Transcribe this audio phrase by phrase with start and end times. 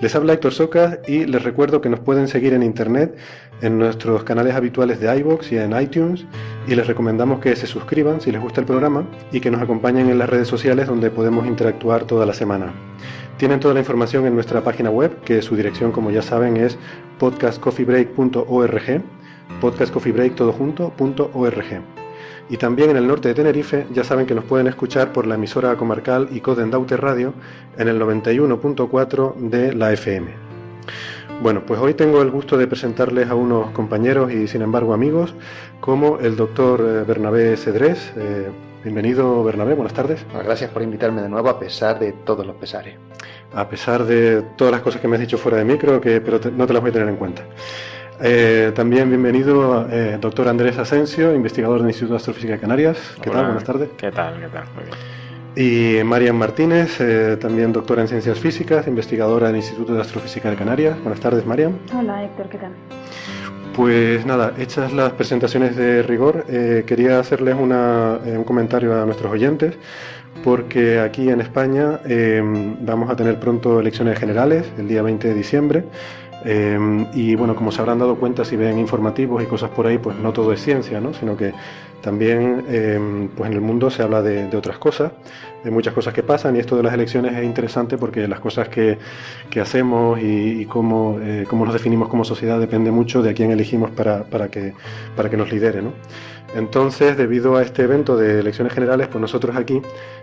[0.00, 3.16] Les habla Héctor Soca y les recuerdo que nos pueden seguir en internet
[3.62, 6.24] en nuestros canales habituales de iBox y en iTunes
[6.68, 10.08] y les recomendamos que se suscriban si les gusta el programa y que nos acompañen
[10.08, 12.72] en las redes sociales donde podemos interactuar toda la semana.
[13.38, 16.78] Tienen toda la información en nuestra página web, que su dirección, como ya saben, es
[17.18, 19.02] podcastcoffeebreak.org,
[19.60, 21.97] podcastcoffeebreak.org.
[22.50, 25.34] Y también en el norte de Tenerife ya saben que nos pueden escuchar por la
[25.34, 27.34] emisora comarcal y Codendaute Radio
[27.76, 30.48] en el 91.4 de la FM.
[31.42, 35.34] Bueno, pues hoy tengo el gusto de presentarles a unos compañeros y sin embargo amigos,
[35.80, 38.12] como el doctor eh, Bernabé Cedrés.
[38.16, 38.48] Eh,
[38.82, 40.24] bienvenido Bernabé, buenas tardes.
[40.32, 42.96] Gracias por invitarme de nuevo a pesar de todos los pesares.
[43.54, 46.40] A pesar de todas las cosas que me has dicho fuera de micro, que, pero
[46.50, 47.44] no te las voy a tener en cuenta.
[48.20, 52.98] Eh, también bienvenido, eh, doctor Andrés Asensio, investigador del Instituto de Astrofísica de Canarias.
[53.22, 53.44] ¿Qué tal?
[53.44, 53.90] Buenas tardes.
[53.96, 54.40] ¿Qué tal?
[54.40, 54.64] ¿Qué tal?
[54.74, 56.00] Muy bien.
[56.00, 60.56] Y Marian Martínez, eh, también doctora en Ciencias Físicas, investigadora del Instituto de Astrofísica de
[60.56, 61.00] Canarias.
[61.00, 61.78] Buenas tardes, Marian.
[61.96, 62.72] Hola, Héctor, ¿qué tal?
[63.76, 66.44] Pues nada, hechas las presentaciones de rigor,
[66.84, 69.78] quería hacerles una, un comentario a nuestros oyentes,
[70.42, 72.00] porque aquí en España
[72.80, 75.84] vamos a tener pronto elecciones generales, el día 20 de diciembre.
[76.44, 79.98] Eh, y bueno, como se habrán dado cuenta si ven informativos y cosas por ahí,
[79.98, 81.12] pues no todo es ciencia, ¿no?
[81.12, 81.52] sino que
[82.00, 85.12] también eh, pues en el mundo se habla de, otras cosas,
[85.64, 88.68] de muchas cosas que pasan y esto de las elecciones es interesante porque las cosas
[88.68, 88.98] que,
[89.50, 93.50] que hacemos y, cómo, eh, cómo, nos definimos como sociedad depende mucho de a quién
[93.50, 94.74] elegimos para, para, que,
[95.16, 95.82] para que nos lidere.
[95.82, 95.92] ¿no?
[96.54, 99.82] Entonces, debido a este evento de elecciones generales, pues nosotros aquí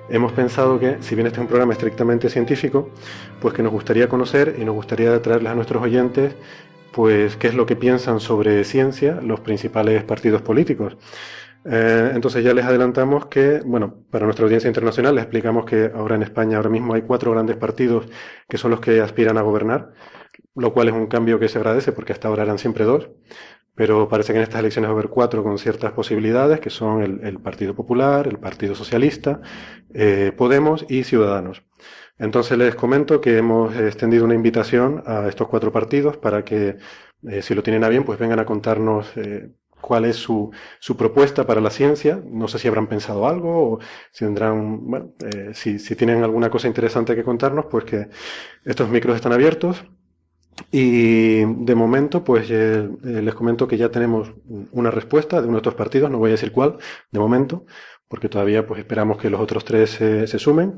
[0.09, 2.89] hemos pensado que, si bien este es un programa estrictamente científico,
[3.39, 6.33] pues que nos gustaría conocer y nos gustaría traerles a nuestros oyentes,
[6.91, 10.95] pues qué es lo que piensan sobre ciencia los principales partidos políticos.
[11.65, 16.15] Eh, entonces ya les adelantamos que, bueno, para nuestra audiencia internacional les explicamos que ahora
[16.15, 18.07] en España ahora mismo hay cuatro grandes partidos
[18.47, 19.93] que son los que aspiran a gobernar,
[20.55, 23.09] lo cual es un cambio que se agradece porque hasta ahora eran siempre dos
[23.75, 27.01] pero parece que en estas elecciones va a haber cuatro con ciertas posibilidades, que son
[27.01, 29.41] el, Partido Popular, el Partido Socialista,
[29.93, 31.63] eh, Podemos y Ciudadanos.
[32.17, 36.77] Entonces les comento que hemos extendido una invitación a estos cuatro partidos para que,
[37.27, 39.11] eh, si lo tienen a bien, pues vengan a contarnos
[39.85, 42.19] cuál es su, su, propuesta para la ciencia.
[42.25, 43.79] No sé si habrán pensado algo o
[44.11, 45.13] si tendrán, bueno,
[45.53, 48.09] si, si tienen alguna cosa interesante que contarnos, pues que
[48.63, 49.85] estos micros están abiertos
[50.71, 54.33] y de momento, pues eh, eh, les comento que ya tenemos
[54.71, 56.77] una respuesta de uno de estos partidos, no voy a decir cuál,
[57.11, 57.65] de momento,
[58.07, 60.77] porque todavía pues esperamos que los otros tres se sumen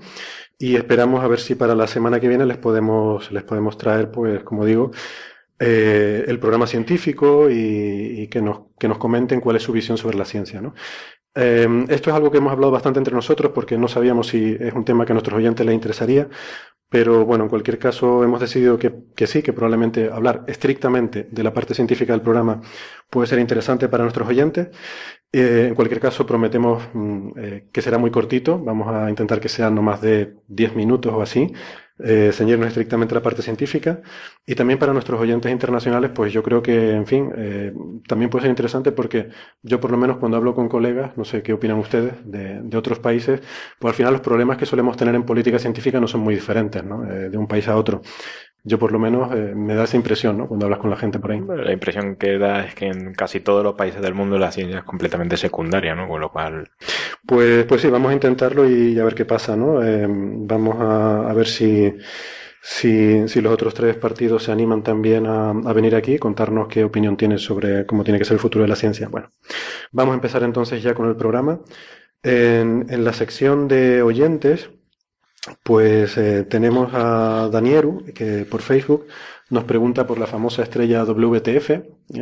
[0.57, 4.11] y esperamos a ver si para la semana que viene les podemos, les podemos traer,
[4.11, 4.91] pues como digo,
[5.59, 10.17] eh, el programa científico y, que, nos, que nos comenten cuál es su visión sobre
[10.17, 10.61] la ciencia.
[10.61, 10.73] ¿no?
[11.35, 14.73] Eh, esto es algo que hemos hablado bastante entre nosotros porque no sabíamos si es
[14.73, 16.29] un tema que a nuestros oyentes les interesaría,
[16.89, 21.43] pero bueno, en cualquier caso hemos decidido que, que, sí, que probablemente hablar estrictamente de
[21.43, 22.61] la parte científica del programa
[23.09, 24.69] puede ser interesante para nuestros oyentes.
[25.31, 28.57] Eh, en cualquier caso, prometemos mm, eh, que será muy cortito.
[28.59, 31.51] Vamos a intentar que sean no más de 10 minutos o así
[31.99, 34.01] eh, ceñirnos estrictamente la parte científica.
[34.45, 37.73] Y también para nuestros oyentes internacionales, pues yo creo que, en fin, eh,
[38.07, 39.29] también puede ser interesante porque
[39.61, 42.77] yo por lo menos cuando hablo con colegas, no sé qué opinan ustedes de, de
[42.77, 43.41] otros países,
[43.79, 46.83] pues al final los problemas que solemos tener en política científica no son muy diferentes,
[46.83, 47.03] ¿no?
[47.09, 48.01] Eh, de un país a otro.
[48.67, 50.45] Yo por lo menos eh, me da esa impresión, ¿no?
[50.45, 51.41] Cuando hablas con la gente por ahí.
[51.47, 54.79] La impresión que da es que en casi todos los países del mundo la ciencia
[54.79, 56.05] es completamente secundaria, ¿no?
[56.09, 56.69] Con lo cual...
[57.25, 59.81] Pues, pues sí, vamos a intentarlo y a ver qué pasa, ¿no?
[59.81, 61.93] Eh, vamos a, a, ver si,
[62.61, 66.83] si, si los otros tres partidos se animan también a, a, venir aquí, contarnos qué
[66.83, 69.07] opinión tienen sobre cómo tiene que ser el futuro de la ciencia.
[69.07, 69.31] Bueno,
[69.93, 71.61] vamos a empezar entonces ya con el programa.
[72.21, 74.71] En, en la sección de oyentes,
[75.63, 79.07] pues eh, tenemos a Danieru, que por Facebook
[79.49, 81.69] nos pregunta por la famosa estrella WTF,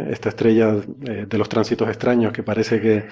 [0.09, 0.75] esta estrella
[1.07, 3.07] eh, de los tránsitos extraños que parece que,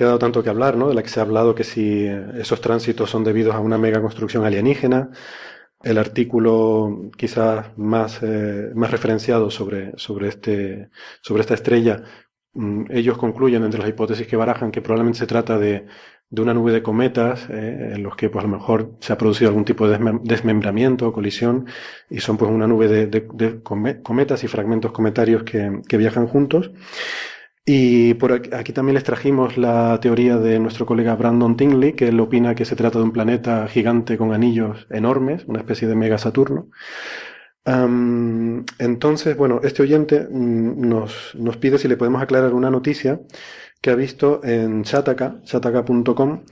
[0.00, 0.88] ha dado tanto que hablar, ¿no?
[0.88, 4.00] de la que se ha hablado que si esos tránsitos son debidos a una mega
[4.00, 5.10] construcción alienígena.
[5.82, 10.90] El artículo quizás más, eh, más referenciado sobre, sobre, este,
[11.22, 12.02] sobre esta estrella,
[12.90, 15.86] ellos concluyen entre las hipótesis que barajan que probablemente se trata de
[16.30, 19.18] de una nube de cometas eh, en los que pues a lo mejor se ha
[19.18, 21.66] producido algún tipo de desmembramiento o colisión
[22.10, 26.70] y son pues una nube de cometas y fragmentos cometarios que, que, viajan juntos.
[27.64, 32.08] Y por aquí, aquí, también les trajimos la teoría de nuestro colega Brandon Tingley, que
[32.08, 35.94] él opina que se trata de un planeta gigante con anillos enormes, una especie de
[35.94, 36.68] mega Saturno.
[37.68, 43.20] Um, entonces, bueno, este oyente mm, nos, nos pide si le podemos aclarar una noticia
[43.82, 46.44] que ha visto en Chataka, chataka.com,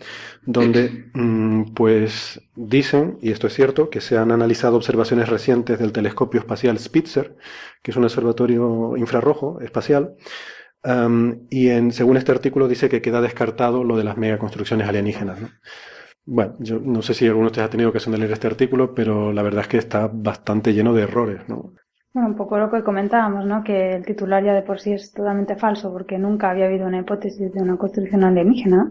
[0.45, 5.93] donde mm, pues dicen, y esto es cierto, que se han analizado observaciones recientes del
[5.93, 7.35] telescopio espacial Spitzer,
[7.83, 10.17] que es un observatorio infrarrojo espacial,
[10.85, 15.41] um, y en, según este artículo dice que queda descartado lo de las megaconstrucciones alienígenas.
[15.41, 15.49] ¿no?
[16.27, 18.95] Bueno, yo no sé si alguno de ustedes ha tenido ocasión de leer este artículo,
[18.95, 21.73] pero la verdad es que está bastante lleno de errores, ¿no?
[22.13, 23.63] Bueno, un poco lo que comentábamos, ¿no?
[23.63, 26.99] Que el titular ya de por sí es totalmente falso porque nunca había habido una
[26.99, 28.91] hipótesis de una construcción alienígena.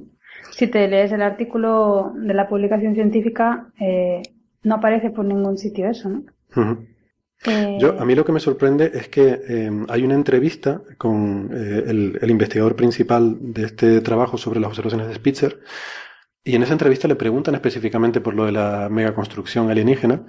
[0.52, 4.22] Si te lees el artículo de la publicación científica, eh,
[4.64, 6.24] no aparece por ningún sitio eso, ¿no?
[6.56, 6.88] Uh -huh.
[7.48, 7.78] eh...
[7.82, 11.84] Yo, a mí lo que me sorprende es que eh, hay una entrevista con eh,
[11.88, 15.60] el, el, investigador principal de este trabajo sobre las observaciones de Spitzer
[16.46, 20.26] y en esa entrevista le preguntan específicamente por lo de la megaconstrucción alienígena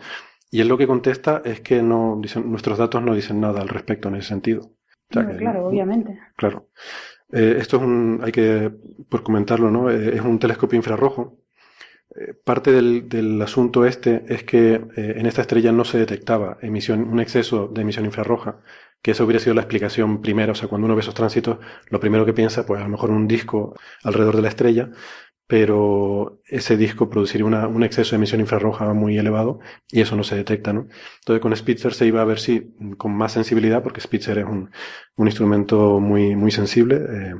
[0.50, 3.68] y él lo que contesta es que no dicen, nuestros datos no dicen nada al
[3.68, 4.62] respecto en ese sentido.
[5.10, 6.18] O sea, no, que, claro, obviamente.
[6.36, 6.68] Claro.
[7.32, 8.72] Eh, esto es un, hay que,
[9.08, 9.90] por comentarlo, ¿no?
[9.90, 11.38] Eh, es un telescopio infrarrojo.
[12.14, 17.08] Eh, parte del, del, asunto este es que en esta estrella no se detectaba emisión,
[17.08, 18.60] un exceso de emisión infrarroja,
[19.02, 20.52] que eso hubiera sido la explicación primera.
[20.52, 21.58] O sea, cuando uno ve esos tránsitos,
[21.90, 23.74] lo primero que piensa, pues a lo mejor un disco
[24.04, 24.90] alrededor de la estrella,
[25.46, 29.60] pero ese disco produciría una, un exceso de emisión infrarroja muy elevado
[29.90, 30.86] y eso no se detecta, ¿no?
[31.20, 34.70] Entonces con Spitzer se iba a ver si con más sensibilidad, porque Spitzer es un,
[35.16, 37.34] un instrumento muy, muy sensible, eh,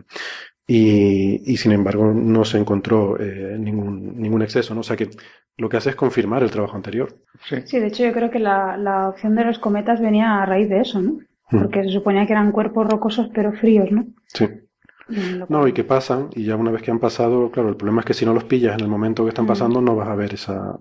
[0.69, 4.81] y, y, sin embargo no se encontró eh, ningún, ningún exceso, ¿no?
[4.81, 5.11] O sea que
[5.57, 7.21] lo que hace es confirmar el trabajo anterior.
[7.49, 10.47] Sí, sí de hecho yo creo que la, la opción de los cometas venía a
[10.47, 11.19] raíz de eso, ¿no?
[11.49, 11.85] Porque mm.
[11.85, 14.07] se suponía que eran cuerpos rocosos pero fríos, ¿no?
[14.27, 14.47] Sí.
[15.49, 18.07] No, y que pasan, y ya una vez que han pasado, claro, el problema es
[18.07, 20.35] que si no los pillas en el momento que están pasando, no vas a ver
[20.35, 20.79] esa,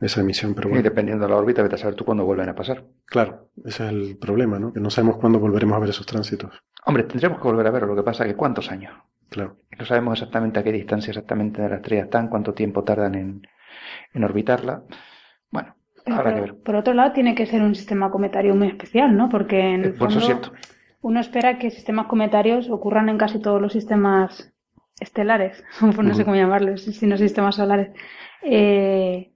[0.00, 0.54] esa emisión.
[0.54, 0.80] Pero bueno.
[0.80, 2.84] Y dependiendo de la órbita, vete a saber tú cuándo vuelven a pasar.
[3.06, 4.72] Claro, ese es el problema, ¿no?
[4.72, 6.62] Que no sabemos cuándo volveremos a ver esos tránsitos.
[6.84, 8.92] Hombre, tendremos que volver a verlo, lo que pasa es que ¿cuántos años?
[9.30, 9.56] Claro.
[9.78, 13.46] No sabemos exactamente a qué distancia exactamente de la estrella están, cuánto tiempo tardan en,
[14.12, 14.82] en orbitarla.
[15.50, 15.74] Bueno,
[16.06, 16.56] habrá que ver.
[16.56, 19.30] Por otro lado, tiene que ser un sistema cometario muy especial, ¿no?
[19.30, 20.52] Porque en el Por fondo, eso es cierto
[21.04, 24.54] uno espera que sistemas cometarios ocurran en casi todos los sistemas
[24.98, 26.24] estelares, no sé uh -huh.
[26.24, 27.90] cómo llamarlos, sino sistemas solares.
[28.42, 29.30] Eh,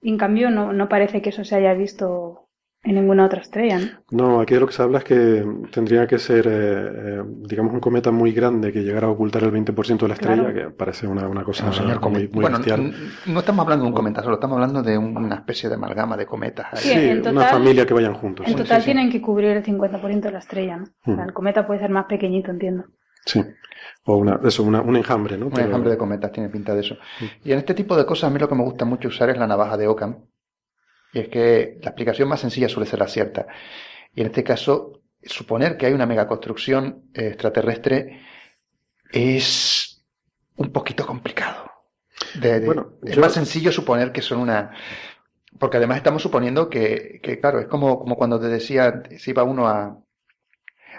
[0.00, 2.47] en cambio, no, no, parece que eso se haya visto
[2.84, 3.78] en ninguna otra estrella.
[4.10, 7.22] No, no aquí de lo que se habla es que tendría que ser, eh, eh,
[7.42, 10.54] digamos, un cometa muy grande que llegara a ocultar el 20% de la estrella, claro.
[10.54, 12.94] que parece una, una cosa no, señor, muy, muy bueno, bestial.
[13.26, 16.26] No estamos hablando de un cometa solo, estamos hablando de una especie de amalgama de
[16.26, 16.66] cometas.
[16.80, 18.46] Sí, sí total, una familia que vayan juntos.
[18.46, 20.84] En sí, total sí, tienen que cubrir el 50% de la estrella, ¿no?
[21.04, 22.84] O sea, el cometa puede ser más pequeñito, entiendo.
[23.26, 23.44] Sí.
[24.04, 25.46] O una, eso, una, un enjambre, ¿no?
[25.46, 25.66] Un Pero...
[25.66, 26.96] enjambre de cometas tiene pinta de eso.
[27.44, 29.36] Y en este tipo de cosas, a mí lo que me gusta mucho usar es
[29.36, 30.24] la navaja de Occam.
[31.12, 33.46] Y es que la explicación más sencilla suele ser la cierta.
[34.14, 38.22] Y en este caso, suponer que hay una megaconstrucción extraterrestre
[39.10, 40.04] es
[40.56, 41.70] un poquito complicado.
[42.34, 43.20] De, de, bueno, es yo...
[43.20, 44.72] más sencillo suponer que son una...
[45.58, 49.42] Porque además estamos suponiendo que, que claro, es como, como cuando te decía, si iba
[49.42, 49.98] uno a,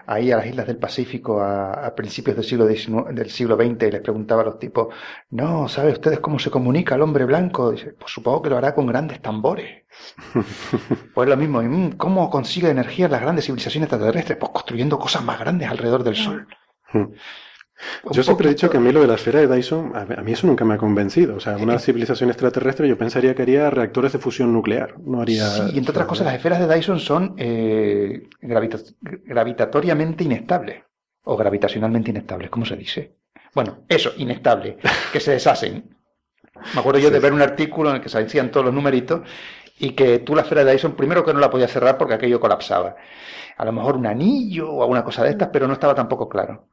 [0.10, 3.84] ahí a las islas del Pacífico a, a principios del siglo, XIX, del siglo XX
[3.88, 4.94] y les preguntaba a los tipos,
[5.30, 7.72] no, ¿sabe ustedes cómo se comunica el hombre blanco?
[7.72, 9.84] Dice, pues supongo que lo hará con grandes tambores.
[11.14, 14.40] pues lo mismo, mm, ¿cómo consigue energía las grandes civilizaciones extraterrestres?
[14.40, 16.48] Pues construyendo cosas más grandes alrededor del Sol.
[18.12, 20.32] Yo siempre he dicho que a mí lo de la esfera de Dyson, a mí
[20.32, 21.36] eso nunca me ha convencido.
[21.36, 25.00] O sea, una civilización extraterrestre yo pensaría que haría reactores de fusión nuclear.
[25.00, 25.46] No haría.
[25.46, 30.84] Sí, y entre otras cosas, las esferas de Dyson son eh, gravita gravitatoriamente inestables.
[31.24, 33.18] O gravitacionalmente inestables, ¿cómo se dice?
[33.54, 34.78] Bueno, eso, inestable,
[35.14, 35.96] que se deshacen.
[36.74, 37.14] Me acuerdo yo sí.
[37.14, 39.22] de ver un artículo en el que se decían todos los numeritos
[39.80, 42.40] y que tú la esfera de Dyson, primero que no la podías cerrar porque aquello
[42.40, 42.96] colapsaba.
[43.58, 46.69] A lo mejor un anillo o alguna cosa de estas, pero no estaba tampoco claro.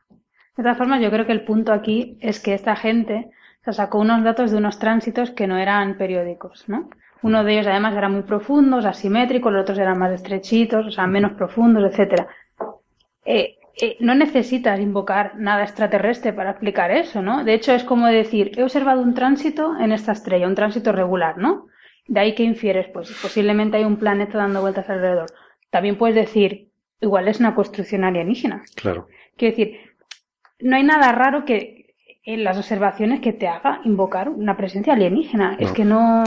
[0.57, 3.31] De todas formas, yo creo que el punto aquí es que esta gente
[3.65, 6.89] se sacó unos datos de unos tránsitos que no eran periódicos, ¿no?
[7.23, 11.07] Uno de ellos además era muy profundos, asimétricos, los otros eran más estrechitos, o sea,
[11.07, 12.29] menos profundos, etcétera.
[13.25, 17.45] Eh, eh, no necesitas invocar nada extraterrestre para explicar eso, ¿no?
[17.45, 21.37] De hecho, es como decir, he observado un tránsito en esta estrella, un tránsito regular,
[21.37, 21.67] ¿no?
[22.07, 25.27] De ahí que infieres, pues posiblemente hay un planeta dando vueltas alrededor.
[25.71, 26.71] También puedes decir,
[27.01, 28.63] igual es una construcción alienígena.
[28.77, 29.09] Claro.
[29.37, 29.81] Quiero decir,
[30.61, 31.95] no hay nada raro que
[32.25, 35.57] en las observaciones que te haga invocar una presencia alienígena.
[35.61, 36.25] Es que no,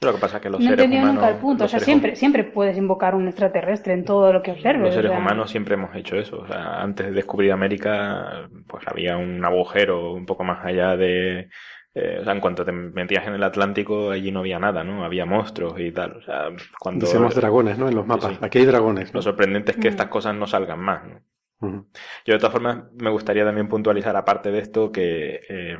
[0.00, 1.22] Lo que pasa es que los no he seres entendido humanos.
[1.22, 1.64] nunca el punto.
[1.64, 4.82] O sea, siempre, siempre puedes invocar un extraterrestre en todo lo que observes.
[4.86, 6.38] Los seres o sea, humanos siempre hemos hecho eso.
[6.40, 11.48] O sea, antes de descubrir América, pues había un agujero un poco más allá de.
[11.94, 15.04] eh, o sea, en cuanto te metías en el Atlántico, allí no había nada, ¿no?
[15.04, 16.16] Había monstruos y tal.
[16.16, 16.48] O sea,
[16.80, 17.04] cuando.
[17.04, 17.88] Decíamos dragones, ¿no?
[17.88, 18.32] En los mapas.
[18.32, 18.38] Sí.
[18.40, 19.12] Aquí hay dragones.
[19.12, 19.18] ¿no?
[19.18, 19.92] Lo sorprendente es que Mm.
[19.92, 21.20] estas cosas no salgan más, ¿no?
[22.26, 25.76] Yo de todas formas me gustaría también puntualizar aparte de esto que eh,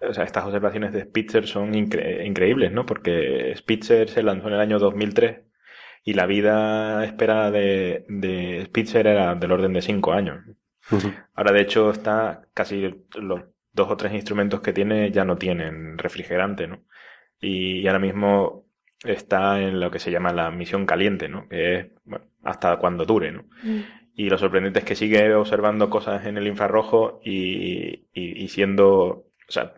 [0.00, 2.86] o sea, estas observaciones de Spitzer son incre- increíbles, ¿no?
[2.86, 5.40] Porque Spitzer se lanzó en el año 2003
[6.04, 10.40] y la vida esperada de, de Spitzer era del orden de cinco años.
[10.90, 11.10] Ujú.
[11.34, 13.42] Ahora de hecho está casi los
[13.72, 16.84] dos o tres instrumentos que tiene ya no tienen refrigerante, ¿no?
[17.40, 18.66] Y, y ahora mismo
[19.04, 21.48] está en lo que se llama la misión caliente, ¿no?
[21.48, 23.46] Que es bueno, hasta cuando dure, ¿no?
[23.62, 28.48] mm, Y lo sorprendente es que sigue observando cosas en el infrarrojo y, y- y
[28.48, 29.74] siendo, o sea,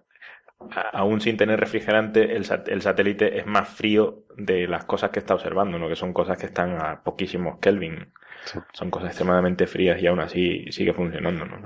[0.71, 5.11] a- aún sin tener refrigerante, el, sat- el satélite es más frío de las cosas
[5.11, 5.89] que está observando, ¿no?
[5.89, 8.13] Que son cosas que están a poquísimos Kelvin.
[8.45, 8.59] Sí.
[8.75, 11.57] Son cosas extremadamente frías y aún así sigue funcionando, ¿no?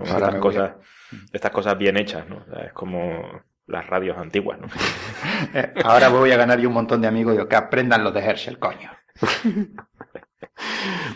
[0.41, 0.73] Cosas,
[1.33, 2.37] estas cosas bien hechas, ¿no?
[2.39, 4.69] O sea, es como las radios antiguas, ¿no?
[5.55, 8.21] Eh, ahora voy a ganar yo un montón de amigos y que aprendan los de
[8.21, 8.91] Herschel, coño.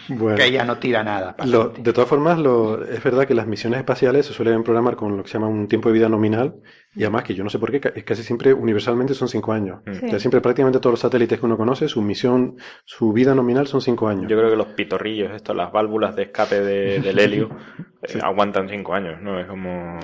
[0.08, 0.36] Bueno.
[0.36, 1.34] Que ella no tira nada.
[1.46, 5.16] Lo- de todas formas, lo- es verdad que las misiones espaciales se suelen programar con
[5.16, 6.56] lo que se llama un tiempo de vida nominal
[6.94, 9.80] y además que yo no sé por qué, casi siempre, universalmente son cinco años.
[9.86, 10.06] Mm.
[10.06, 13.66] O sea, siempre prácticamente todos los satélites que uno conoce, su misión, su vida nominal
[13.66, 14.26] son cinco años.
[14.30, 17.48] Yo creo que los pitorrillos, estos, las válvulas de escape de- del helio,
[18.02, 19.40] eh, aguantan cinco años, ¿no?
[19.40, 19.98] Es como,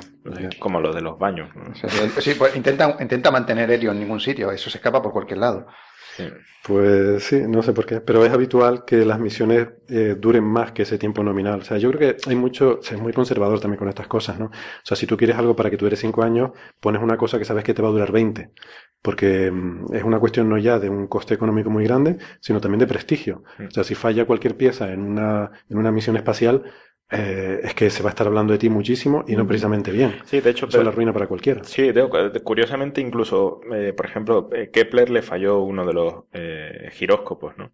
[0.59, 1.75] como lo de los baños, ¿no?
[1.75, 5.13] Sí, sí, sí, pues intenta, intenta mantener helio en ningún sitio, eso se escapa por
[5.13, 5.67] cualquier lado.
[6.29, 6.29] Sí.
[6.63, 10.73] Pues sí, no sé por qué, pero es habitual que las misiones eh, duren más
[10.73, 11.61] que ese tiempo nominal.
[11.61, 14.07] O sea, yo creo que hay mucho, o sea, es muy conservador también con estas
[14.09, 14.47] cosas, ¿no?
[14.47, 14.51] O
[14.85, 17.65] sea, si tú quieres algo para que dure cinco años, pones una cosa que sabes
[17.65, 18.51] que te va a durar 20,
[19.01, 22.81] porque mm, es una cuestión no ya de un coste económico muy grande, sino también
[22.81, 23.43] de prestigio.
[23.67, 26.65] O sea, si falla cualquier pieza en una, en una misión espacial,
[27.13, 30.15] eh, es que se va a estar hablando de ti muchísimo y no precisamente bien.
[30.27, 31.65] Sí, de hecho, Eso es la ruina para cualquiera.
[31.65, 36.89] Sí, de- curiosamente incluso, eh, por ejemplo, eh, Kepler le falló uno de los eh,
[36.93, 37.73] giróscopos, ¿no?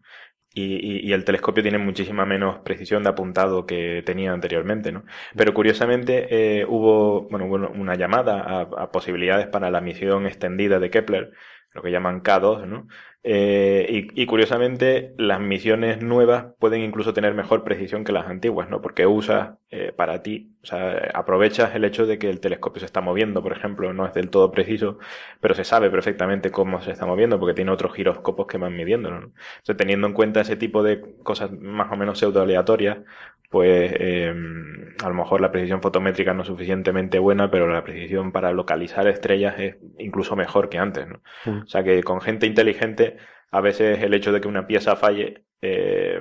[0.55, 5.05] Y, y- y el telescopio tiene muchísima menos precisión de apuntado que tenía anteriormente, ¿no?
[5.37, 10.91] Pero curiosamente hubo, bueno, hubo una llamada a, a posibilidades para la misión extendida de
[10.91, 11.33] Kepler,
[11.75, 12.89] lo que llaman K2, ¿no?
[13.29, 18.71] Eh, y, y curiosamente las misiones nuevas pueden incluso tener mejor precisión que las antiguas,
[18.71, 18.81] ¿no?
[18.81, 22.87] Porque usas eh, para ti, o sea, aprovechas el hecho de que el telescopio se
[22.87, 24.99] está moviendo, por ejemplo, no es del todo preciso,
[25.41, 29.21] pero se sabe perfectamente cómo se está moviendo porque tiene otros giroscopos que van midiéndolo,
[29.21, 29.27] ¿no?
[29.59, 32.99] Entonces, teniendo en cuenta ese tipo de cosas más o menos pseudo aleatorias,
[33.49, 34.35] pues eh,
[35.05, 39.07] a lo mejor la precisión fotométrica no es suficientemente buena, pero la precisión para localizar
[39.07, 41.23] estrellas es incluso mejor que antes, ¿no?
[41.45, 41.63] Mm.
[41.63, 43.19] O sea que con gente inteligente,
[43.53, 46.21] a veces el hecho de que una pieza falle, eh,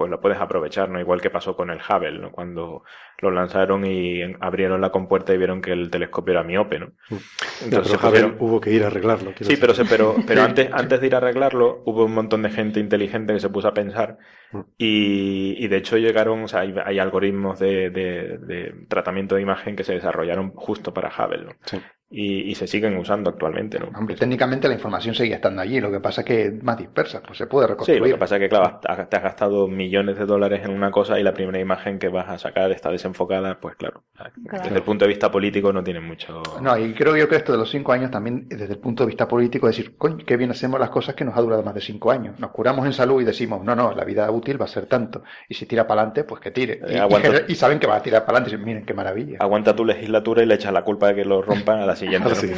[0.00, 0.98] pues lo puedes aprovechar, ¿no?
[0.98, 2.32] Igual que pasó con el Hubble, ¿no?
[2.32, 2.84] Cuando
[3.20, 6.92] lo lanzaron y abrieron la compuerta y vieron que el telescopio era miope, ¿no?
[7.10, 7.18] Ya,
[7.66, 9.34] Entonces pero Hubble hubo que ir a arreglarlo.
[9.38, 12.48] Sí, pero, se, pero, pero antes, antes de ir a arreglarlo, hubo un montón de
[12.48, 14.16] gente inteligente que se puso a pensar
[14.52, 14.60] Mm.
[14.78, 19.42] y, y de hecho llegaron, o sea, hay, hay algoritmos de, de- de tratamiento de
[19.42, 21.50] imagen que se desarrollaron justo para Hubble, ¿no?
[21.66, 21.80] Sí.
[22.12, 23.86] Y, y se siguen usando actualmente, ¿no?
[23.96, 27.22] Hombre, técnicamente la información seguía estando allí, lo que pasa es que es más dispersa,
[27.22, 28.00] pues se puede Sí, reconstruir.
[28.02, 31.20] lo que pasa es que, claro, te has gastado millones de dólares en una cosa
[31.20, 34.02] y la primera imagen que vas a sacar está desenfocada, pues claro,
[34.34, 36.42] desde el punto de vista político no tiene mucho...
[36.60, 39.08] No, y creo yo que esto de los cinco años también, desde el punto de
[39.08, 41.80] vista político, decir, coño, qué bien hacemos las cosas que nos ha durado más de
[41.80, 42.40] cinco años.
[42.40, 45.22] Nos curamos en salud y decimos, no, no, la vida útil va a ser tanto.
[45.48, 46.80] Y si tira para adelante, pues que tire.
[46.88, 47.28] Y, Eh, aguanta.
[47.46, 49.38] y- y saben que va a tirar para adelante y dicen, miren qué maravilla.
[49.40, 52.28] Aguanta tu legislatura y le echas la culpa de que lo rompan a la siguiente.
[52.28, 52.40] Ah, ¿no?
[52.40, 52.52] sí.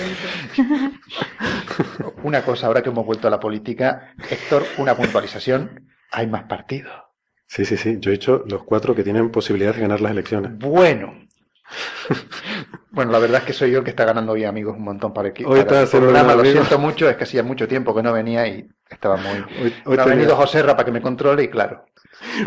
[2.22, 6.92] Una cosa, ahora que hemos vuelto a la política, Héctor, una puntualización, hay más partidos.
[7.46, 7.98] Sí, sí, sí.
[8.00, 10.56] Yo he dicho los cuatro que tienen posibilidad de ganar las elecciones.
[10.58, 11.14] Bueno,
[12.90, 15.14] Bueno, la verdad es que soy yo el que está ganando hoy amigos un montón
[15.14, 15.50] para el equipo.
[15.50, 18.12] Hoy está el haciendo programa, lo siento mucho, es que hacía mucho tiempo que no
[18.12, 19.38] venía y estaba muy...
[19.62, 21.86] Hoy, hoy No ha venido José Ra para que me controle y claro.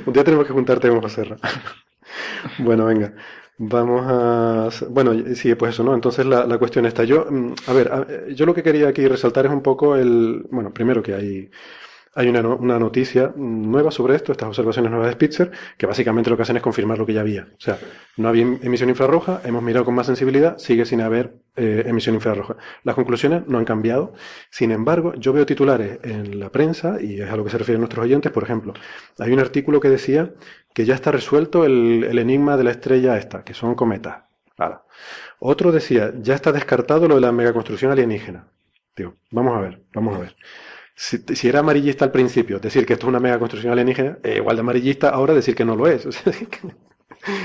[0.06, 1.38] Un día tenemos que juntarte con José Ra.
[2.60, 3.12] Bueno, venga.
[3.58, 4.70] Vamos a...
[4.90, 5.94] Bueno, sí, pues eso, ¿no?
[5.96, 7.06] Entonces la, la cuestión está.
[7.06, 10.46] Yo, mm, a ver, a- yo lo que quería aquí resaltar es un poco el...
[10.52, 11.50] Bueno, primero que hay,
[12.16, 16.38] hay una, una noticia nueva sobre esto, estas observaciones nuevas de Spitzer, que básicamente lo
[16.38, 17.44] que hacen es confirmar lo que ya había.
[17.58, 17.80] O sea,
[18.18, 22.16] no había em- emisión infrarroja, hemos mirado con más sensibilidad, sigue sin haber eh, emisión
[22.16, 22.58] infrarroja.
[22.84, 24.14] Las conclusiones no han cambiado.
[24.50, 27.82] Sin embargo, yo veo titulares en la prensa, y es a lo que se refieren
[27.82, 28.74] nuestros oyentes, por ejemplo,
[29.20, 30.34] hay un artículo que decía
[30.76, 34.24] que ya está resuelto el, el enigma de la estrella esta, que son cometas.
[34.58, 34.84] Ala.
[35.40, 38.50] Otro decía, ya está descartado lo de la megaconstrucción alienígena.
[38.94, 40.36] Digo, vamos a ver, vamos a ver.
[40.94, 44.58] Si, si era amarillista al principio, decir que esto es una megaconstrucción alienígena, eh, igual
[44.58, 46.06] de amarillista ahora decir que no lo es.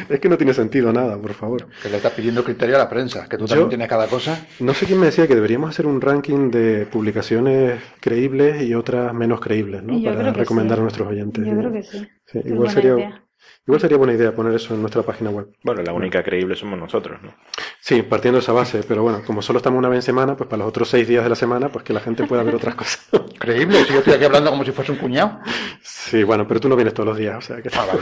[0.08, 1.66] es que no tiene sentido nada, por favor.
[1.82, 4.46] Que le estás pidiendo criterio a la prensa, que tú Yo- también tienes cada cosa.
[4.60, 9.12] No sé quién me decía que deberíamos hacer un ranking de publicaciones creíbles y otras
[9.14, 10.02] menos creíbles, ¿no?
[10.02, 10.80] Para creo que recomendar sí.
[10.80, 11.46] a nuestros oyentes.
[11.46, 12.08] Yo creo que sí.
[12.44, 13.24] Igual sería, idea.
[13.66, 15.48] igual sería buena idea poner eso en nuestra página web.
[15.64, 17.34] Bueno, la única creíble somos nosotros, ¿no?
[17.80, 20.48] Sí, partiendo de esa base, pero bueno, como solo estamos una vez en semana, pues
[20.48, 22.74] para los otros seis días de la semana, pues que la gente pueda ver otras
[22.74, 23.08] cosas.
[23.38, 25.40] Creíble, si yo estoy aquí hablando como si fuese un cuñado.
[25.82, 27.70] Sí, bueno, pero tú no vienes todos los días, o sea que...
[27.72, 28.00] Ah, vale.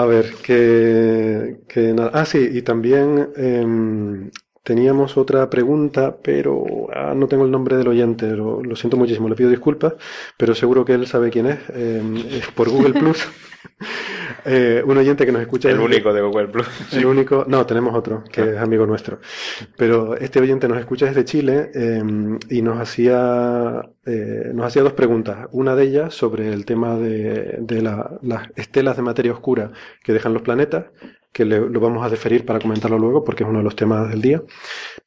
[0.00, 2.10] A ver, que, que nada.
[2.14, 4.30] Ah, sí, y también em,
[4.64, 9.28] teníamos otra pregunta, pero ah, no tengo el nombre del oyente, lo, lo siento muchísimo,
[9.28, 9.94] le pido disculpas,
[10.36, 11.60] pero seguro que él sabe quién es.
[11.70, 13.18] em, es por Google Plus.
[14.46, 15.70] Eh, un oyente que nos escucha.
[15.70, 16.66] El único de Google Plus.
[16.92, 19.20] El único, no, tenemos otro, que es amigo nuestro.
[19.76, 22.02] Pero este oyente nos escucha desde Chile eh,
[22.50, 25.48] y nos hacía, eh, nos hacía dos preguntas.
[25.52, 29.72] Una de ellas sobre el tema de, de la- las estelas de materia oscura
[30.02, 30.86] que dejan los planetas,
[31.34, 34.08] que le- lo vamos a deferir para comentarlo luego porque es uno de los temas
[34.10, 34.42] del día.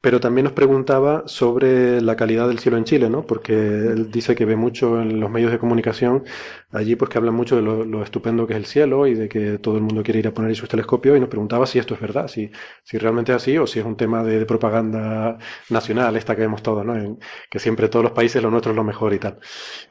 [0.01, 3.25] Pero también nos preguntaba sobre la calidad del cielo en Chile, ¿no?
[3.25, 6.23] Porque él dice que ve mucho en los medios de comunicación
[6.71, 9.29] allí, pues que hablan mucho de lo, lo estupendo que es el cielo y de
[9.29, 11.79] que todo el mundo quiere ir a poner ahí sus telescopios y nos preguntaba si
[11.79, 12.49] esto es verdad, si,
[12.83, 15.37] si realmente es así o si es un tema de, propaganda
[15.69, 16.95] nacional, esta que vemos todos, ¿no?
[16.95, 19.39] En- que siempre todos los países lo nuestro es lo mejor y tal.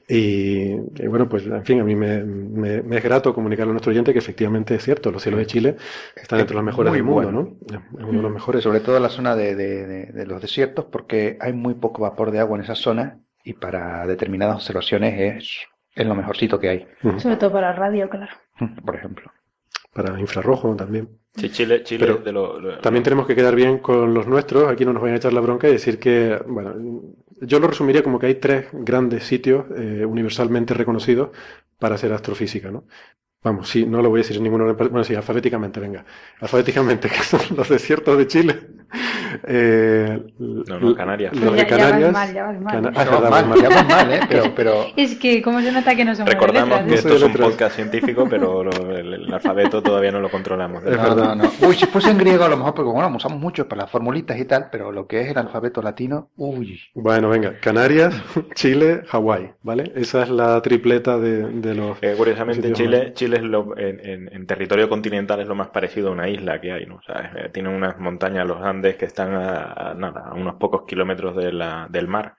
[0.09, 3.73] Y, y bueno, pues en fin, a mí me, me- me es grato comunicarle a
[3.75, 5.77] nuestro oyente que efectivamente es cierto, los cielos de Chile
[6.27, 7.57] están entre los mejores del mundo, bueno.
[7.71, 7.77] ¿no?
[7.99, 8.63] Es uno de los mejores.
[8.63, 12.03] Sobre todo en la zona de, de- de- de los desiertos, porque hay muy poco
[12.03, 15.59] vapor de agua en esa zona y para determinadas observaciones es,
[15.95, 16.87] es lo mejorcito que hay.
[17.19, 18.33] Sobre todo para radio, claro.
[18.85, 19.31] por ejemplo.
[19.93, 21.09] Para infrarrojo también.
[21.37, 24.69] Sí, Chile, Chile Pero de lo, lo- También tenemos que quedar bien con los nuestros,
[24.71, 26.75] aquí no nos vayan a echar la bronca y decir que, bueno,
[27.41, 31.31] yo lo resumiría como que hay tres grandes sitios eh, universalmente reconocidos
[31.79, 32.85] para hacer astrofísica, ¿no?
[33.47, 36.05] Vamos, sí, no lo voy a decir en bueno, sí, alfabéticamente, venga,
[36.41, 38.61] alfabéticamente, que son los desiertos de Chile.
[39.49, 41.35] Eh, No, no, Canarias.
[41.37, 42.13] Los de Ya- ya vas Canarias.
[42.13, 42.73] mal, ya vas mal.
[42.75, 43.63] Cana- Ya ah, Ya verdad, vas vas mal, mal.
[43.63, 44.21] ya vas mal, ¿eh?
[44.29, 47.15] Pero, pero Es que, como se nota que no somos de Recordamos letras, que esto
[47.17, 50.83] es un podcast científico, pero lo- el, el alfabeto todavía no lo controlamos.
[50.85, 51.37] Es verdad.
[51.37, 51.45] no.
[51.67, 54.39] Uy, si fuese en griego a lo mejor, porque bueno, usamos mucho para las formulitas
[54.39, 56.81] y tal, pero lo que es el alfabeto latino, uy.
[56.95, 58.15] Bueno, venga, Canarias,
[58.55, 59.93] Chile, Hawái, ¿vale?
[59.97, 61.99] Esa es la tripleta de, de los...
[62.03, 66.09] Eh, curiosamente, Chile, Chile es lo, en, en- en territorio continental es lo más parecido
[66.09, 66.97] a una isla que hay, ¿no?
[66.97, 70.57] O sea, eh, tiene unas montañas, los Andes, que están a, a nada, a unos
[70.57, 72.37] pocos kilómetros de la, del mar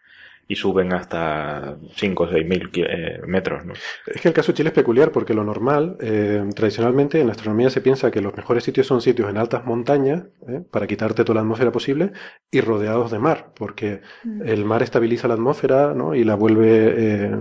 [0.48, 3.74] y suben hasta 5 o 6 mil eh, metros, ¿no?
[4.06, 7.34] Es que el caso de Chile es peculiar porque lo normal, eh, tradicionalmente en la
[7.34, 10.62] astronomía se piensa que los mejores sitios son sitios en altas montañas, ¿eh?
[10.72, 12.14] para quitarte toda la atmósfera posible,
[12.50, 14.02] y rodeados de mar, porque
[14.46, 16.16] el mar estabiliza la atmósfera, ¿no?
[16.16, 17.32] y la vuelve, eh,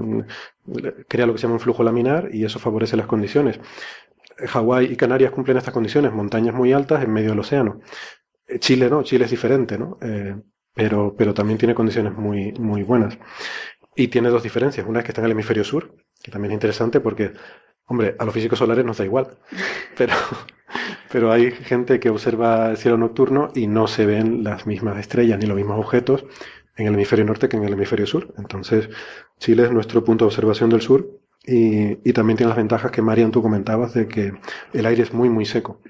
[1.06, 3.60] crea lo que se llama un flujo laminar, y eso favorece las condiciones.
[4.38, 7.80] Hawái y Canarias cumplen estas condiciones, montañas muy altas en medio del océano.
[8.46, 9.98] Eh, Chile no, Chile es diferente, ¿no?
[10.00, 10.36] Eh,
[10.74, 13.18] pero, pero también tiene condiciones muy, muy buenas.
[13.94, 14.86] Y tiene dos diferencias.
[14.86, 17.32] Una es que está en el hemisferio sur, que también es interesante porque,
[17.86, 19.38] hombre, a los físicos solares nos da igual.
[19.96, 20.14] Pero,
[21.10, 25.38] pero hay gente que observa el cielo nocturno y no se ven las mismas estrellas
[25.38, 26.24] ni los mismos objetos
[26.76, 28.34] en el hemisferio norte que en el hemisferio sur.
[28.38, 28.90] Entonces,
[29.38, 31.08] Chile es nuestro punto de observación del sur
[31.46, 34.32] y, y también tiene las ventajas que Marian tú comentabas de que
[34.72, 35.80] el aire es muy, muy seco.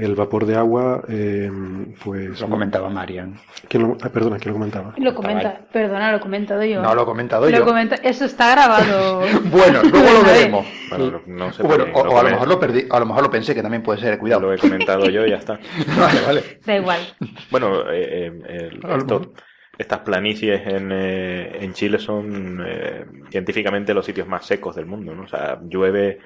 [0.00, 1.50] El vapor de agua, eh,
[2.04, 2.40] pues...
[2.40, 3.34] Lo comentaba Marian.
[3.68, 4.94] ¿Quién lo- ah, perdona, ¿quién lo comentaba?
[4.96, 6.80] Lo comenta, perdona, lo he comentado yo.
[6.82, 7.64] No lo he comentado Lo yo.
[7.64, 9.22] comenta- eso está grabado.
[9.50, 10.66] Bueno, luego lo veremos.
[10.90, 13.22] Bueno, no, sé Bueno, o, lo o a lo mejor lo perdí, a lo mejor
[13.24, 14.42] lo pensé que también puede ser, cuidado.
[14.42, 15.58] lo he comentado yo y ya está.
[15.98, 16.42] Vale, vale.
[16.64, 17.00] Da igual.
[17.50, 19.32] Bueno, eh, eh, esto-
[19.76, 25.14] estas planicies en, eh, en Chile son eh, científicamente los sitios más secos del mundo,
[25.14, 25.22] ¿no?
[25.22, 26.18] O sea, llueve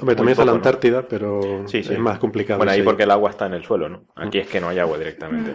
[0.00, 2.58] Hombre, también está la Antártida, pero es más complicado.
[2.58, 4.04] Bueno, ahí porque el agua está en el suelo, ¿no?
[4.16, 5.54] Aquí es que no hay agua directamente.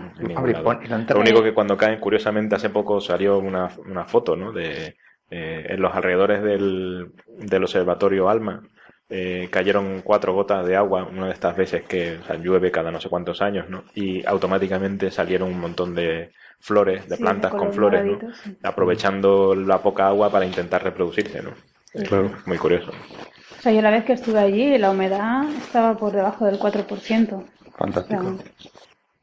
[1.13, 4.51] Lo único que cuando caen, curiosamente, hace poco salió una, una foto, ¿no?
[4.51, 4.95] De,
[5.29, 8.63] eh, en los alrededores del, del observatorio Alma,
[9.09, 13.09] eh, cayeron cuatro gotas de agua, una de estas veces que llueve cada no sé
[13.09, 13.83] cuántos años, ¿no?
[13.93, 18.19] Y automáticamente salieron un montón de flores, de plantas con flores, ¿no?
[18.63, 21.51] Aprovechando la poca agua para intentar reproducirse, ¿no?
[21.93, 22.31] Claro.
[22.45, 22.91] Muy curioso.
[22.91, 27.43] O sea, yo la vez que estuve allí, la humedad estaba por debajo del 4%.
[27.77, 28.37] Fantástico.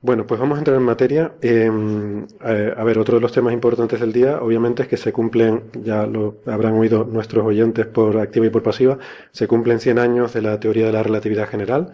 [0.00, 1.32] Bueno, pues vamos a entrar en materia.
[1.42, 5.12] Em, eh, a ver, otro de los temas importantes del día, obviamente, es que se
[5.12, 8.98] cumplen, ya lo habrán oído nuestros oyentes por activa y por pasiva,
[9.32, 11.92] se cumplen 100 años de la teoría de la relatividad general.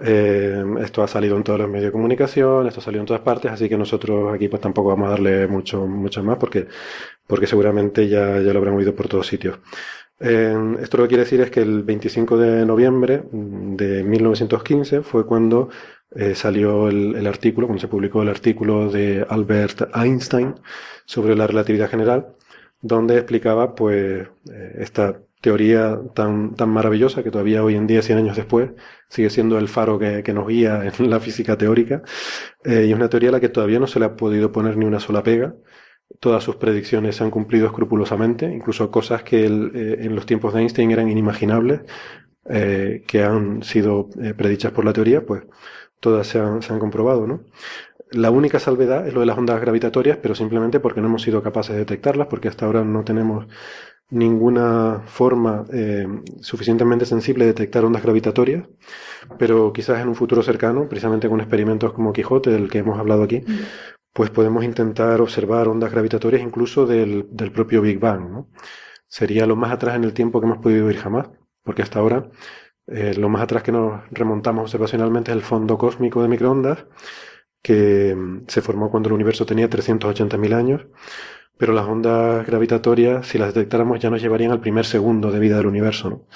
[0.00, 3.22] Em, esto ha salido en todos los medios de comunicación, esto ha salido en todas
[3.22, 6.66] partes, así que nosotros aquí pues tampoco vamos a darle mucho, mucho más porque,
[7.26, 9.58] porque seguramente ya, ya lo habrán oído por todos sitios.
[10.18, 15.26] Em, esto lo que quiere decir es que el 25 de noviembre de 1915 fue
[15.26, 15.68] cuando
[16.14, 20.54] eh, salió el, artículo, cuando se publicó el artículo de Albert Einstein
[21.04, 22.34] sobre la relatividad general,
[22.80, 28.18] donde explicaba pues eh, esta teoría tan, tan maravillosa que todavía hoy en día, 100
[28.18, 28.70] años después,
[29.08, 32.02] sigue siendo el faro que, nos guía en la física teórica.
[32.64, 34.76] Eh, y es una teoría a la que todavía no se le ha podido poner
[34.76, 35.54] ni una sola pega.
[36.20, 40.90] Todas sus predicciones se han cumplido escrupulosamente, incluso cosas que en los tiempos de Einstein
[40.90, 41.80] eran inimaginables,
[42.44, 45.42] que han sido predichas por la teoría, pues
[46.00, 47.40] todas se han, comprobado, ¿no?
[48.12, 51.42] La única salvedad es lo de las ondas gravitatorias, pero simplemente porque no hemos sido
[51.42, 53.46] capaces de detectarlas, porque hasta ahora no tenemos
[54.10, 56.06] ninguna forma eh,
[56.40, 58.64] suficientemente sensible de detectar ondas gravitatorias,
[59.38, 63.24] pero quizás en un futuro cercano, precisamente con experimentos como Quijote, del que hemos hablado
[63.24, 63.42] aquí,
[64.16, 68.30] pues podemos intentar observar ondas gravitatorias incluso del, del propio Big Bang.
[68.30, 68.48] ¿no?
[69.06, 71.28] Sería lo más atrás en el tiempo que hemos podido ir jamás,
[71.62, 72.30] porque hasta ahora
[72.86, 76.86] eh, lo más atrás que nos remontamos observacionalmente es el fondo cósmico de microondas,
[77.62, 80.86] que mm, se formó cuando el universo tenía 380.000 años,
[81.58, 85.58] pero las ondas gravitatorias, si las detectáramos, ya nos llevarían al primer segundo de vida
[85.58, 86.26] del universo.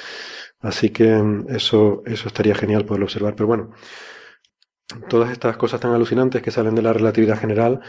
[0.61, 3.35] Así que mm, eso, eso estaría genial poderlo observar.
[3.37, 3.71] Pero bueno,
[5.09, 7.81] todas estas cosas tan alucinantes que salen de la relatividad general,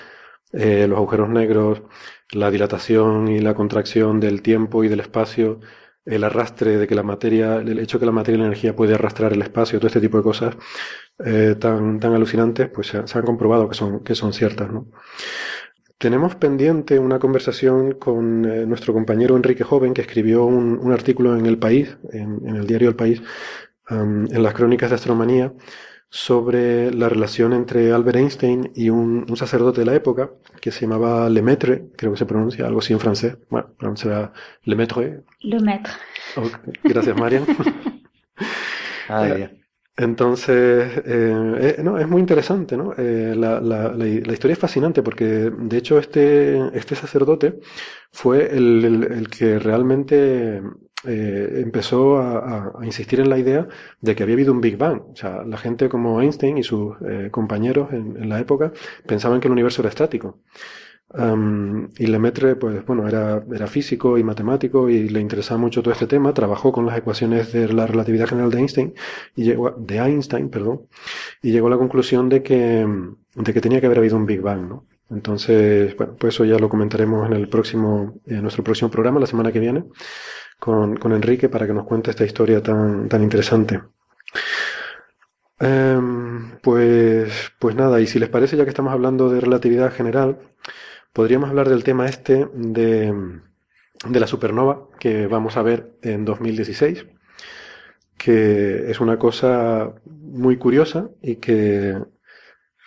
[0.54, 1.84] eh, los agujeros negros,
[2.32, 5.60] la dilatación y la contracción del tiempo y del espacio,
[6.06, 8.76] el arrastre de que la materia, el hecho de que la materia y la energía
[8.76, 10.58] puede arrastrar el espacio, todo este tipo de cosas
[11.24, 14.72] eh, tan, tan alucinantes, pues se, han comprobado que son, que son ciertas.
[14.72, 14.88] ¿no?
[15.98, 21.38] Tenemos pendiente una conversación con eh, nuestro compañero Enrique Joven, que escribió un, un artículo
[21.38, 23.22] en El País, en, el diario El País,
[23.90, 25.54] en las crónicas de astronomía,
[26.14, 31.30] sobre la relación entre Albert Einstein y un, sacerdote de la época que se llamaba
[31.30, 33.38] Lemaitre, creo que se pronuncia algo así en francés.
[33.50, 34.34] Bueno, será
[34.66, 35.22] Lemaitre.
[35.40, 35.94] Lemaitre.
[36.84, 37.46] gracias, Marian.
[39.14, 39.50] Eh,
[39.98, 42.94] entonces, eh, eh, no, es muy interesante, ¿no?
[42.96, 47.60] la, la, la, historia es fascinante porque, de hecho, este, este sacerdote
[48.10, 50.62] fue el, el que realmente
[51.04, 53.68] eh, empezó a, insistir en la idea
[54.02, 55.02] de que había habido un Big Bang.
[55.12, 58.72] O sea, la gente como Einstein y sus eh, compañeros en, la época
[59.06, 60.40] pensaban que el universo era estático.
[61.98, 66.08] y Lemaitre, pues bueno, era, era físico y matemático y le interesaba mucho todo este
[66.08, 66.34] tema.
[66.34, 68.94] Trabajó con las ecuaciones de la relatividad general de Einstein
[69.36, 70.88] y llegó de Einstein, perdón,
[71.42, 72.88] y llegó a la conclusión de que,
[73.36, 74.86] de que tenía que haber habido un Big Bang, ¿no?
[75.10, 79.28] Entonces, bueno, pues eso ya lo comentaremos en el próximo, en nuestro próximo programa, la
[79.28, 79.84] semana que viene
[80.62, 83.82] con, con Enrique para que nos cuente esta historia tan, tan interesante.
[85.60, 90.38] Em, pues, pues nada, y si les parece, ya que estamos hablando de relatividad general,
[91.14, 93.12] podríamos hablar del tema este de,
[94.08, 97.08] de la supernova que vamos a ver en 2016,
[98.20, 101.98] que es una cosa muy curiosa y que,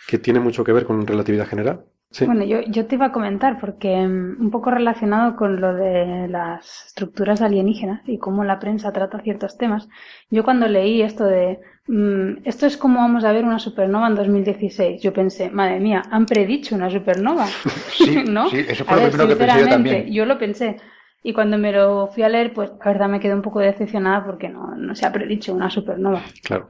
[0.07, 1.87] que tiene mucho que ver con relatividad general.
[2.21, 6.29] Bueno, yo, yo te iba a comentar, porque mm, un poco relacionado con lo de
[6.29, 9.89] las estructuras alienígenas y cómo la prensa trata ciertos temas,
[10.31, 14.15] yo cuando leí esto de mm, esto es como vamos a ver una supernova en
[14.15, 17.47] 2016, yo pensé, madre mía, han predicho una supernova.
[17.95, 18.49] Sí, ¿no?
[18.51, 20.13] sí eso fue lo primero que pensé yo también.
[20.13, 20.77] Yo lo pensé.
[21.23, 24.25] Y cuando me lo fui a leer, pues la verdad me quedé un poco decepcionada
[24.27, 26.23] porque no, no se ha predicho una supernova.
[26.43, 26.69] Claro.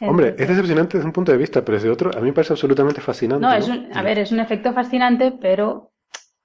[0.00, 2.52] Hombre, es decepcionante desde un punto de vista, pero desde otro, a mí me parece
[2.52, 3.46] absolutamente fascinante.
[3.46, 5.92] No, Es a ver, es un efecto fascinante, pero,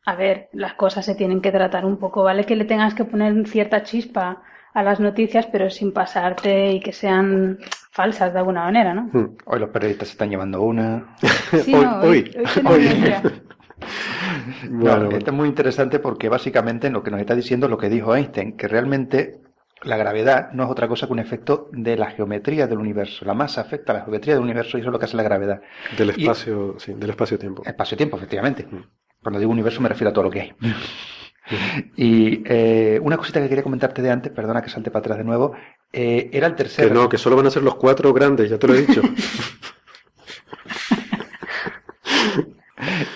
[0.06, 2.46] a ver, las cosas se tienen que tratar un poco, ¿vale?
[2.46, 6.92] Que le tengas que poner cierta chispa a las noticias, pero sin pasarte y que
[6.92, 7.60] sean
[7.92, 9.10] falsas de alguna manera, ¿no?
[9.12, 9.38] Hmm.
[9.46, 11.16] Hoy los periodistas se están llevando una.
[11.64, 12.30] Sí, no, hoy,
[12.66, 12.90] hoy,
[14.70, 17.90] bueno, esto es muy interesante porque básicamente lo que nos está diciendo es lo que
[17.90, 19.40] dijo Einstein, que realmente
[19.86, 23.24] la gravedad no es otra cosa que un efecto de la geometría del universo.
[23.26, 25.24] La masa afecta a la geometría del universo y eso es lo que hace la
[25.24, 25.62] gravedad.
[25.98, 27.64] Del espacio, sí, del espacio-tiempo.
[27.66, 28.68] Espacio-tiempo, efectivamente.
[28.70, 28.84] Mm.
[29.22, 30.54] Cuando digo universo me refiero a todo lo que hay.
[31.96, 35.24] y eh, una cosita que quería comentarte de antes, perdona que salte para atrás de
[35.24, 35.56] nuevo,
[35.94, 36.88] eh, era el tercer...
[36.88, 39.02] Que no, que solo van a ser los cuatro grandes, ya te lo he dicho.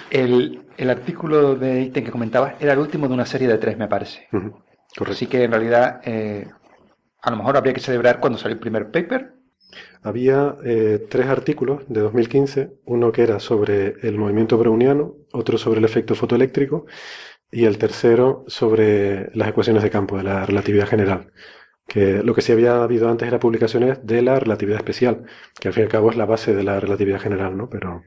[0.10, 3.88] el, artículo de ítem que comentabas era el último de una serie de tres, me
[3.88, 4.28] parece.
[5.08, 6.48] Así que en realidad eh,
[7.22, 9.34] a lo mejor habría que celebrar cuando salió el primer paper.
[10.02, 15.80] Había eh, tres artículos de 2015, uno que era sobre el movimiento browniano, otro sobre
[15.80, 16.86] el efecto fotoeléctrico
[17.52, 21.32] y el tercero sobre las ecuaciones de campo de la relatividad general.
[21.88, 25.26] Que lo que sí había habido antes era publicaciones de la relatividad especial,
[25.60, 27.70] que al fin y al cabo es la base de la relatividad general, ¿no?
[27.70, 28.04] Pero,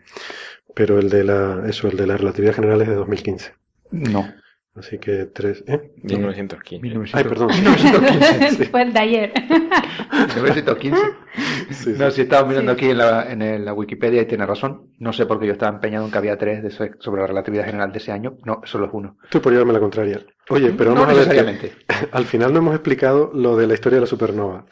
[0.75, 3.55] pero el de la, eso, el de la relatividad general es de 2015.
[3.90, 4.25] No.
[4.74, 5.92] Así que tres, ¿eh?
[6.02, 7.16] 1915.
[7.16, 7.48] Ay, perdón.
[7.54, 8.64] 1915.
[8.66, 9.32] Fue el de ayer.
[10.35, 11.98] 1915.
[11.98, 14.92] no, si estaba mirando aquí en la, en la Wikipedia y tiene razón.
[14.98, 17.66] No sé por qué yo estaba empeñado en que había tres de sobre la relatividad
[17.66, 18.38] general de ese año.
[18.44, 19.18] No, solo es uno.
[19.28, 20.20] Tú por llevarme la contraria.
[20.48, 21.72] Oye, pero vamos a ver.
[22.11, 24.64] al final no hemos explicado lo de la historia de la supernova.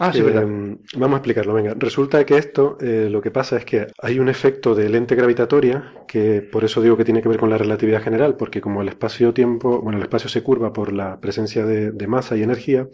[0.00, 0.20] Ah, sí.
[0.20, 1.74] Em, vamos a explicarlo, venga.
[1.76, 5.92] Resulta que esto, eh, lo que pasa es que hay un efecto de lente gravitatoria,
[6.06, 8.88] que por eso digo que tiene que ver con la relatividad general, porque como el
[8.88, 12.88] espacio-tiempo, bueno, el espacio se curva por la presencia de, masa y energía,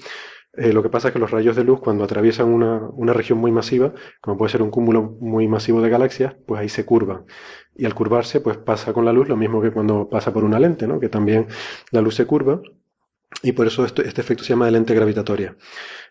[0.54, 3.38] eh, lo que pasa es que los rayos de luz, cuando atraviesan una, una, región
[3.38, 7.26] muy masiva, como puede ser un cúmulo muy masivo de galaxias, pues ahí se curvan.
[7.76, 10.58] Y al curvarse, pues pasa con la luz lo mismo que cuando pasa por una
[10.58, 11.00] lente, ¿no?
[11.00, 11.48] Que también
[11.90, 12.60] la luz se curva.
[13.42, 15.56] Y por eso este efecto se llama de lente gravitatoria.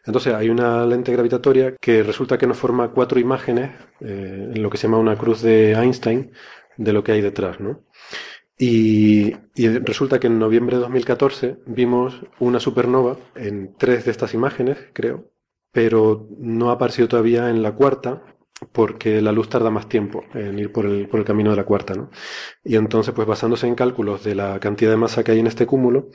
[0.06, 4.70] Entonces hay una lente gravitatoria que resulta que nos forma cuatro imágenes eh, en lo
[4.70, 6.32] que se llama una cruz de Einstein
[6.78, 7.84] de lo que hay detrás, ¿no?
[8.58, 14.78] Y, resulta que en noviembre de 2014 vimos una supernova en tres de estas imágenes,
[14.94, 15.32] creo,
[15.72, 18.24] pero no ha aparecido todavía en la cuarta
[18.72, 21.66] porque la luz tarda más tiempo en ir por el, por el camino de la
[21.66, 22.10] cuarta, ¿no?
[22.64, 25.66] Y entonces, pues basándose en cálculos de la cantidad de masa que hay en este
[25.66, 26.10] cúmulo,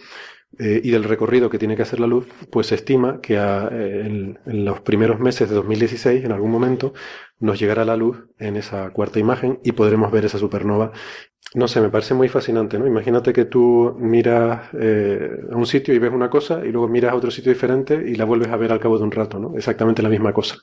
[0.57, 4.07] eh, y del recorrido que tiene que hacer la luz, pues se estima que eh,
[4.07, 6.95] en, los primeros meses de 2016, en algún momento,
[7.39, 10.93] nos llegará la luz en esa cuarta imagen y podremos ver esa supernova.
[11.55, 12.87] No sé, me parece muy fascinante, ¿no?
[12.87, 17.13] Imagínate que tú miras eh, a un sitio y ves una cosa y luego miras
[17.13, 19.55] a otro sitio diferente y la vuelves a ver al cabo de un rato, ¿no?
[19.55, 20.57] Exactamente la misma cosa.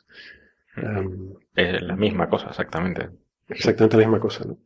[1.56, 3.10] es la misma cosa, exactamente.
[3.48, 4.58] Exactamente la misma cosa, ¿no?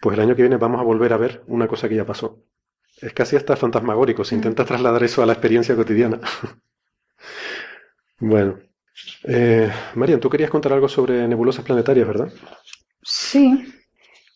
[0.00, 2.44] Pues el año que viene vamos a volver a ver una cosa que ya pasó.
[3.02, 6.20] Es casi hasta fantasmagórico, se intenta trasladar eso a la experiencia cotidiana.
[8.20, 8.58] bueno.
[9.24, 12.32] Eh, Marian, tú querías contar algo sobre nebulosas planetarias, ¿verdad?
[13.02, 13.64] Sí.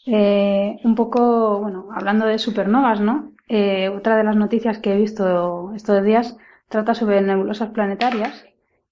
[0.07, 3.35] Eh, un poco, bueno, hablando de supernovas, ¿no?
[3.49, 6.37] Eh, otra de las noticias que he visto estos días
[6.69, 8.45] trata sobre nebulosas planetarias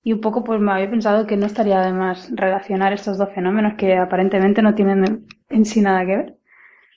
[0.05, 3.31] y un poco pues me había pensado que no estaría de más relacionar estos dos
[3.35, 6.39] fenómenos que aparentemente no tienen en sí nada que ver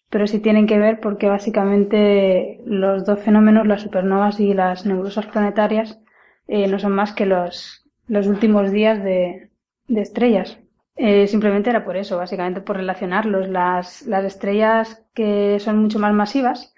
[0.10, 5.26] pero sí tienen que ver porque básicamente los dos fenómenos, las supernovas y las nebulosas
[5.28, 6.00] planetarias,
[6.48, 9.50] eh, no son más que los, los últimos días de,
[9.88, 10.60] de estrellas.
[10.96, 13.50] Eh, simplemente era por eso, básicamente por relacionarlos.
[13.50, 16.74] Las, las estrellas que son mucho más masivas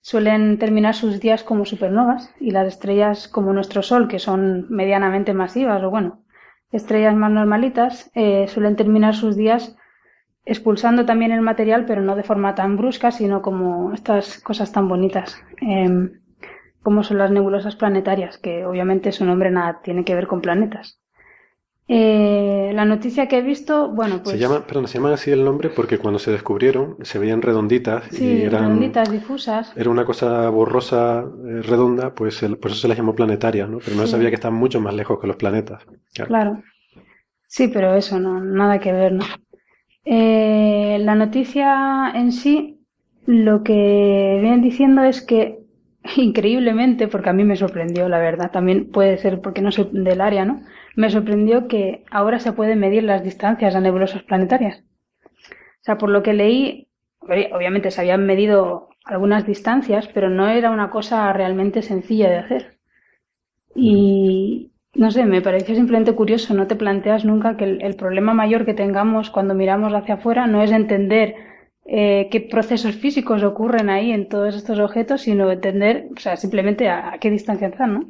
[0.00, 5.34] suelen terminar sus días como supernovas y las estrellas como nuestro Sol, que son medianamente
[5.34, 6.22] masivas o bueno,
[6.70, 9.76] estrellas más normalitas, eh, suelen terminar sus días
[10.46, 14.88] expulsando también el material, pero no de forma tan brusca, sino como estas cosas tan
[14.88, 16.20] bonitas, em,
[16.82, 21.00] como son las nebulosas planetarias, que obviamente su nombre nada tiene que ver con planetas.
[21.88, 24.34] Eh, la noticia que he visto, bueno, pues...
[24.34, 28.12] Se, llama, perdón, se llaman así el nombre porque cuando se descubrieron se veían redonditas
[28.20, 28.64] y eran...
[28.64, 29.72] redonditas, difusas.
[29.76, 33.78] Era una cosa borrosa, eh, redonda, pues por eso se las llamó planetarias, ¿no?
[33.78, 35.84] Pero no sabía que están mucho más lejos que los planetas.
[36.12, 36.60] Claro.
[37.46, 39.24] Sí, pero eso, no, nada que ver, ¿no?
[40.06, 42.80] Eh, la noticia en sí,
[43.26, 45.58] lo que vienen diciendo es que,
[46.16, 50.20] increíblemente, porque a mí me sorprendió, la verdad, también puede ser porque no soy del
[50.20, 50.62] área, ¿no?
[50.94, 54.84] Me sorprendió que ahora se pueden medir las distancias a nebulosas planetarias.
[55.60, 56.88] O sea, por lo que leí,
[57.20, 62.78] obviamente se habían medido algunas distancias, pero no era una cosa realmente sencilla de hacer.
[63.74, 68.64] Y, no sé, me pareció simplemente curioso, no te planteas nunca que el, problema mayor
[68.64, 71.34] que tengamos cuando miramos hacia afuera no es entender
[71.88, 76.88] eh, qué procesos físicos ocurren ahí en todos estos objetos, sino entender, o sea, simplemente
[76.88, 78.00] a, qué distancia están, ¿no?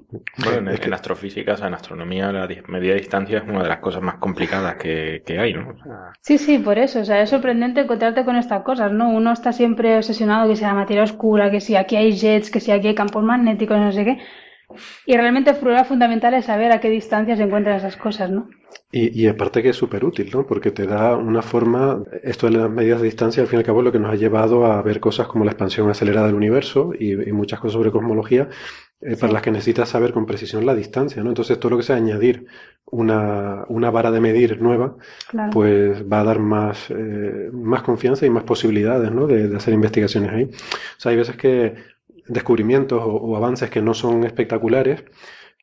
[0.42, 4.16] Bueno, en, astrofísica, en astronomía, la medida de distancia es una de las cosas más
[4.16, 5.74] complicadas que, hay, ¿no?
[6.20, 9.10] Sí, sí, por eso, o sea, es sorprendente encontrarte con estas cosas, ¿no?
[9.10, 12.70] Uno está siempre obsesionado que sea materia oscura, que si aquí hay jets, que si
[12.70, 14.18] aquí hay campos magnéticos, no sé qué,
[15.06, 18.48] Y realmente problema fundamental es saber a qué distancia se encuentran esas cosas, ¿no?
[18.92, 20.46] Y, y aparte que es súper útil, ¿no?
[20.46, 23.66] Porque te da una forma, esto de las medidas de distancia, al fin y al
[23.66, 26.92] cabo, lo que nos ha llevado a ver cosas como la expansión acelerada del universo
[26.98, 28.48] y, y muchas cosas sobre cosmología,
[29.00, 31.30] eh, para las que necesitas saber con precisión la distancia, ¿no?
[31.30, 32.46] Entonces, todo lo que sea añadir
[32.86, 34.96] una, una vara de medir nueva,
[35.28, 35.50] Claro.
[35.52, 39.26] pues va a dar más, eh, más confianza y más posibilidades, ¿no?
[39.26, 40.44] De, de hacer investigaciones ahí.
[40.44, 41.74] O sea, hay veces que
[42.28, 45.04] descubrimientos o, o avances que no son espectaculares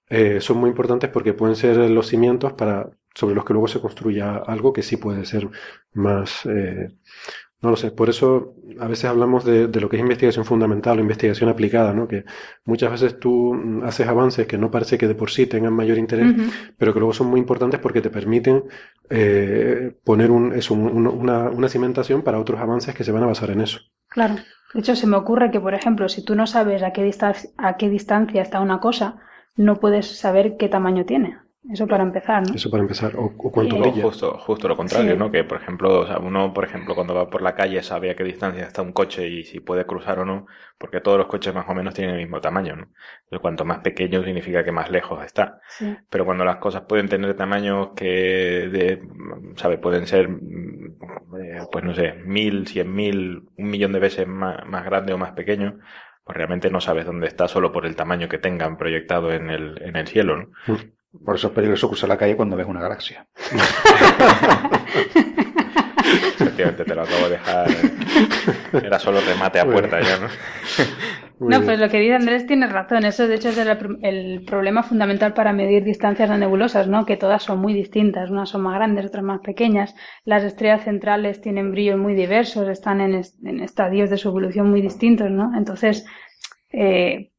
[0.10, 3.82] eh, son muy importantes porque pueden ser los cimientos para, sobre los que luego se
[3.82, 5.50] construya algo que sí puede ser
[5.94, 6.90] más, eh,
[7.62, 7.92] no lo sé.
[7.92, 11.94] Por eso a veces hablamos de, de lo que es investigación fundamental o investigación aplicada,
[11.94, 12.08] ¿no?
[12.08, 12.26] Que
[12.66, 16.34] muchas veces tú haces avances que no parece que de por sí tengan mayor interés,
[16.78, 18.64] pero que luego son muy importantes porque te permiten
[19.10, 23.28] eh, poner un, eso, un- una, una cimentación para otros avances que se van a
[23.28, 23.80] basar en eso.
[24.10, 24.36] Claro.
[24.74, 27.10] De hecho, se me ocurre que, por ejemplo, si tú no sabes a qué
[27.58, 29.18] a qué distancia está una cosa,
[29.56, 31.38] no puedes saber qué tamaño tiene.
[31.70, 32.54] Eso para empezar, ¿no?
[32.56, 33.16] Eso para empezar.
[33.16, 34.04] O, o cuánto brilla.
[34.04, 35.18] justo, justo lo contrario, Sí.
[35.18, 35.32] ¿no?
[35.32, 38.16] Que, por ejemplo, o sea, uno, por ejemplo, cuando va por la calle sabe a
[38.16, 40.46] qué distancia está un coche y si puede cruzar o no,
[40.78, 42.84] porque todos los coches más o menos tienen el mismo tamaño, ¿no?
[43.24, 45.62] Entonces, cuanto más pequeño significa que más lejos está.
[45.70, 45.96] Sí.
[46.10, 49.02] Pero cuando las cosas pueden tener tamaños que, de,
[49.56, 49.78] ¿sabe?
[49.78, 50.98] Pueden ser, mm,
[51.42, 55.18] eh, pues no sé, mil, cien mil, un millón de veces más, más grande o
[55.18, 55.80] más pequeño,
[56.26, 59.82] pues realmente no sabes dónde está solo por el tamaño que tengan proyectado en el,
[59.82, 60.50] en el cielo, ¿no?
[61.26, 63.28] Por eso es peligroso cruzar la calle cuando ves una galaxia.
[66.40, 67.70] Efectivamente, te lo acabo de dejar.
[67.72, 69.80] eh, Era solo remate a Bueno.
[69.80, 70.28] puerta ya, ¿no?
[71.40, 71.66] Muy No, bien.
[71.66, 73.06] pues lo que dice Andrés tiene razón.
[73.06, 77.06] Eso, de hecho, es el, el problema fundamental para medir distancias de nebulosas, ¿no?
[77.06, 78.30] Que todas son muy distintas.
[78.30, 79.96] Unas son más grandes, otras más pequeñas.
[80.26, 84.70] Las estrellas centrales tienen brillos muy diversos, están en, es- en estadios de su evolución
[84.70, 85.52] muy distintos, ¿no?
[85.58, 86.06] Entonces,
[86.72, 87.32] eh,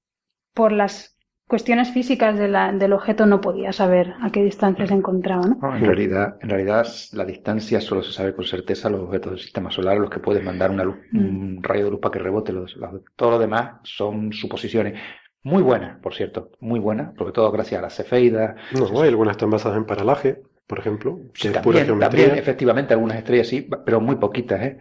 [0.55, 1.13] por las
[1.48, 5.57] cuestiones físicas de la- del objeto no podía saber a qué distancia se encontraba, ¿no?
[5.61, 9.40] No, en realidad, en realidad la distancia solo se sabe con certeza los objetos del
[9.40, 12.52] sistema solar, los que pueden mandar una luz, un rayo de luz para que rebote.
[12.52, 14.98] Los, los- todo lo demás son suposiciones.
[15.42, 18.57] Muy buenas, por cierto, muy buenas, sobre todo gracias a las cefeidas.
[18.72, 22.09] No, hay algunas están basadas en paralaje, por ejemplo, que es pura También, geometría.
[22.24, 24.78] también, efectivamente, algunas estrellas sí, pero muy poquitas, ¿eh?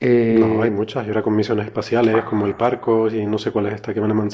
[0.00, 1.04] Eh, No, hay muchas.
[1.06, 4.00] Y ahora con misiones espaciales como el Parco y no sé cuál es esta que
[4.00, 4.28] van a man-.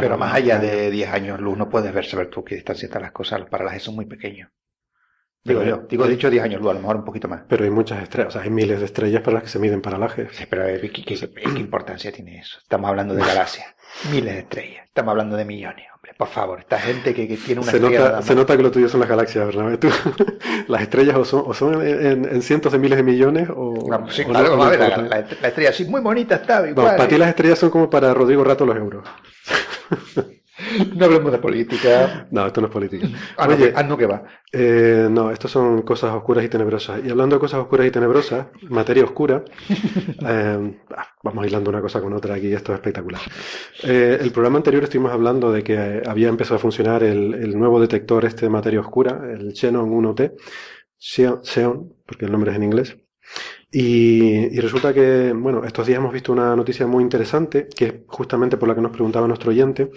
[0.00, 3.02] Pero más allá de 10 años luz, no puedes ver saber tú qué distancia están
[3.02, 3.40] las cosas.
[3.40, 4.50] Los paralajes son muy pequeños.
[5.44, 7.42] Digo Pero- yo, digo dicho 10 años luz, a lo mejor un poquito más.
[7.48, 9.82] Pero hay muchas estrellas, o sea, hay miles de estrellas para las que se miden
[9.82, 10.28] paralajes.
[10.36, 12.58] Sí, pero eh, ¿qué, qué- qué importancia tiene eso?
[12.62, 13.66] Estamos hablando de galaxias,
[14.12, 15.86] miles de estrellas, estamos hablando de millones,
[16.24, 18.70] por favor, esta gente que, que tiene una Se estrella nota, se nota que lo
[18.70, 19.78] tuyo son las galaxias, ¿verdad?
[19.78, 19.88] Tú-
[20.68, 24.08] las estrellas o son, o son en, en cientos de miles de millones o, No,
[24.10, 25.08] sí, o claro, no- vamos no a ver, la, importa.
[25.16, 28.14] la- la estrella así muy bonita está, No, para ti las estrellas son como para
[28.14, 29.04] Rodrigo Rato los euros.
[30.96, 32.26] No hablemos de política.
[32.30, 33.08] No, esto no es política.
[33.36, 34.24] Ah, no, Oye, ah, no que va.
[34.52, 37.00] Eh, no, estos son cosas oscuras y tenebrosas.
[37.04, 42.00] Y hablando de cosas oscuras y tenebrosas, materia oscura, eh, ah, vamos hilando una cosa
[42.00, 43.20] con otra aquí, esto es espectacular.
[43.82, 47.58] Eh, el programa anterior estuvimos hablando de que eh, había empezado a funcionar el, el
[47.58, 50.34] nuevo detector este de materia oscura, el Xenon 1T,
[50.98, 52.96] Xeon, Xeon, porque el nombre es en inglés.
[53.74, 57.94] Y, y resulta que, bueno, estos días hemos visto una noticia muy interesante, que es
[58.06, 59.90] justamente por la que nos preguntaba nuestro oyente,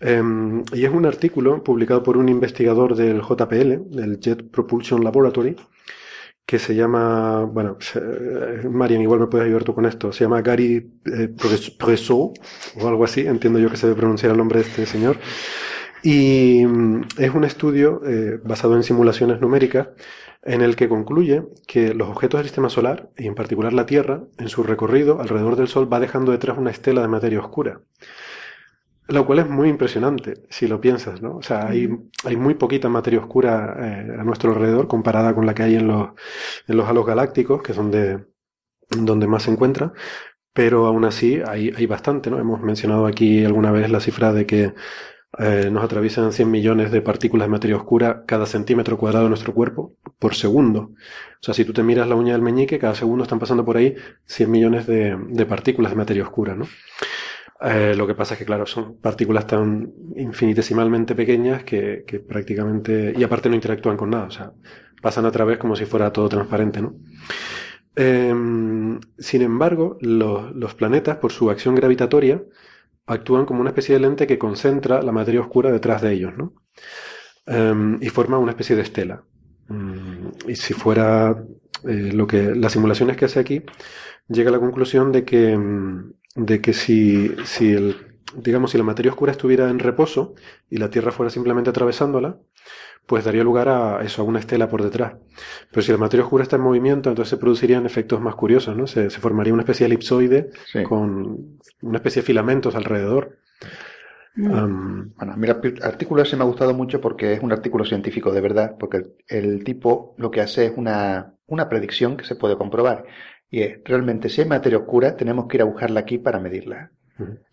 [0.00, 5.56] Em, y es un artículo publicado por un investigador del JPL, del Jet Propulsion Laboratory,
[6.46, 10.42] que se llama, bueno, eh, Marian, igual me puedes ayudar tú con esto, se llama
[10.42, 12.32] Gary eh, Pres- Presot,
[12.80, 15.18] o algo así, entiendo yo que se debe pronunciar el nombre de este señor.
[16.02, 19.88] Y mm, es un estudio eh, basado en simulaciones numéricas
[20.42, 24.22] en el que concluye que los objetos del sistema solar, y en particular la Tierra,
[24.38, 27.80] en su recorrido alrededor del Sol va dejando detrás una estela de materia oscura.
[29.08, 31.36] Lo cual es muy impresionante, si lo piensas, ¿no?
[31.38, 31.88] O sea, hay,
[32.24, 35.88] hay muy poquita materia oscura eh, a nuestro alrededor comparada con la que hay en
[35.88, 36.10] los,
[36.66, 38.26] en los halos galácticos, que son de,
[38.90, 39.92] donde más se encuentra,
[40.52, 42.38] pero aún así hay, hay bastante, ¿no?
[42.38, 44.74] Hemos mencionado aquí alguna vez la cifra de que
[45.38, 49.54] eh, nos atraviesan 100 millones de partículas de materia oscura cada centímetro cuadrado de nuestro
[49.54, 50.80] cuerpo por segundo.
[50.82, 53.76] O sea, si tú te miras la uña del meñique, cada segundo están pasando por
[53.78, 53.94] ahí
[54.26, 56.66] 100 millones de, de partículas de materia oscura, ¿no?
[57.60, 63.12] Eh, lo que pasa es que, claro, son partículas tan infinitesimalmente pequeñas que, que prácticamente,
[63.16, 64.52] y aparte no interactúan con nada, o sea,
[65.02, 66.94] pasan a través como si fuera todo transparente, ¿no?
[67.96, 72.40] Em, sin embargo, los, los planetas, por su acción gravitatoria,
[73.06, 76.54] actúan como una especie de lente que concentra la materia oscura detrás de ellos, ¿no?
[77.46, 79.24] Em, y forma una especie de estela.
[79.68, 81.44] Mm, y si fuera
[81.84, 83.62] eh, lo que las simulaciones que hace aquí,
[84.28, 87.96] llega a la conclusión de que, mm, de que si, si el,
[88.34, 90.34] digamos, si la materia oscura estuviera en reposo
[90.70, 92.38] y la Tierra fuera simplemente atravesándola,
[93.06, 95.14] pues daría lugar a eso, a una estela por detrás.
[95.70, 98.86] Pero si la materia oscura está en movimiento, entonces se producirían efectos más curiosos, ¿no?
[98.86, 100.50] Se, formaría una especie de elipsoide
[100.86, 103.38] con una especie de filamentos alrededor.
[104.36, 105.14] Mm.
[105.16, 108.30] bueno, a mí el artículo ese me ha gustado mucho porque es un artículo científico
[108.30, 112.56] de verdad, porque el, tipo lo que hace es una, una predicción que se puede
[112.56, 113.04] comprobar.
[113.50, 116.90] Y es, realmente, si hay materia oscura, tenemos que ir a buscarla aquí para medirla.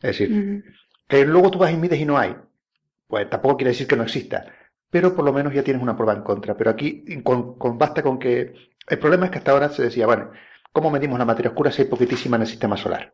[0.02, 0.64] Es decir,
[1.08, 2.36] que luego tú vas y mides y no hay.
[3.08, 4.46] Pues tampoco quiere decir que no exista.
[4.90, 6.56] Pero por lo menos ya tienes una prueba en contra.
[6.56, 8.54] Pero aquí con, basta con que...
[8.88, 10.32] El problema es que hasta ahora se decía, bueno,
[10.72, 13.14] ¿cómo medimos la materia oscura si hay poquitísima en el sistema solar?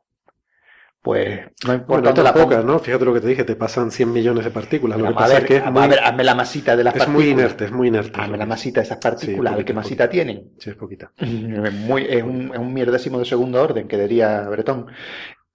[1.01, 2.11] Pues no importa.
[2.11, 2.77] Bueno, la poca, ¿no?
[2.77, 4.99] Fíjate lo que te dije, te pasan 100 millones de partículas.
[4.99, 6.99] Lo que pasa es que es muy, a ver, hazme la masita de las es
[6.99, 7.27] partículas.
[7.27, 8.21] Es muy inerte, es muy inerte.
[8.21, 10.51] Hazme la masita de esas partículas, sí, ¿qué masita tienen?
[10.59, 11.11] Sí, es poquita.
[11.17, 11.29] Es,
[11.73, 14.87] muy, es, un, es un mierdésimo de segundo orden, que diría Bretón.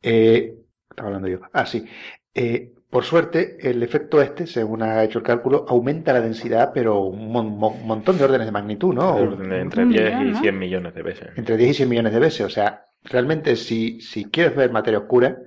[0.03, 0.55] Eh,
[0.91, 1.39] estaba hablando yo.
[1.53, 1.87] Ah, sí.
[2.35, 7.03] Eh, por suerte, el efecto este, según ha hecho el cálculo, aumenta la densidad, pero
[7.03, 9.19] un, montón de órdenes de magnitud, ¿no?
[9.19, 11.29] entre 10 y 100 millones de veces.
[11.37, 12.47] Entre 10 y 100 millones de veces.
[12.47, 15.39] O sea, realmente si, si quieres ver materia oscura,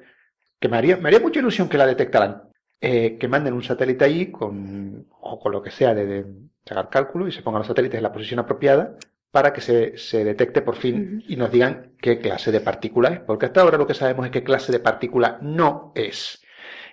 [0.60, 2.44] que me haría, me haría mucha ilusión que la detectaran,
[2.82, 6.26] eh, que manden un satélite allí con, o con lo que sea de, de
[6.66, 8.96] sacar cálculo y se pongan los satélites en la posición apropiada
[9.32, 13.20] para que se, se detecte por fin y nos digan qué clase de partícula es,
[13.20, 16.42] porque hasta ahora lo que sabemos es qué clase de partícula no es.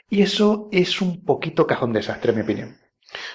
[0.09, 2.77] Y eso es un poquito cajón desastre, en mi opinión.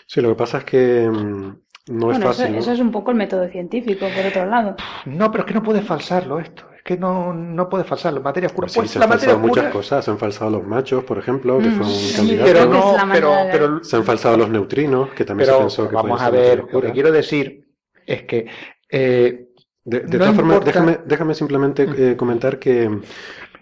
[0.05, 1.57] Sí, lo que pasa es que mm,
[1.87, 2.55] no es fácil.
[2.55, 4.75] Eso, es un poco el método científico, por otro lado.
[5.05, 6.70] No, pero es que no puedes falsarlo esto.
[6.81, 8.21] Es que no, no puedes falsarlo.
[8.21, 8.65] Materia oscura.
[8.65, 10.03] Pues, pues se han falsado muchas cosas.
[10.03, 12.51] Se han falsado los machos, por ejemplo, que fue un mm, candidato.
[12.51, 16.19] Pero no, pero, pero, se han falsado los neutrinos, que también se pensó que Vamos
[16.19, 17.67] a ver, lo que quiero decir
[18.05, 18.47] es que.
[18.89, 19.47] Eh,
[19.83, 21.95] de, todas formas, déjame, déjame simplemente mm.
[21.97, 22.89] eh, comentar que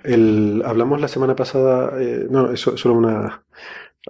[0.04, 3.44] el, hablamos la semana pasada, eh, no, es solo una,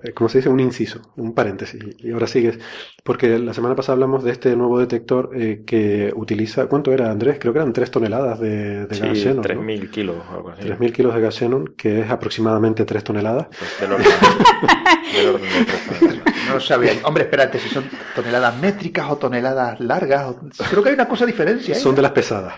[0.03, 2.59] eh, como se dice, un inciso, un paréntesis, y ahora sigues,
[3.03, 7.37] porque la semana pasada hablamos de este nuevo detector eh, que utiliza, ¿cuánto era Andrés?
[7.39, 9.43] Creo que eran 3 toneladas de, de sí, gas xenon.
[9.43, 10.61] 3.000 kilos o algo así.
[10.61, 13.47] 3.000 kilos de gas xenon, que es aproximadamente 3 toneladas.
[13.47, 14.07] Pues del orden,
[15.13, 16.29] del orden de 3 toneladas.
[16.49, 16.93] No sabía.
[17.03, 17.85] Hombre, espérate, si son
[18.15, 20.35] toneladas métricas o toneladas largas.
[20.69, 21.75] Creo que hay una cosa diferencia.
[21.75, 22.55] Son de las pesadas.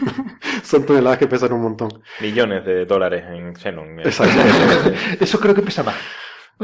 [0.62, 2.02] son toneladas que pesan un montón.
[2.20, 4.00] Millones de dólares en xenon.
[4.00, 4.40] Exacto.
[5.20, 5.96] Eso creo que pesa más.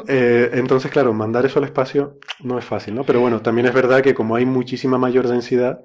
[0.09, 3.05] Eh, entonces, claro, mandar eso al espacio no es fácil, ¿no?
[3.05, 5.83] Pero bueno, también es verdad que como hay muchísima mayor densidad,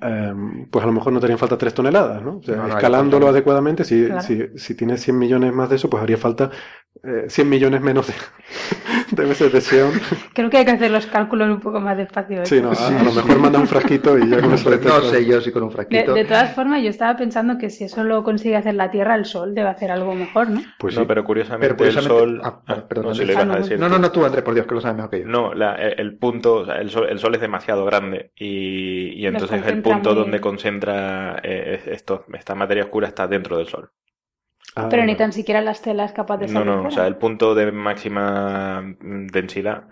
[0.00, 2.38] Em, pues a lo mejor no te harían falta 3 toneladas, ¿no?
[2.38, 6.16] O sea, escalándolo adecuadamente, si, si, si, tienes 100 millones más de eso, pues haría
[6.16, 6.50] falta
[7.04, 8.14] eh, 100 millones menos de,
[9.10, 9.92] de veces de Xeon.
[10.34, 12.46] Creo que hay que hacer los cálculos un poco más despacio.
[12.46, 15.40] Sí, no, a, lo mejor manda un frasquito y ya con eso No sé yo
[15.40, 16.14] si con un frasquito.
[16.14, 19.24] De, todas formas, yo estaba pensando que si eso lo consigue hacer la Tierra, el
[19.24, 20.62] Sol debe hacer algo mejor, ¿no?
[20.78, 22.40] Pues no, pero curiosamente, el Sol...
[22.44, 24.54] Ah, ah, perdón, no, si le ibas a decir, no, no, no, tú, Andrés, por
[24.54, 25.26] Dios, que lo sabes mejor que yo.
[25.26, 29.26] No, la, el punto, o sea, el, sol, el Sol es demasiado grande y, y
[29.26, 33.90] entonces el punto donde concentra eh, esto, esta materia oscura está dentro del Sol.
[34.74, 36.66] Ah, pero ni tan siquiera la estela es capaz de salir.
[36.66, 39.88] No, no, o sea, el punto de máxima densidad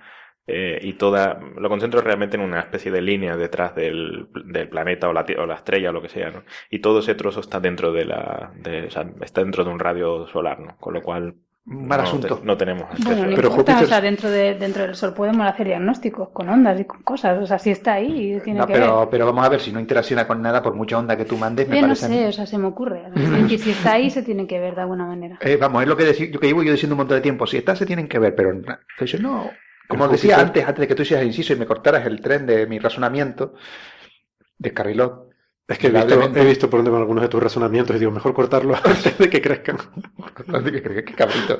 [0.46, 1.38] eh, y toda.
[1.56, 5.46] Lo concentro realmente en una especie de línea detrás del, del planeta o la, o
[5.46, 6.44] la, estrella o lo que sea, ¿no?
[6.70, 8.52] Y todo ese trozo está dentro de la.
[8.56, 10.76] De, o sea, está dentro de un radio solar, ¿no?
[10.78, 12.40] Con lo cual mal asunto.
[12.42, 15.66] no tenemos Bueno, no pero importa, o sea, dentro, de, dentro del Sol podemos hacer
[15.66, 17.40] diagnósticos con ondas y con cosas.
[17.40, 19.08] O sea, si está ahí, tiene que pero, ver.
[19.10, 21.68] pero vamos a ver, si no interacciona con nada, por mucha onda que tú mandes,
[21.68, 22.08] me eh, parece.
[22.08, 23.04] No sé, o sea, se me ocurre.
[23.48, 25.38] que si está ahí, se tiene que ver de alguna manera.
[25.40, 27.46] Eh, vamos, es lo que, decir, yo que llevo yo diciendo un montón de tiempo.
[27.46, 29.50] Si está, se tienen que ver, pero entonces, no.
[29.86, 32.46] Como decía antes, antes de que tú hicieras el inciso y me cortaras el tren
[32.46, 33.54] de mi razonamiento,
[34.56, 35.29] descarriló
[35.70, 38.10] es que he visto, he visto, por dónde van algunos de tus razonamientos y digo,
[38.10, 39.78] mejor cortarlo antes de que crezcan.
[40.48, 41.58] antes de que crezcan, qué cabrito.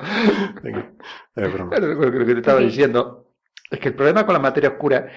[1.35, 1.77] Es broma.
[1.77, 3.33] Lo que te estaba diciendo
[3.69, 5.07] es que el problema con la materia oscura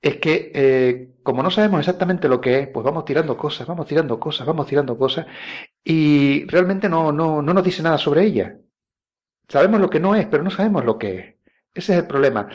[0.00, 3.86] es que eh, como no sabemos exactamente lo que es, pues vamos tirando cosas, vamos
[3.86, 5.26] tirando cosas, vamos tirando cosas
[5.82, 8.58] y realmente no, no, no nos dice nada sobre ella.
[9.48, 11.34] Sabemos lo que no es, pero no sabemos lo que es.
[11.72, 12.48] Ese es el problema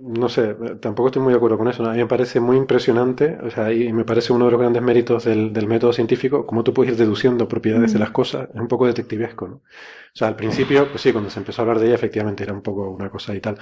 [0.00, 1.84] no sé, tampoco estoy muy de acuerdo con eso.
[1.84, 4.82] A mí me parece muy impresionante, o sea, y me parece uno de los grandes
[4.82, 8.60] méritos del, del método científico, cómo tú puedes ir deduciendo propiedades de las cosas, es
[8.60, 9.54] un poco detectivesco, ¿no?
[9.56, 12.52] O sea, al principio, pues sí, cuando se empezó a hablar de ella, efectivamente era
[12.52, 13.58] un poco una cosa y tal,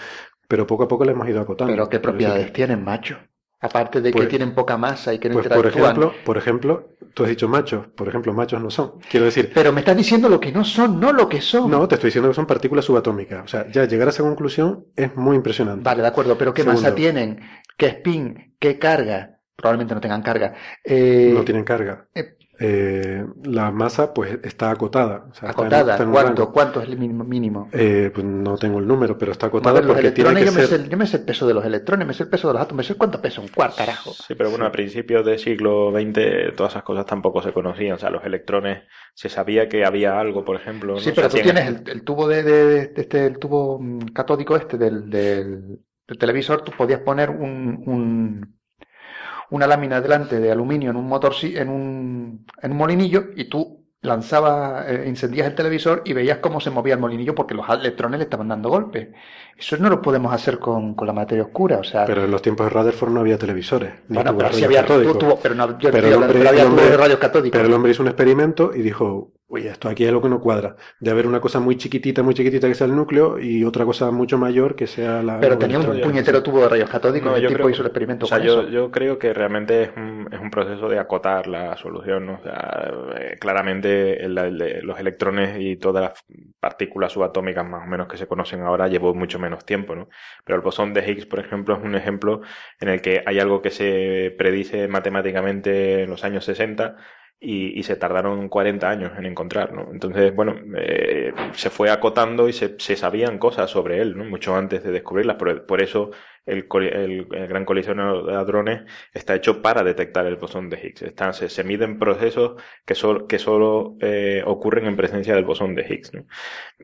[0.48, 1.72] pero poco a poco le hemos ido acotando.
[1.72, 3.18] Pero ¿qué propiedades tienen, macho?
[3.60, 6.95] Aparte de que pues, tienen poca masa y que no pues Por ejemplo, por ejemplo,
[7.16, 9.00] tú has dicho machos, por ejemplo, machos no son.
[9.10, 9.50] Quiero decir.
[9.54, 11.70] Pero me estás diciendo lo que no son, no lo que son.
[11.70, 13.42] No, te estoy diciendo que son partículas subatómicas.
[13.42, 15.82] O sea, ya llegar a esa conclusión es muy impresionante.
[15.82, 17.40] Vale, de acuerdo, pero ¿qué masa tienen?
[17.78, 18.54] ¿Qué spin?
[18.58, 19.36] ¿Qué carga?
[19.56, 20.54] probablemente no tengan carga.
[20.84, 22.06] Eh, no tienen carga.
[22.14, 25.26] Eh, eh, la masa pues está acotada.
[25.42, 27.68] acotada, ¿Cuánto, ¿cuánto es el mínimo?
[27.72, 30.60] Eh, pues no tengo el número, pero está acotada porque tiene que yo, ser...
[30.60, 32.54] me sé, yo me sé el peso de los electrones, me sé el peso de
[32.54, 34.12] los átomos, me sé cuánto pesa un cuarto, carajo.
[34.12, 37.96] Sí, pero bueno, a principios del siglo XX todas esas cosas tampoco se conocían.
[37.96, 38.84] O sea, los electrones,
[39.14, 40.98] se sabía que había algo, por ejemplo.
[40.98, 45.80] Sí, pero tú tienes el, tubo de, este, el tubo mm, catódico este del, del,
[46.18, 48.55] televisor, tú podías poner un
[49.50, 53.86] una lámina delante de aluminio en un motor, en un, en un molinillo y tú
[54.02, 58.18] lanzabas, eh, encendías el televisor y veías cómo se movía el molinillo porque los electrones
[58.18, 59.08] le estaban dando golpes.
[59.56, 62.04] Eso no lo podemos hacer con, con la materia oscura, o sea...
[62.04, 63.92] Pero en los tiempos de Rutherford no había televisores.
[64.08, 67.58] Bueno, pero sí había tubo, pero no, había de rayos catódicos.
[67.58, 70.40] Pero el hombre hizo un experimento y dijo, Oye, esto aquí es lo que no
[70.40, 70.74] cuadra.
[70.98, 74.10] De haber una cosa muy chiquitita, muy chiquitita que sea el núcleo y otra cosa
[74.10, 75.38] mucho mayor que sea la.
[75.38, 78.26] Pero tenía un puñetero tubo de rayos catódicos no, y el tipo hizo el experimento.
[78.26, 81.76] O sea, yo, yo, creo que realmente es un, es un, proceso de acotar la
[81.76, 82.26] solución.
[82.26, 82.34] ¿no?
[82.34, 82.90] O sea,
[83.20, 84.34] eh, claramente el,
[84.82, 86.24] los electrones y todas las
[86.58, 89.94] partículas subatómicas más o menos que se conocen ahora llevó mucho menos tiempo.
[89.94, 90.08] ¿no?
[90.44, 92.40] Pero el bosón de Higgs, por ejemplo, es un ejemplo
[92.80, 96.96] en el que hay algo que se predice matemáticamente en los años 60
[97.40, 99.90] y, y, se tardaron 40 años en encontrar, ¿no?
[99.92, 104.24] Entonces, bueno, eh, se fue acotando y se, sabían cosas sobre él, ¿no?
[104.24, 106.12] Mucho antes de descubrirlas, por eso
[106.46, 108.82] el, el, el, gran colisionador de hadrones
[109.12, 111.02] está hecho para detectar el bosón de Higgs.
[111.02, 115.74] Están, se, se miden procesos que, solo que solo eh, ocurren en presencia del bosón
[115.74, 116.14] de Higgs.
[116.14, 116.22] ¿no?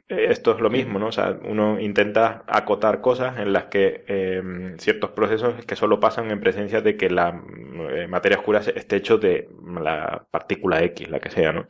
[0.08, 1.06] Esto es lo mismo, ¿no?
[1.06, 4.42] O sea, uno intenta acotar cosas en las que eh,
[4.78, 7.42] ciertos procesos que solo pasan en presencia de que la
[7.90, 9.48] eh, materia oscura esté hecho de
[9.80, 11.66] la partícula X, la que sea, ¿no?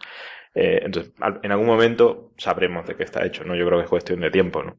[0.54, 3.54] Eh, entonces, en algún momento sabremos de qué está hecho, ¿no?
[3.54, 4.76] Yo creo que es cuestión de tiempo, ¿no?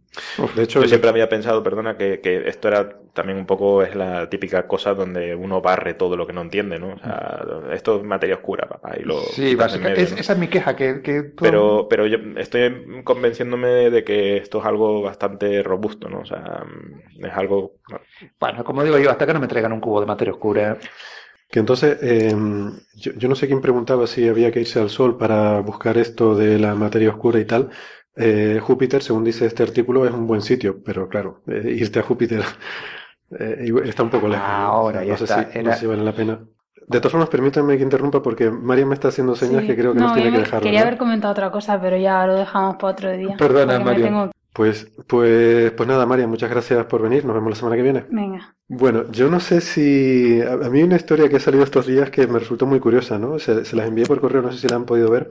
[0.55, 3.95] de hecho, yo siempre había pensado, perdona, que, que, esto era también un poco, es
[3.95, 6.93] la típica cosa donde uno barre todo lo que no entiende, ¿no?
[6.93, 9.19] O sea, esto es materia oscura, papá, y lo...
[9.21, 11.01] Sí, básicamente, esa es mi queja, que...
[11.01, 16.19] que Pero, pero yo estoy convenciéndome de que esto es algo bastante robusto, ¿no?
[16.19, 16.65] O sea,
[17.17, 17.77] es algo...
[18.39, 20.77] Bueno, como digo yo, hasta que no me traigan un cubo de materia oscura...
[21.53, 25.59] Que entonces, em, yo, no sé quién preguntaba si había que irse al Sol para
[25.59, 27.69] buscar esto de la materia oscura y tal.
[28.15, 32.01] Eh, Júpiter, según dice este artículo, es un buen sitio, pero claro, eh, irte a
[32.01, 32.41] Júpiter
[33.39, 34.47] eh, está un poco lejos.
[34.47, 36.39] ahora ya sé Si, si vale la pena.
[36.87, 39.99] De todas formas, permítanme que interrumpa porque María me está haciendo señas que creo que
[39.99, 40.63] nos tiene que dejar.
[40.63, 43.35] Quería haber comentado otra cosa, pero ya lo dejamos para otro día.
[43.37, 44.31] Perdona, María.
[44.53, 47.25] Pues, pues, pues nada, María, muchas gracias por venir.
[47.25, 48.05] Nos vemos la semana que viene.
[48.09, 48.55] Venga.
[48.75, 50.41] Bueno, yo no sé si.
[50.41, 53.19] A, mí hay una historia que ha salido estos días que me resultó muy curiosa,
[53.19, 53.37] ¿no?
[53.37, 55.29] Se, las envié por correo, no sé si la han podido ver,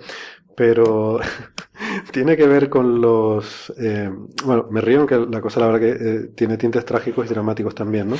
[0.57, 1.19] pero
[2.13, 3.73] tiene que ver con los.
[3.79, 4.09] Eh,
[4.45, 7.75] bueno, me río, aunque la cosa, la verdad, que eh, tiene tintes trágicos y dramáticos
[7.75, 8.17] también, ¿no?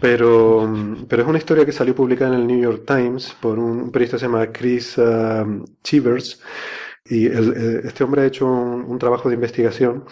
[0.00, 0.70] Pero,
[1.08, 4.16] pero es una historia que salió publicada en el New York Times por un, periodista
[4.16, 6.42] que se llama Chris uh, Chivers
[7.06, 10.04] y este hombre ha hecho un, trabajo de investigación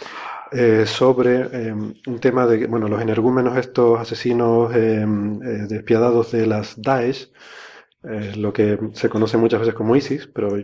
[0.52, 5.06] eh, sobre eh, un tema de, bueno, los energúmenos, estos asesinos eh,
[5.68, 7.30] despiadados de las Daesh,
[8.36, 10.56] lo que se conoce muchas veces como ISIS, pero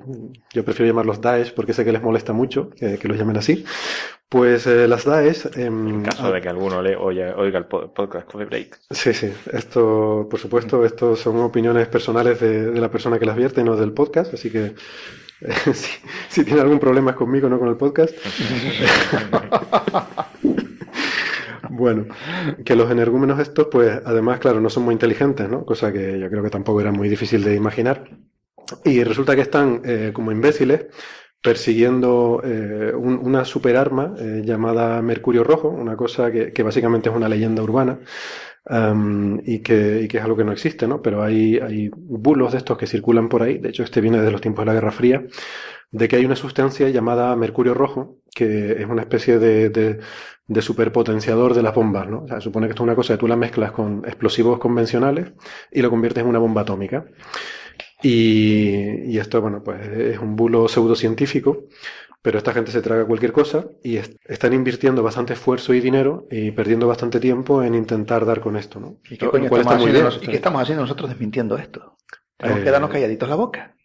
[0.55, 3.63] yo prefiero llamarlos Daesh porque sé que les molesta mucho que, los llamen así.
[4.29, 5.51] Pues las Daesh...
[5.55, 8.79] en caso de que alguno le oiga, oiga el podcast Coffee Break.
[8.91, 9.31] Sí, sí.
[9.53, 13.77] Esto, por supuesto, esto son opiniones personales de, de la persona que las vierte, no
[13.77, 14.75] del podcast, así que
[16.29, 18.15] si, tiene algún problema es conmigo, no con el podcast.
[21.71, 22.07] bueno,
[22.65, 25.65] que los energúmenos estos, pues además, claro, no son muy inteligentes, ¿no?
[25.65, 28.09] Cosa que yo creo que tampoco era muy difícil de imaginar.
[28.85, 30.87] Y resulta que están eh, como imbéciles
[31.43, 37.29] persiguiendo eh, una superarma eh, llamada Mercurio Rojo, una cosa que, que, básicamente es una
[37.29, 38.01] leyenda urbana,
[38.69, 41.01] y, que, y, que, es algo que no existe, ¿no?
[41.01, 44.33] Pero hay, hay bulos de estos que circulan por ahí, de hecho este viene desde
[44.33, 45.25] los tiempos de la Guerra Fría,
[45.93, 50.01] de que hay una sustancia llamada mercurio rojo, que es una especie de, de,
[50.49, 52.25] de superpotenciador de las bombas, ¿no?
[52.25, 55.33] O sea, supone que esto es una cosa que tú la mezclas con explosivos convencionales
[55.71, 57.07] y lo conviertes en una bomba atómica.
[58.03, 61.65] Y, y esto, bueno, pues es un bulo pseudocientífico
[62.27, 66.51] pero esta gente se traga cualquier cosa y están invirtiendo bastante esfuerzo y dinero y
[66.51, 68.97] perdiendo bastante tiempo en intentar dar con esto, ¿no?
[69.09, 71.97] ¿Y qué, estamos, haciendo, nosotros desmintiendo esto?
[72.37, 73.77] Tenemos que darnos eh, calladitos la boca.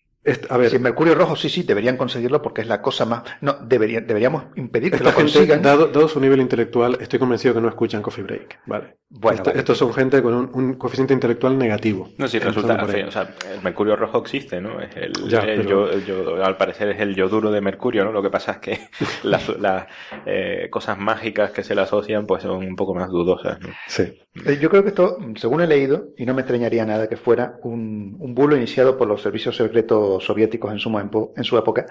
[0.50, 0.70] A ver.
[0.70, 3.24] Si en Mercurio Rojo sí, sí, deberían conseguirlo porque es la cosa más...
[3.42, 5.62] No, debería, deberíamos impedir que Esta lo gente, consigan.
[5.62, 8.60] dado, dado su nivel intelectual, estoy convencido que no escuchan Coffee Break.
[8.68, 8.98] Vale.
[9.10, 9.60] Bueno, Esto- vale.
[9.60, 12.10] Estos son gente con un, un coeficiente intelectual negativo.
[12.18, 13.02] No, si Empezando resulta, por ahí.
[13.04, 14.80] o sea, el mercurio rojo existe, ¿no?
[14.80, 18.06] Es el, Ya, el pero- yo- el yo- al parecer es el yoduro de mercurio,
[18.06, 18.12] ¿no?
[18.12, 18.80] Lo que pasa es que
[19.24, 19.88] las, las,
[20.26, 23.70] eh, cosas mágicas que se le asocian pues son un poco más dudosas, ¿no?
[23.88, 24.04] Sí.
[24.46, 27.56] Eh, Yo creo que esto, según he leído, y no me extrañaría nada que fuera
[27.64, 31.86] un, un bulo iniciado por los servicios secretos soviéticos en su, en su época.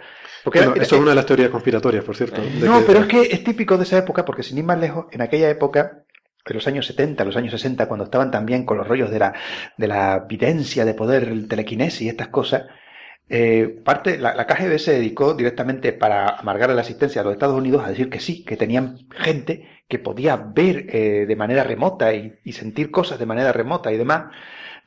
[0.44, 2.40] Porque Bueno, era- eso es una de las teorías conspiratorias, por cierto.
[2.42, 4.78] de No, que- pero es que es típico de esa época, porque sin ir más
[4.78, 6.02] lejos, en aquella época,
[6.46, 9.34] en los años 70, los años 60, cuando estaban también con los rollos de la,
[9.76, 12.64] de la videncia, de poder, el telequinesis y estas cosas,
[13.28, 17.56] eh, parte, la, la KGB se dedicó directamente para amargar la asistencia a los Estados
[17.56, 22.12] Unidos a decir que sí, que tenían gente que podía ver eh, de manera remota
[22.12, 24.32] y, y sentir cosas de manera remota y demás,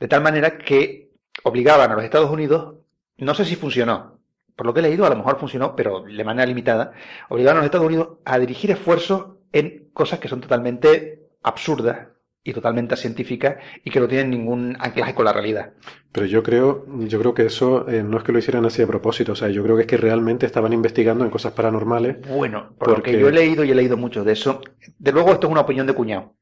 [0.00, 1.10] de tal manera que
[1.42, 2.74] obligaban a los Estados Unidos,
[3.18, 4.18] no sé si funcionó,
[4.56, 6.92] por lo que he leído, a lo mejor funcionó, pero de manera limitada,
[7.28, 12.08] obligaron a los Estados Unidos a dirigir esfuerzos en cosas que son totalmente absurdas
[12.46, 15.72] y totalmente científicas y que no tienen ningún anclaje con la realidad.
[16.12, 18.86] Pero yo creo, yo creo que eso eh, no es que lo hicieran así a
[18.86, 19.32] propósito.
[19.32, 22.18] O sea, yo creo que es que realmente estaban investigando en cosas paranormales.
[22.28, 24.60] Bueno, por lo Porque- que yo he leído y he leído mucho de eso,
[24.98, 26.34] de luego esto es una opinión de cuñado.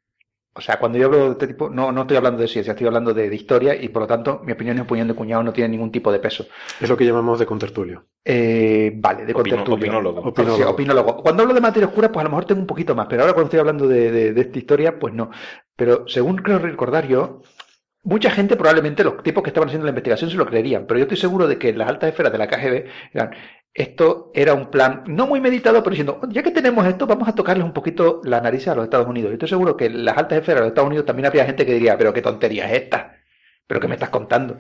[0.55, 2.87] O sea, cuando yo hablo de este tipo, no, no estoy hablando de ciencia, estoy
[2.87, 5.53] hablando de, de historia y por lo tanto mi opinión es opinión de cuñado, no
[5.53, 6.47] tiene ningún tipo de peso.
[6.81, 8.05] Es lo que llamamos de contertulio.
[8.25, 9.77] Eh, vale, de Opino- contertulio.
[9.77, 10.21] opinólogo.
[10.21, 10.57] O- Opinólogo.
[10.59, 11.17] sí, opinólogo.
[11.23, 13.33] Cuando hablo de materia oscura, pues a lo mejor tengo un poquito más, pero ahora
[13.33, 15.31] cuando estoy hablando de, de- de esta historia, pues no.
[15.75, 17.41] Pero según creo recordar yo,
[18.05, 21.05] mucha gente, probablemente los tipos que estaban haciendo la investigación se lo creerían, pero yo
[21.05, 22.85] estoy seguro de que las altas esferas de la KGB
[23.15, 23.31] eran,
[23.75, 27.35] esto era un plan no muy meditado, pero diciendo, ya que tenemos esto, vamos a
[27.35, 29.31] tocarles un poquito la nariz a los Estados Unidos.
[29.31, 31.65] Yo estoy seguro que en las altas esferas de los Estados Unidos también habría gente
[31.67, 33.17] que diría, pero qué tontería es esta,
[33.67, 34.59] pero qué me estás contando.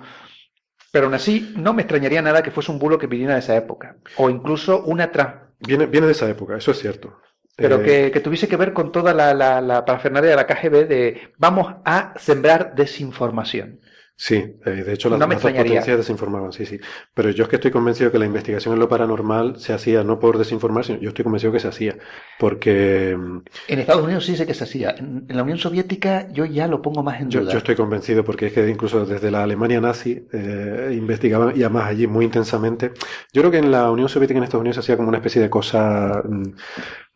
[0.92, 3.56] Pero aún así, no me extrañaría nada que fuese un bulo que viniera de esa
[3.56, 3.96] época.
[4.16, 5.36] O incluso una trans...
[5.60, 7.18] Viene, viene de esa época, eso es cierto.
[7.60, 10.46] Pero Eh, que, que tuviese que ver con toda la, la, la parafernalia de la
[10.46, 13.80] KGB de vamos a sembrar desinformación.
[14.14, 16.78] Sí, eh, de hecho las, No me las potencias desinformaban, sí, sí.
[17.14, 20.20] Pero yo es que estoy convencido que la investigación en lo paranormal se hacía no
[20.20, 21.96] por desinformar, sino yo estoy convencido que se hacía.
[22.38, 23.38] Porque mm,
[23.68, 24.94] En Estados Unidos sí sé que se hacía.
[24.96, 27.52] En, la Unión Soviética yo ya lo pongo más en yo, duda.
[27.52, 31.86] yo estoy convencido, porque es que incluso desde la Alemania nazi eh, investigaban, y además
[31.86, 32.92] allí muy intensamente.
[33.32, 35.42] Yo creo que en la Unión Soviética en Estados Unidos se hacía como una especie
[35.42, 36.42] de cosa, mm,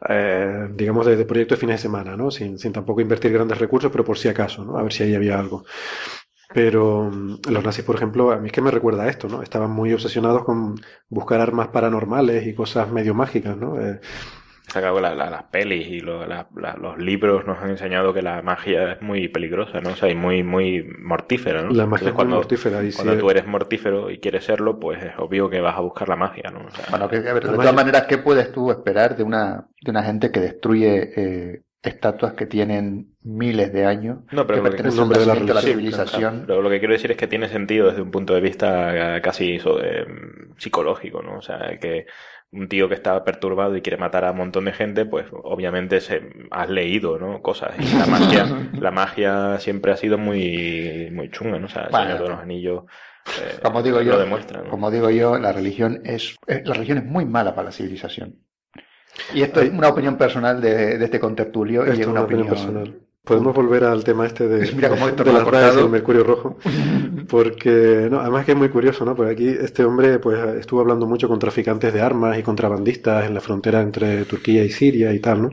[0.09, 2.31] eh, digamos, de, de proyecto de fines de semana, ¿no?
[2.31, 4.77] Sin, sin tampoco invertir grandes recursos, pero por si acaso, ¿no?
[4.77, 5.65] A ver si ahí había algo.
[6.55, 9.43] Pero mm, los nazis, por ejemplo, a mí es que me recuerda a esto, ¿no?
[9.43, 10.77] Estaban muy obsesionados con
[11.09, 13.81] buscar armas paranormales y cosas medio mágicas, ¿no?
[13.81, 14.01] Eh,
[14.75, 18.43] la- la- las pelis y lo- la- la- los libros nos han enseñado que la
[18.43, 19.91] magia es muy peligrosa, ¿no?
[19.91, 21.71] O sea, y muy, muy mortífera, ¿no?
[21.71, 24.45] la magia Entonces, es muy cuando, mortífera y si- cuando tú eres mortífero y quieres
[24.45, 26.67] serlo, pues es obvio que vas a buscar la magia, ¿no?
[26.67, 29.67] O sea, Bueno, que, a ver, de todas maneras, ¿qué puedes tú esperar de una,
[29.81, 34.71] de una gente que destruye eh, estatuas que tienen miles de años, No, pero que
[34.71, 36.45] pertenecen al de la civilización?
[36.47, 39.21] Pero lo que quiero decir es que tiene sentido desde un punto de vista eh,
[39.23, 40.07] casi eh,
[40.57, 41.39] psicológico, ¿no?
[41.39, 42.07] O sea, que
[42.53, 46.01] un tío que está perturbado y quiere matar a un montón de gente, pues obviamente
[46.01, 47.43] se, has leído, ¿no?
[47.43, 47.75] Cosas.
[47.79, 48.47] Y la magia,
[48.81, 51.67] la magia siempre ha sido muy, muy chunga, ¿no?
[51.67, 52.07] O sea, el Bueno.
[52.07, 52.85] Señor de los Anillos
[53.27, 54.71] eh, Como digo yo, lo demuestra, ¿no?
[54.71, 58.46] Como digo yo, la religión es, eh, la religión es muy mala para la civilización.
[59.29, 62.07] Y esto Hay- es una opinión personal de, de este contertulio y Esto es es
[62.07, 63.01] una una opinión opinión personal.
[63.25, 65.81] Podemos volver al tema este de, Mira cómo esto de nos las ha rayas y
[65.81, 65.81] cortado.
[65.81, 66.59] el mercurio rojo,
[67.29, 69.15] porque no, además que es muy curioso, ¿no?
[69.17, 73.35] Porque aquí este hombre pues estuvo hablando mucho con traficantes de armas y contrabandistas en
[73.35, 75.51] la frontera entre Turquía y Siria y tal, ¿no?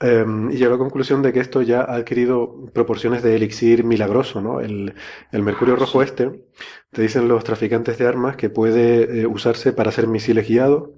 [0.00, 3.84] Eh, y llegó a la conclusión de que esto ya ha adquirido proporciones de elixir
[3.84, 4.60] milagroso, ¿no?
[4.60, 4.94] El,
[5.32, 6.44] el mercurio rojo este,
[6.90, 10.90] te dicen los traficantes de armas que puede eh, usarse para hacer misiles guiados,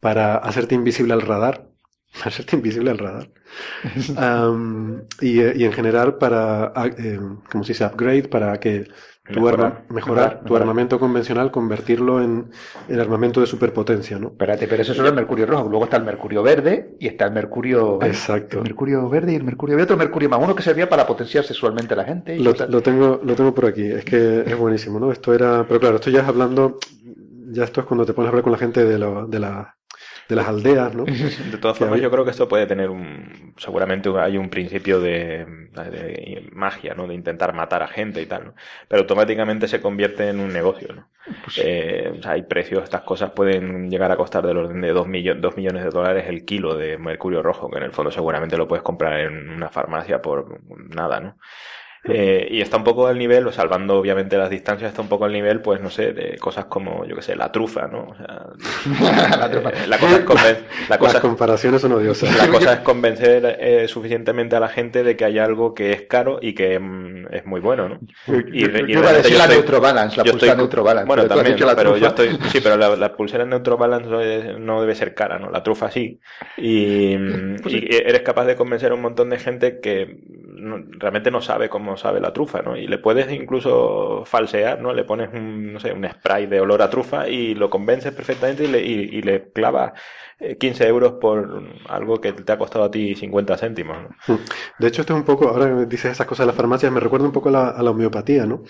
[0.00, 1.68] para hacerte invisible al radar,
[2.24, 3.30] hacerte invisible al radar.
[5.20, 7.18] Y, eh, y en general para, ah, eh,
[7.50, 7.84] ¿cómo se dice?
[7.84, 8.86] Upgrade, para que
[9.32, 9.66] tu Mejorar.
[9.66, 10.62] arma, mejorar, Mejorar, tu mejorar.
[10.62, 12.50] armamento convencional, convertirlo en,
[12.88, 14.28] en armamento de superpotencia, ¿no?
[14.28, 15.68] Espérate, pero eso es solo el mercurio rojo.
[15.68, 17.98] Luego está el mercurio verde y está el mercurio.
[18.02, 18.58] Exacto.
[18.58, 19.74] El mercurio verde y el mercurio.
[19.74, 22.36] Había otro mercurio más, uno que servía para potenciar sexualmente a la gente.
[22.36, 22.70] y Lo, cosas.
[22.70, 25.12] lo tengo, lo tengo por aquí, es que es buenísimo, ¿no?
[25.12, 26.78] Esto era, pero claro, esto ya es hablando,
[27.50, 29.76] ya esto es cuando te pones a hablar con la gente de, lo- de, la-
[30.28, 31.04] de las aldeas, ¿no?
[31.50, 33.54] De todas formas, yo creo que esto puede tener un.
[33.56, 37.06] Seguramente hay un principio de, de magia, ¿no?
[37.06, 38.54] De intentar matar a gente y tal, ¿no?
[38.88, 41.08] Pero automáticamente se convierte en un negocio, ¿no?
[41.56, 45.08] Eh, o sea, hay precios, estas cosas pueden llegar a costar del orden de 2
[45.08, 48.82] millones de dólares el kilo de mercurio rojo, que en el fondo seguramente lo puedes
[48.82, 50.60] comprar en una farmacia por
[50.94, 51.38] nada, ¿no?
[52.08, 55.24] Eh, y está un poco al nivel, o salvando obviamente las distancias, está un poco
[55.26, 58.08] al nivel, pues no sé, de cosas como, yo que sé, la trufa, ¿no?
[58.10, 58.46] O sea,
[59.38, 59.70] La trufa.
[59.70, 62.36] eh, la cosa es, conven- la cosa Las es- comparaciones son odiosas.
[62.36, 66.02] la cosa es convencer eh, suficientemente a la gente de que hay algo que es
[66.02, 67.98] caro y que mm, es muy bueno, ¿no?
[68.52, 70.32] Y re- y yo iba a realmente decir yo la estoy- Neutro Balance, la yo
[70.32, 71.06] pulsera estoy- Neutro Balance.
[71.06, 71.70] Bueno, pero tú has también, dicho ¿no?
[71.72, 74.94] la pero yo estoy, sí, pero la, la pulsera Neutro Balance no es- no debe
[74.94, 75.50] ser cara, ¿no?
[75.50, 76.18] La trufa sí.
[76.56, 77.16] Y,
[77.62, 80.18] Pues y eres capaz de convencer a un montón de gente que
[80.58, 82.76] no- realmente no sabe cómo sabe la trufa, ¿no?
[82.76, 84.92] Y le puedes incluso falsear, ¿no?
[84.92, 88.64] Le pones un, no sé, un spray de olor a trufa y lo convences perfectamente
[88.64, 89.92] y le, y, y le clavas
[90.58, 94.08] 15 euros por algo que te ha costado a ti 50 céntimos, ¿no?
[94.78, 97.00] De hecho, esto es un poco, ahora que dices esas cosas de las farmacias, me
[97.00, 98.62] recuerda un poco a la, a la homeopatía, ¿no?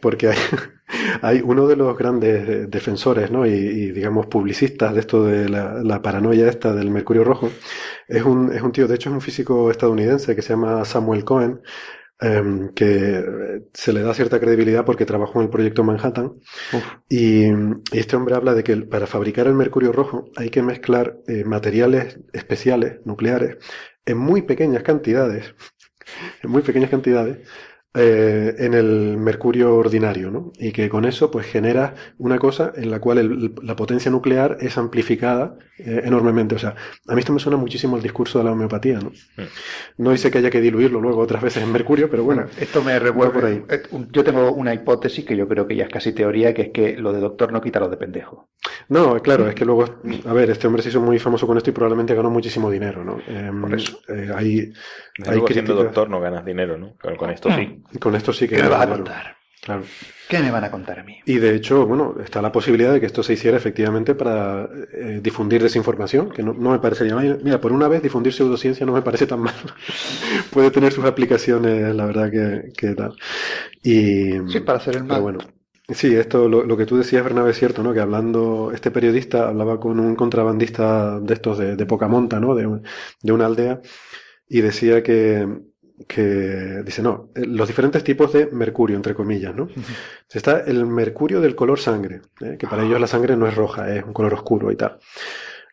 [0.00, 0.36] Porque hay,
[1.22, 3.46] hay uno de los grandes eh, defensores, ¿no?
[3.46, 7.50] Y, y, digamos, publicistas de esto de la, la paranoia esta del mercurio rojo,
[8.08, 11.24] es un, es un tío, de hecho es un físico estadounidense que se llama Samuel
[11.24, 11.60] Cohen,
[12.20, 16.32] em, que eh, se le da cierta credibilidad porque trabajó en el proyecto Manhattan.
[17.08, 17.52] Y, y
[17.92, 22.20] este hombre habla de que para fabricar el mercurio rojo hay que mezclar eh, materiales
[22.32, 23.58] especiales, nucleares,
[24.06, 25.54] en muy pequeñas cantidades,
[26.42, 27.48] en muy pequeñas cantidades,
[27.96, 30.52] eh, en el mercurio ordinario, ¿no?
[30.58, 34.56] Y que con eso pues genera una cosa en la cual el- la potencia nuclear
[34.60, 36.54] es amplificada eh, enormemente.
[36.54, 36.74] O sea,
[37.08, 39.10] a mí esto me suena muchísimo al discurso de la homeopatía, ¿no?
[39.96, 42.82] No dice que haya que diluirlo luego otras veces en mercurio, pero bueno, Bueno, esto
[42.82, 43.62] me recuerda por ahí.
[43.68, 43.82] eh,
[44.12, 46.96] Yo tengo una hipótesis que yo creo que ya es casi teoría, que es que
[46.96, 48.48] lo de doctor no quita lo de pendejo.
[48.88, 49.84] No, claro, es que luego,
[50.26, 53.04] a ver, este hombre se hizo muy famoso con esto y probablemente ganó muchísimo dinero,
[53.04, 53.18] ¿no?
[53.26, 54.00] Em, Por eso.
[54.08, 54.72] eh, hay, hay
[55.32, 56.94] luego, siendo doctor no ganas dinero, ¿no?
[57.16, 57.82] Con esto sí.
[58.00, 59.36] Con esto sí que ¿Qué me vas a contar?
[59.60, 59.84] Claro.
[60.28, 61.18] ¿Qué me van a contar a mí?
[61.26, 65.20] Y de hecho, bueno, está la posibilidad de que esto se hiciera efectivamente para eh,
[65.22, 67.40] difundir desinformación, que no, no me parecería mal.
[67.42, 69.54] Mira, por una vez difundir pseudociencia no me parece tan mal.
[70.50, 73.16] Puede tener sus aplicaciones, la verdad que, que tal.
[73.82, 75.08] Y, Sí, para hacer el mal.
[75.08, 75.38] pero bueno,
[75.88, 77.92] sí, esto, lo, lo que tú decías, Bernabé, es cierto, ¿no?
[77.94, 82.54] Que hablando, este periodista hablaba con un contrabandista de estos de, de poca monta, ¿no?
[82.54, 82.82] De,
[83.22, 83.80] de una aldea,
[84.48, 85.48] y decía que,
[86.08, 89.68] que, dice, no, eh, los diferentes tipos de mercurio, entre comillas, ¿no?
[90.32, 92.56] Está el mercurio del color sangre, ¿eh?
[92.58, 94.98] que para ellos la sangre no es roja, es un color oscuro y tal.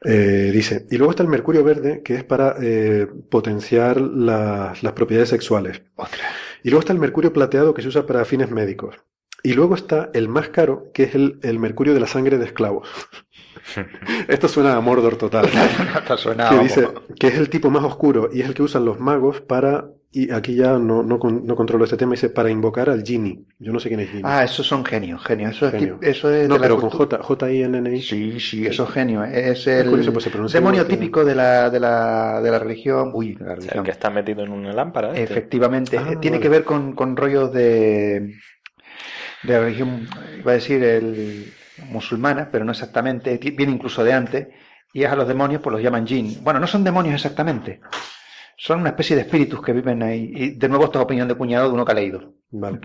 [0.04, 4.94] Eh, dice, y luego está el mercurio verde, que es para eh, potenciar las, las
[4.94, 5.82] propiedades sexuales.
[6.64, 8.96] Y luego está el mercurio plateado, que se usa para fines médicos.
[9.44, 12.46] Y luego está el más caro, que es el, el mercurio de la sangre de
[12.46, 12.90] esclavos.
[14.28, 15.50] Esto suena a Mordor total.
[15.96, 16.88] Hasta suena que dice
[17.20, 20.30] que es el tipo más oscuro y es el que usan los magos para, y
[20.32, 23.46] aquí ya no, no, no controlo este tema, dice para invocar al genie.
[23.60, 24.24] Yo no sé quién es genie.
[24.26, 25.52] Ah, esos son genios, genios.
[25.56, 26.00] Eso es, Genio.
[26.02, 28.02] eso es no, de la pero con J, J-I-N-N-I.
[28.02, 29.24] Sí, sí, eso es genio.
[29.24, 33.12] Es el curioso, pues demonio que- típico de la, de la, de la religión.
[33.14, 33.84] Uy, de la O sea, el religión.
[33.86, 35.10] que está metido en una lámpara.
[35.12, 35.24] este.
[35.24, 36.44] Efectivamente, Ah, eh, tiene vale.
[36.44, 38.36] que ver con, con rollos de,
[39.44, 40.08] de la religión,
[40.40, 41.54] iba a decir, el
[41.90, 44.48] musulmana, pero no exactamente, viene incluso de antes,
[44.94, 46.38] y es a los demonios, pues los llaman jinn.
[46.44, 47.80] Bueno, no son demonios exactamente,
[48.64, 50.32] son una especie de espíritus que viven ahí.
[50.36, 52.34] Y de nuevo, esta es opinión de cuñado de uno que ha leído.
[52.52, 52.80] Vale.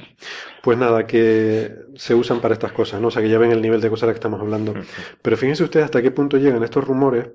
[0.62, 3.08] Pues nada, que se usan para estas cosas, ¿no?
[3.08, 4.72] O sea, que ya ven el nivel de cosas de las que estamos hablando.
[5.22, 7.28] Pero fíjense ustedes hasta qué punto llegan estos rumores,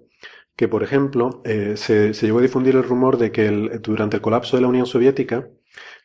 [0.55, 4.17] que por ejemplo, eh, se, se llegó a difundir el rumor de que el- durante
[4.17, 5.47] el colapso de la Unión Soviética,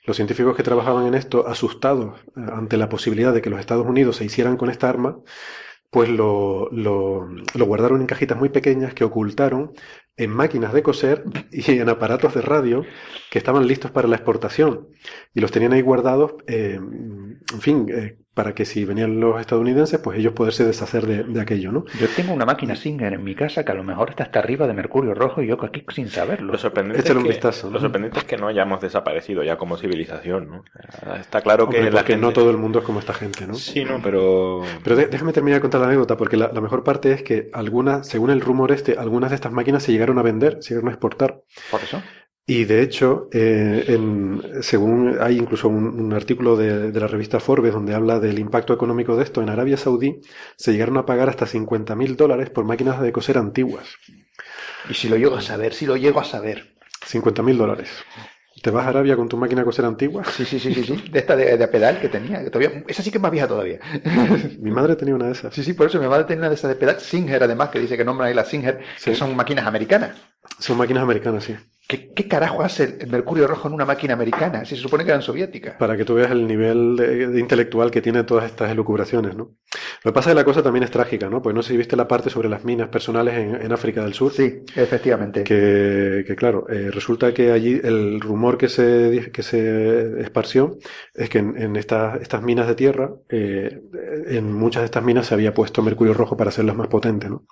[0.05, 3.87] los científicos que trabajaban en esto, asustados eh, ante la posibilidad de que los Estados
[3.87, 5.21] Unidos se hicieran con esta arma,
[5.91, 9.73] pues lo, lo, lo guardaron en cajitas muy pequeñas que ocultaron
[10.17, 12.85] en máquinas de coser y en aparatos de radio
[13.31, 14.89] que estaban listos para la exportación.
[15.35, 19.99] Y los tenían ahí guardados, eh, en fin, eh, para que si venían los estadounidenses,
[19.99, 21.87] pues ellos poderse deshacer de, de aquello, ¿no?
[21.99, 24.67] Yo tengo una máquina Singer en mi casa que a lo mejor está hasta arriba
[24.67, 26.53] de mercurio rojo y yo aquí sin saberlo.
[26.53, 27.73] Lo sorprendente, Échale es un que, vistazo, ¿no?
[27.75, 30.65] lo sorprendente es que no hayamos desaparecido ya como civilización, ¿no?
[31.01, 32.19] Sea, Está claro que Hombre, la gente...
[32.21, 33.55] no todo el mundo es como esta gente, ¿no?
[33.55, 34.61] Sí, no, pero...
[34.85, 37.49] Pero de- déjame terminar de contar la anécdota, porque la, la mejor parte es que
[37.55, 40.89] algunas, según el rumor este, algunas de estas máquinas se llegaron a vender, se llegaron
[40.89, 41.43] a exportar.
[41.71, 42.03] Por eso.
[42.49, 47.41] Y de hecho, eh, en- según hay incluso un, un artículo de, de la revista
[47.41, 50.21] Forbes donde habla del impacto económico de esto, en Arabia Saudí
[50.57, 53.97] se llegaron a pagar hasta 50 mil dólares por máquinas de coser antiguas.
[54.89, 56.75] Y si lo llego a saber, si lo llego a saber.
[57.05, 57.91] 50 mil dólares.
[58.67, 60.25] ¿Te vas a Arabia con tu máquina de coser antigua?
[60.25, 61.05] Sí, sí, sí, sí, sí.
[61.09, 62.43] De esta de, pedal que tenía.
[62.43, 63.79] Que todavía, esa sí que es más vieja todavía.
[64.59, 65.55] Mi madre tenía una de esas.
[65.55, 66.99] Sí, sí, por eso me va a tener una de esas de pedal.
[66.99, 69.11] Singer, además, que dice que nombran ahí las Singer, Sí.
[69.11, 70.17] que son máquinas americanas.
[70.59, 71.55] Son máquinas americanas, sí.
[71.89, 74.65] ¿Qué, ¿Qué, carajo hace el mercurio rojo en una máquina americana?
[74.65, 75.77] Si se supone que eran soviéticas.
[75.77, 79.53] Para que tú veas el nivel de, de intelectual que tiene todas estas elucubraciones, ¿no?
[80.03, 81.43] Lo que pasa es que la cosa también es trágica, ¿no?
[81.43, 84.15] Pues no sé si viste la parte sobre las minas personales en, en África del
[84.15, 84.33] Sur.
[84.33, 85.45] Sí, efectivamente.
[85.45, 90.79] Que, que claro, eh, resulta que allí el rumor que se, que se esparció
[91.15, 93.81] es que en, en estas, estas minas de tierra, eh,
[94.29, 97.47] en muchas de estas minas se había puesto mercurio rojo para hacerlas más potentes, ¿no?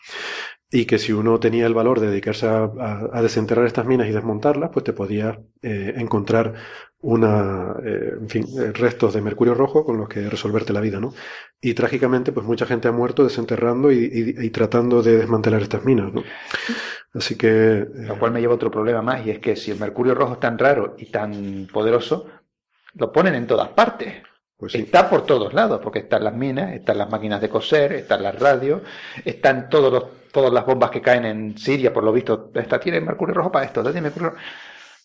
[0.70, 4.70] Y que si uno tenía el valor de dedicarse a, desenterrar estas minas y desmontarlas,
[4.72, 6.54] pues te podía eh, encontrar
[7.00, 11.00] una, eh, en fin, eh, restos de mercurio rojo con los que resolverte la vida,
[11.00, 11.14] ¿no?
[11.60, 16.24] Y trágicamente, pues mucha gente ha muerto desenterrando y, tratando de desmantelar estas minas, ¿no?
[17.12, 17.86] Así que...
[17.94, 20.34] Lo cual me lleva a otro problema más, y es que si el mercurio rojo
[20.34, 22.26] es tan raro y tan poderoso,
[22.94, 24.22] lo ponen en todas partes.
[24.56, 24.74] Pues.
[24.74, 28.38] Está por todos lados, porque están las minas, están las máquinas de coser, están las
[28.38, 28.82] radios,
[29.24, 32.50] están todos los, todas las bombas que caen en Siria, por lo visto.
[32.54, 34.34] Esta tiene mercurio rojo para esto, esta tiene mercurio.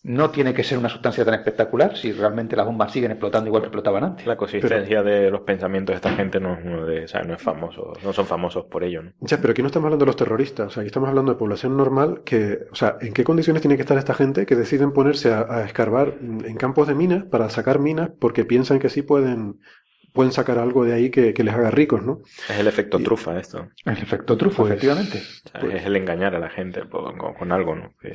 [0.01, 3.63] No tiene que ser una sustancia tan espectacular si realmente las bombas siguen explotando igual
[3.63, 4.25] que explotaban antes.
[4.25, 7.21] La consistencia pero, de los pensamientos de esta gente no es uno de, o sea,
[7.23, 9.03] no es famoso, no son famosos por ello.
[9.03, 9.11] ¿no?
[9.19, 11.37] Ya, pero aquí no estamos hablando de los terroristas, o sea, aquí estamos hablando de
[11.37, 14.93] población normal que, o sea, ¿en qué condiciones tiene que estar esta gente que deciden
[14.93, 19.01] ponerse a, a escarbar en campos de minas para sacar minas porque piensan que sí
[19.01, 19.59] pueden
[20.13, 22.21] pueden sacar algo de ahí que, que, les haga ricos, ¿no?
[22.49, 23.69] Es el efecto y, trufa esto.
[23.85, 25.19] El efecto trufa, pues, efectivamente.
[25.19, 27.93] O sea, pues, es el engañar a la gente con, con algo, ¿no?
[28.01, 28.13] Que...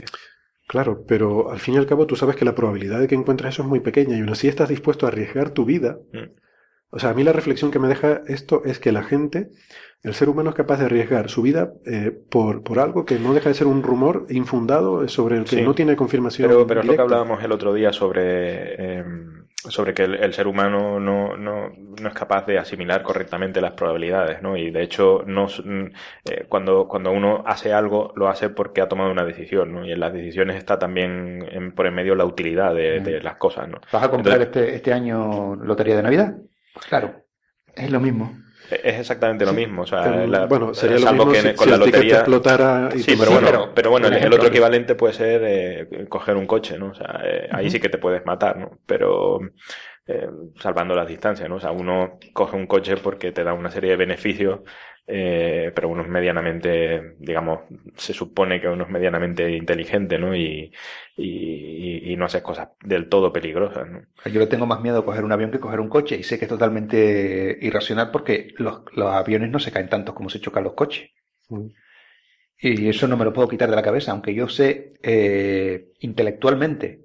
[0.66, 3.54] Claro, pero al fin y al cabo tú sabes que la probabilidad de que encuentres
[3.54, 5.98] eso es muy pequeña y aún así estás dispuesto a arriesgar tu vida.
[6.12, 6.30] Mm.
[6.90, 9.50] O sea, a mí la reflexión que me deja esto es que la gente,
[10.02, 13.34] el ser humano es capaz de arriesgar su vida eh, por, por algo que no
[13.34, 15.62] deja de ser un rumor infundado sobre el que sí.
[15.62, 16.48] no tiene confirmación.
[16.48, 19.00] Pero, pero es lo que hablábamos el otro día sobre...
[19.00, 19.04] Eh,
[19.68, 23.72] sobre que el, el ser humano no, no, no, es capaz de asimilar correctamente las
[23.72, 24.56] probabilidades, ¿no?
[24.56, 29.10] Y de hecho, no, eh, cuando, cuando uno hace algo, lo hace porque ha tomado
[29.10, 29.86] una decisión, ¿no?
[29.86, 33.36] Y en las decisiones está también en, por en medio la utilidad de, de, las
[33.36, 33.80] cosas, ¿no?
[33.92, 36.34] ¿Vas a comprar Entonces, este, este año lotería de Navidad?
[36.74, 37.24] Pues claro,
[37.74, 38.43] es lo mismo.
[38.70, 41.70] Es exactamente lo mismo, o sea, la, bueno, sería lo mismo que si, con si
[41.70, 45.12] la lotería explotara y sí, pero bueno, pero, pero bueno el, el, otro equivalente puede
[45.12, 46.88] ser eh, coger un coche, ¿no?
[46.88, 47.72] O sea, eh, ahí uh -huh.
[47.72, 48.78] sí que te puedes matar, ¿no?
[48.86, 49.40] Pero
[50.06, 51.56] eh, salvando las distancias, ¿no?
[51.56, 54.60] O sea, uno coge un coche porque te da una serie de beneficios
[55.06, 57.60] eh, pero uno es medianamente, digamos,
[57.94, 60.34] se supone que uno es medianamente inteligente, ¿no?
[60.34, 60.72] Y,
[61.16, 64.02] y, y no hace cosas del todo peligrosas, ¿no?
[64.24, 66.38] Yo le tengo más miedo a coger un avión que coger un coche y sé
[66.38, 70.64] que es totalmente irracional porque los, los aviones no se caen tantos como se chocan
[70.64, 71.10] los coches.
[71.50, 71.66] Mm.
[72.58, 77.03] Y eso no me lo puedo quitar de la cabeza, aunque yo sé eh, intelectualmente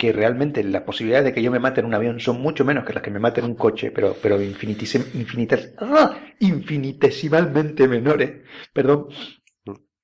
[0.00, 2.86] que realmente las posibilidades de que yo me mate en un avión son mucho menos
[2.86, 6.16] que las que me mate en un coche, pero, pero infinitis, infinites, ¡ah!
[6.38, 8.40] infinitesimalmente menores,
[8.72, 9.08] perdón.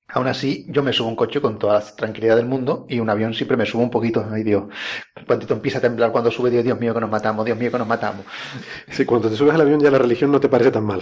[0.09, 2.99] Aún así, yo me subo a un coche con toda la tranquilidad del mundo y
[2.99, 4.23] un avión siempre me subo un poquito.
[4.31, 4.65] Ay, Dios,
[5.25, 7.79] cuando empieza a temblar cuando sube, Dios, Dios mío, que nos matamos, Dios mío, que
[7.79, 8.23] nos matamos.
[8.91, 11.01] Sí, cuando te subes al avión ya la religión no te parece tan mal.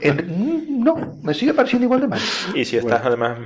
[0.00, 2.20] En, no, me sigue pareciendo igual de mal.
[2.54, 3.06] Y si estás bueno.
[3.06, 3.38] además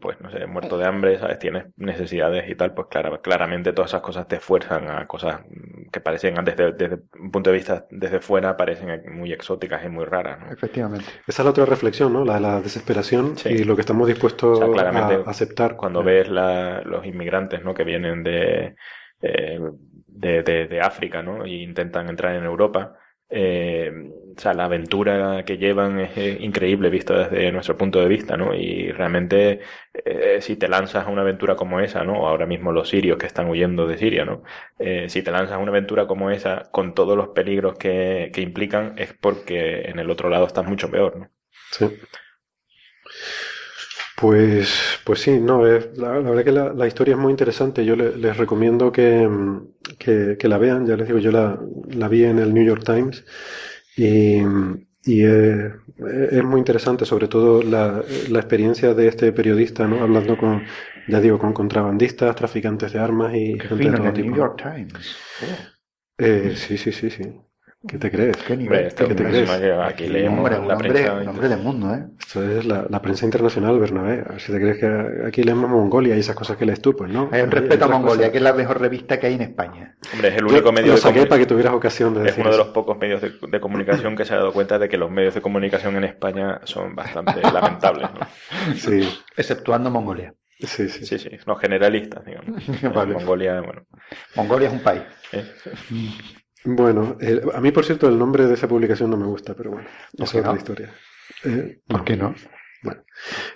[0.00, 1.38] pues no sé, muerto de hambre, ¿sabes?
[1.38, 5.42] Tienes necesidades y tal, pues claro, claramente todas esas cosas te fuerzan a cosas
[5.92, 10.04] que parecen desde, desde un punto de vista desde fuera parecen muy exóticas y muy
[10.04, 10.50] raras, ¿no?
[10.50, 11.06] Efectivamente.
[11.26, 12.24] Esa es la otra reflexión, ¿no?
[12.24, 13.50] La de la desesperación sí.
[13.50, 15.76] y lo que estamos dispuestos o sea, a aceptar.
[15.76, 17.74] Cuando ves la, los inmigrantes, ¿no?
[17.74, 18.76] Que vienen de,
[19.22, 19.60] eh,
[20.06, 21.46] de, de, de África, ¿no?
[21.46, 22.96] Y intentan entrar en Europa,
[23.30, 23.90] eh,
[24.36, 28.36] o sea, la aventura que llevan es, es, increíble visto desde nuestro punto de vista,
[28.36, 28.54] ¿no?
[28.54, 29.60] Y realmente,
[29.92, 32.26] eh, si te lanzas a una aventura como esa, ¿no?
[32.26, 34.42] Ahora mismo los sirios que están huyendo de Siria, ¿no?
[34.78, 38.40] Eh, si te lanzas a una aventura como esa, con todos los peligros que, que
[38.40, 41.30] implican, es porque en el otro lado estás mucho peor, ¿no?
[41.70, 41.86] Sí.
[44.20, 47.86] Pues, pues sí, no, es, la, la verdad que la, la, historia es muy interesante.
[47.86, 49.26] Yo le, les recomiendo que,
[49.98, 50.86] que, que, la vean.
[50.86, 51.58] Ya les digo, yo la,
[51.88, 53.24] la vi en el New York Times
[53.96, 54.42] y,
[55.04, 55.72] y es,
[56.32, 60.02] es, muy interesante, sobre todo la, la, experiencia de este periodista, ¿no?
[60.02, 60.64] Hablando con,
[61.08, 64.28] ya digo, con contrabandistas, traficantes de armas y Qué gente de todo tipo.
[64.28, 65.16] New York Times.
[65.42, 65.78] Oh.
[66.18, 67.22] Eh, sí, sí, sí, sí.
[67.88, 68.36] ¿Qué te crees?
[68.36, 68.86] ¿Qué nivel?
[68.86, 69.48] Este ¿Qué te crees?
[69.48, 71.30] Aquí leemos hombre, la hombre, prensa.
[71.30, 72.04] hombre del mundo, ¿eh?
[72.18, 74.22] Esto es la, la, prensa internacional, Bernabé.
[74.38, 77.30] Si te crees que aquí leemos Mongolia y esas cosas que lees tú, pues no.
[77.32, 78.30] Hay un respeto a Mongolia, cosas...
[78.32, 79.96] que es la mejor revista que hay en España.
[80.12, 82.26] Hombre, es el único Yo, medio lo de saqué para que tuvieras ocasión de Es
[82.26, 84.86] decir uno de los pocos medios de, de, comunicación que se ha dado cuenta de
[84.90, 88.74] que los medios de comunicación en España son bastante lamentables, ¿no?
[88.74, 89.08] Sí.
[89.38, 90.34] Exceptuando Mongolia.
[90.58, 91.06] Sí, sí.
[91.06, 92.62] Sí, sí, los generalistas, digamos.
[92.94, 93.14] Vale.
[93.14, 93.86] Mongolia, bueno.
[94.36, 95.02] Mongolia es un país.
[95.32, 95.44] ¿eh?
[96.64, 99.70] Bueno, eh, a mí, por cierto, el nombre de esa publicación no me gusta, pero
[99.70, 100.58] bueno, ¿Por es otra no?
[100.58, 100.94] historia.
[101.44, 102.34] Eh, ¿Por qué no?
[102.82, 103.02] Bueno,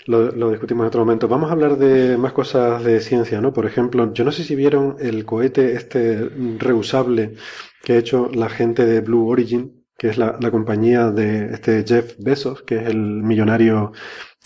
[0.06, 1.28] lo, lo, discutimos en otro momento.
[1.28, 3.52] Vamos a hablar de más cosas de ciencia, ¿no?
[3.52, 6.28] Por ejemplo, yo no sé si vieron el cohete este
[6.58, 7.34] reusable
[7.82, 11.84] que ha hecho la gente de Blue Origin, que es la, la compañía de este
[11.86, 13.92] Jeff Bezos, que es el millonario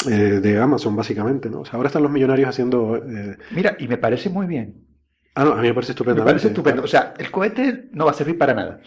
[0.08, 1.60] eh, de Amazon, básicamente, ¿no?
[1.60, 3.00] O sea, ahora están los millonarios haciendo...
[3.50, 4.87] Mira, y me parece muy bien.
[5.38, 6.22] Ah, no, a mí me parece estupendo.
[6.22, 6.82] Me parece estupendo.
[6.82, 8.80] O sea, el cohete no va a servir para nada.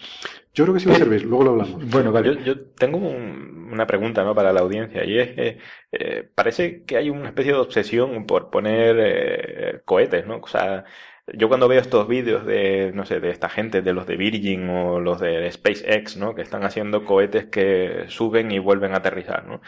[0.52, 1.88] Yo creo que sí va a servir, luego lo hablamos.
[1.88, 2.34] Bueno, vale.
[2.34, 4.34] Yo, yo tengo un, una pregunta ¿no?
[4.34, 5.58] para la audiencia y es que
[5.92, 10.40] eh, parece que hay una especie de obsesión por poner eh, cohetes, ¿no?
[10.42, 10.84] O sea,
[11.32, 14.68] yo cuando veo estos vídeos de, no sé, de esta gente, de los de Virgin
[14.68, 16.34] o los de SpaceX, ¿no?
[16.34, 19.62] Que están haciendo cohetes que suben y vuelven a aterrizar, ¿no?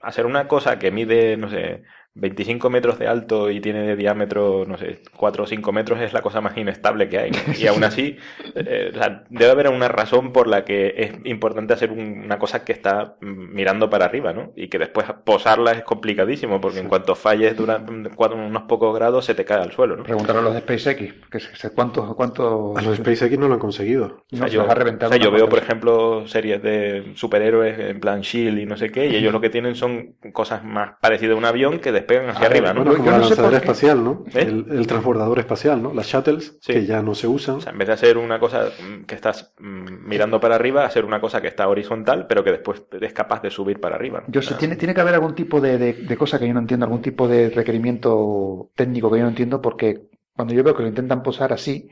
[0.00, 1.82] Hacer una cosa que mide, no sé,
[2.14, 6.12] 25 metros de alto y tiene de diámetro, no sé, 4 o 5 metros es
[6.12, 7.30] la cosa más inestable que hay.
[7.58, 8.16] Y aún así,
[8.54, 12.38] eh, o sea, debe haber una razón por la que es importante hacer un, una
[12.38, 14.52] cosa que está mirando para arriba, ¿no?
[14.56, 19.34] Y que después posarla es complicadísimo, porque en cuanto falles durante unos pocos grados se
[19.34, 20.04] te cae al suelo, ¿no?
[20.04, 21.40] Preguntar a los de SpaceX, que
[21.74, 22.76] ¿cuántos, cuántos...
[22.76, 24.24] A los de SpaceX no lo han conseguido.
[24.32, 28.00] O sea, yo, ha reventado o sea, yo veo, por ejemplo, series de superhéroes en
[28.00, 31.34] plan Shield y no sé qué, y ellos lo que tienen son cosas más parecidas
[31.34, 32.84] a un avión que despegan hacia arriba, ¿no?
[32.84, 34.24] Bueno, como la lanzadera espacial, ¿no?
[34.34, 34.42] ¿Eh?
[34.42, 35.94] El, el, transbordador espacial, ¿no?
[35.94, 36.72] Las shuttles, sí.
[36.72, 37.56] que ya no se usan.
[37.56, 38.68] O sea, en vez de hacer una cosa
[39.06, 43.12] que estás mirando para arriba, hacer una cosa que está horizontal, pero que después es
[43.12, 44.20] capaz de subir para arriba.
[44.20, 44.32] ¿no?
[44.32, 46.60] Yo sé, tiene, tiene que haber algún tipo de, de, de cosa que yo no
[46.60, 50.82] entiendo, algún tipo de requerimiento técnico que yo no entiendo, porque cuando yo veo que
[50.82, 51.90] lo intentan posar así,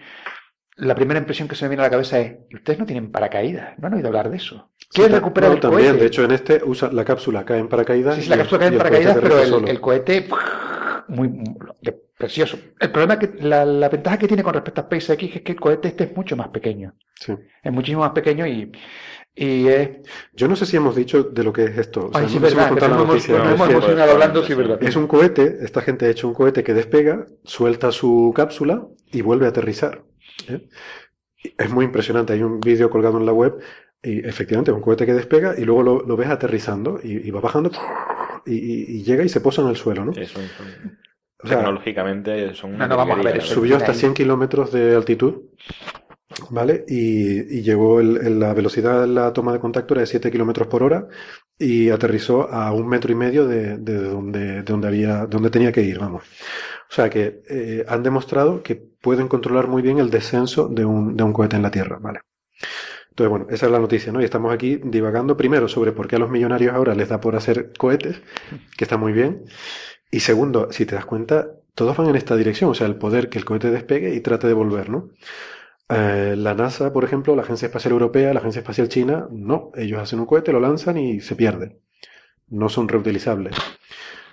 [0.79, 3.79] la primera impresión que se me viene a la cabeza es, ustedes no tienen paracaídas,
[3.79, 4.70] no han oído hablar de eso.
[4.93, 6.01] ¿Qué es recuperar no, el también, cohete?
[6.01, 8.16] de hecho en este usa la cápsula cae en paracaídas.
[8.16, 10.29] Sí, sí la cápsula cae en paracaídas, pero el, el, cohete
[11.09, 11.55] muy, muy
[12.16, 12.59] precioso.
[12.79, 15.61] El problema que la, la, ventaja que tiene con respecto a SpaceX es que el
[15.61, 16.95] cohete este es mucho más pequeño.
[17.14, 17.35] Sí.
[17.62, 18.72] Es muchísimo más pequeño y
[19.39, 19.91] y es...
[20.35, 22.09] Yo no sé si hemos dicho de lo que es esto.
[22.09, 24.53] O sea, Ay, sí, no verdad, hemos que nos hemos, nos hemos emocionado hablando, sí,
[24.53, 24.83] verdad.
[24.83, 29.22] Es un cohete, esta gente ha hecho un cohete que despega, suelta su cápsula y
[29.22, 30.03] vuelve a aterrizar.
[30.49, 30.68] ¿Eh?
[31.57, 32.32] Es muy impresionante.
[32.32, 33.59] Hay un vídeo colgado en la web
[34.03, 37.30] y efectivamente es un cohete que despega y luego lo, lo ves aterrizando y, y
[37.30, 37.70] va bajando
[38.47, 40.12] y, y, llega y se posa en el suelo, ¿no?
[40.12, 40.62] Eso, eso.
[41.43, 44.72] O sea, Tecnológicamente son una no, no, vamos a ver, eso Subió hasta 100 kilómetros
[44.72, 45.43] de altitud,
[46.51, 46.84] ¿vale?
[46.89, 50.30] Y, y llegó el, el, la velocidad de la toma de contacto era de 7
[50.30, 51.07] kilómetros por hora
[51.59, 55.72] y aterrizó a un metro y medio de, de, donde, de donde, había, donde tenía
[55.72, 56.24] que ir, vamos.
[56.91, 61.16] O sea que eh, han demostrado que pueden controlar muy bien el descenso de un,
[61.16, 62.20] de un cohete en la Tierra, ¿vale?
[63.11, 64.20] Entonces, bueno, esa es la noticia, ¿no?
[64.20, 67.34] Y estamos aquí divagando primero sobre por qué a los millonarios ahora les da por
[67.36, 68.22] hacer cohetes,
[68.76, 69.45] que está muy bien.
[70.11, 73.28] Y segundo, si te das cuenta, todos van en esta dirección, o sea, el poder
[73.28, 75.11] que el cohete despegue y trate de volver, ¿no?
[75.89, 80.01] Eh, la NASA, por ejemplo, la Agencia Espacial Europea, la Agencia Espacial China, no, ellos
[80.01, 81.80] hacen un cohete, lo lanzan y se pierde.
[82.49, 83.57] No son reutilizables.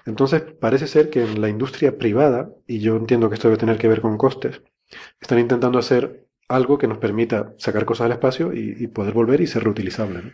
[0.06, 3.78] Entonces, parece ser que en la industria privada, y yo entiendo que esto debe tener
[3.78, 4.62] que ver con costes,
[5.20, 9.42] están intentando hacer algo que nos permita sacar cosas al espacio y, y poder volver
[9.42, 10.22] y ser reutilizable.
[10.22, 10.32] ¿no?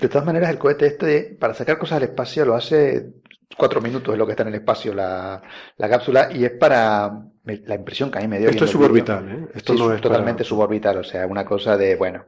[0.00, 3.12] De todas maneras, el cohete este, para sacar cosas al espacio, lo hace
[3.56, 5.40] cuatro minutos es lo que está en el espacio la,
[5.76, 8.48] la cápsula y es para la impresión que a mí me dio.
[8.48, 9.48] Esto es suborbital, ¿eh?
[9.54, 10.48] Esto sí, no es totalmente para...
[10.48, 12.24] suborbital, o sea, una cosa de, bueno.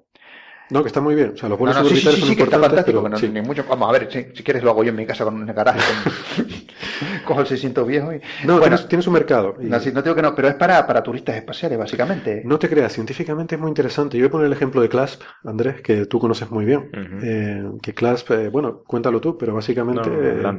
[0.71, 1.33] No, que está muy bien.
[1.35, 3.03] O sea, los vuelos no, no, suborbitales sí, sí, son sí, que está fantástico.
[3.03, 3.29] pero, no, sí.
[3.29, 5.35] ni mucho, vamos a ver, si, si, quieres lo hago yo en mi casa con
[5.35, 5.81] un garaje.
[6.05, 6.47] Con,
[7.25, 8.21] cojo el 600 viejo y...
[8.45, 9.57] No, bueno, tiene, tiene su mercado.
[9.61, 9.67] Y...
[9.67, 12.43] No, sí, no digo que no, pero es para, para turistas espaciales, básicamente.
[12.45, 14.17] No te creas, científicamente es muy interesante.
[14.17, 16.91] Yo voy a poner el ejemplo de CLASP, Andrés, que tú conoces muy bien.
[16.93, 17.21] Uh -huh.
[17.23, 20.11] eh, que CLASP, eh, bueno, cuéntalo tú, pero básicamente...
[20.11, 20.59] No, no,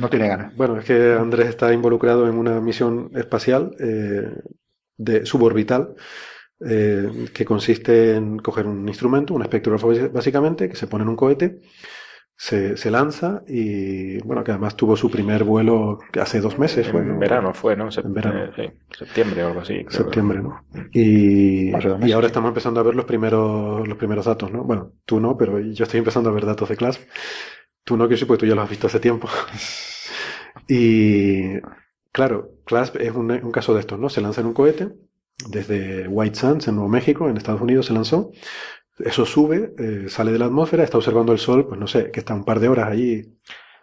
[0.00, 0.56] no tiene ganas.
[0.56, 4.30] Bueno, es que Andrés está involucrado en una misión espacial eh,
[4.96, 5.94] de suborbital
[6.60, 11.16] eh, que consiste en coger un instrumento, un espectrógrafo básicamente, que se pone en un
[11.16, 11.60] cohete,
[12.40, 16.86] se, se, lanza y, bueno, que además tuvo su primer vuelo hace dos meses.
[16.86, 17.18] En fue, ¿no?
[17.18, 17.88] verano fue, ¿no?
[17.92, 18.52] en verano.
[18.54, 18.62] Sí,
[18.96, 19.84] septiembre o algo así.
[19.84, 19.90] Creo.
[19.90, 20.64] Septiembre, ¿no?
[20.92, 24.62] Y, y ahora estamos empezando a ver los primeros, los primeros datos, ¿no?
[24.62, 27.08] Bueno, tú no, pero yo estoy empezando a ver datos de CLASP.
[27.82, 29.28] Tú no, que sí, porque tú ya los has visto hace tiempo.
[30.68, 31.58] y,
[32.12, 34.08] claro, CLASP es un, un caso de estos, ¿no?
[34.08, 34.90] Se lanza en un cohete,
[35.46, 38.32] desde White Sands, en Nuevo México, en Estados Unidos se lanzó.
[38.98, 42.20] Eso sube, eh, sale de la atmósfera, está observando el sol, pues no sé, que
[42.20, 43.38] está un par de horas allí.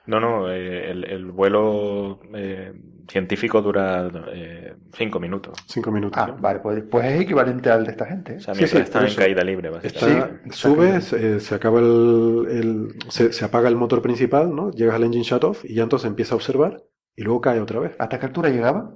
[0.08, 2.74] No, no, eh, el, el, vuelo eh,
[3.08, 5.58] científico dura eh, cinco minutos.
[5.68, 6.22] Cinco minutos.
[6.22, 6.42] Ah, ¿sí?
[6.42, 8.36] vale, pues, pues, es equivalente al de esta gente.
[8.36, 10.50] O sea, mientras sí, sí, está en caída libre, básicamente.
[10.50, 14.70] Está, sube, se, se, acaba el, el se, se, apaga el motor principal, ¿no?
[14.72, 16.84] Llegas al engine shut off y ya entonces empieza a observar
[17.16, 17.96] y luego cae otra vez.
[17.98, 18.96] ¿Hasta qué altura llegaba?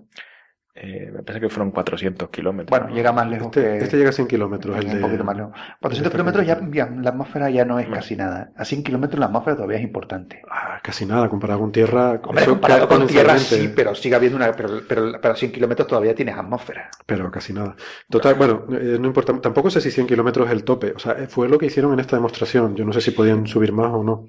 [0.82, 2.70] Eh, me parece que fueron 400 kilómetros.
[2.70, 2.96] Bueno, ¿no?
[2.96, 3.78] llega más lejos Este, que...
[3.80, 4.78] este llega a 100 kilómetros.
[4.78, 5.52] El un poquito más lejos.
[5.82, 8.02] 400 esta kilómetros ya, la atmósfera ya no es Bueno.
[8.02, 8.52] casi nada.
[8.56, 10.42] A 100 kilómetros la atmósfera todavía es importante.
[10.50, 12.20] Ah, casi nada comparado con tierra.
[12.24, 14.52] Hombre, comparado con tierra sí, pero sigue habiendo una...
[14.54, 16.90] Pero, pero, pero a 100 kilómetros todavía tienes atmósfera.
[17.06, 17.76] Pero casi nada.
[18.10, 19.40] Total, bueno, eh, no importa.
[19.42, 20.94] Tampoco sé si 100 kilómetros es el tope.
[20.96, 22.76] O sea, eh, fue lo que hicieron en esta demostración.
[22.76, 24.28] Yo no sé si podían subir más o no.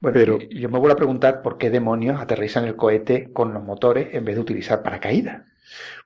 [0.00, 3.62] Bueno, Pero- yo me vuelvo a preguntar por qué demonios aterrizan el cohete con los
[3.64, 5.42] motores en vez de utilizar paracaídas.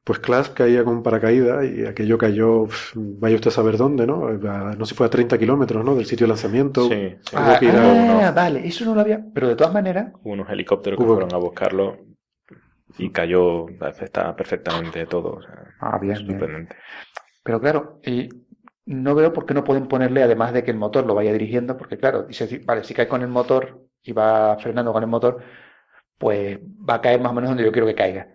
[0.02, 4.26] Pues Clasp caía con paracaídas y aquello cayó, vaya usted a saber dónde, ¿no?
[4.26, 5.94] A- no sé si fue a 30 kilómetros, ¿no?
[5.94, 6.88] Del sitio de lanzamiento.
[6.88, 9.24] Sí, Ah, que ah, vale, eso no lo había.
[9.32, 11.98] Pero de todas maneras, Hubo unos helicópteros que Hubo- fueron a buscarlo
[12.98, 13.68] y cayó,
[14.00, 15.34] estaba perfectamente todo.
[15.34, 16.26] o sea, Ah, bien, bien.
[16.40, 16.76] sorprendente.
[17.44, 18.28] Pero claro, y
[18.94, 21.76] no veo por qué no pueden ponerle, además de que el motor lo vaya dirigiendo,
[21.76, 25.08] porque claro, dice, si- vale, si cae con el motor y va frenando con el
[25.08, 25.42] motor,
[26.18, 28.28] pues va a caer más o menos donde yo quiero que caiga.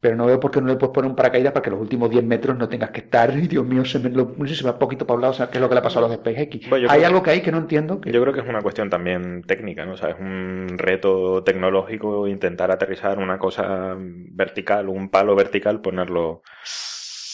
[0.00, 2.10] Pero no veo por qué no le puedes poner un paracaídas para que los últimos
[2.10, 4.64] 10 metros no tengas que estar, y Dios mío, se me, lo, no sé, se
[4.64, 6.06] me va poquito para un lado, o sea, ¿qué es lo que le ha pasado
[6.06, 6.68] a los SpaceX?
[6.68, 8.90] Bueno, Hay algo que hay que no entiendo, que Yo creo que es una cuestión
[8.90, 9.92] también técnica, ¿no?
[9.92, 16.42] O sea, es un reto tecnológico intentar aterrizar una cosa vertical, un palo vertical, ponerlo.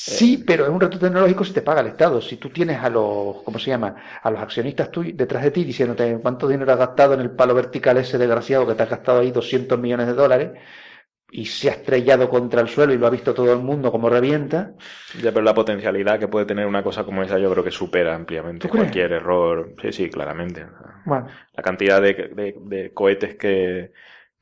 [0.04, 2.20] Sí, pero es un reto tecnológico si te paga el Estado.
[2.20, 3.94] Si tú tienes a los, ¿cómo se llama?
[4.22, 7.54] A los accionistas tuyos detrás de ti diciéndote cuánto dinero has gastado en el palo
[7.54, 10.50] vertical ese desgraciado que te has gastado ahí 200 millones de dólares
[11.30, 14.10] y se ha estrellado contra el suelo y lo ha visto todo el mundo como
[14.10, 14.72] revienta.
[15.22, 18.14] Ya, pero la potencialidad que puede tener una cosa como esa, yo creo que supera
[18.14, 19.74] ampliamente ¿Tú cualquier error.
[19.80, 20.66] Sí, sí, claramente.
[21.04, 23.92] Bueno, La cantidad de, de- de cohetes que,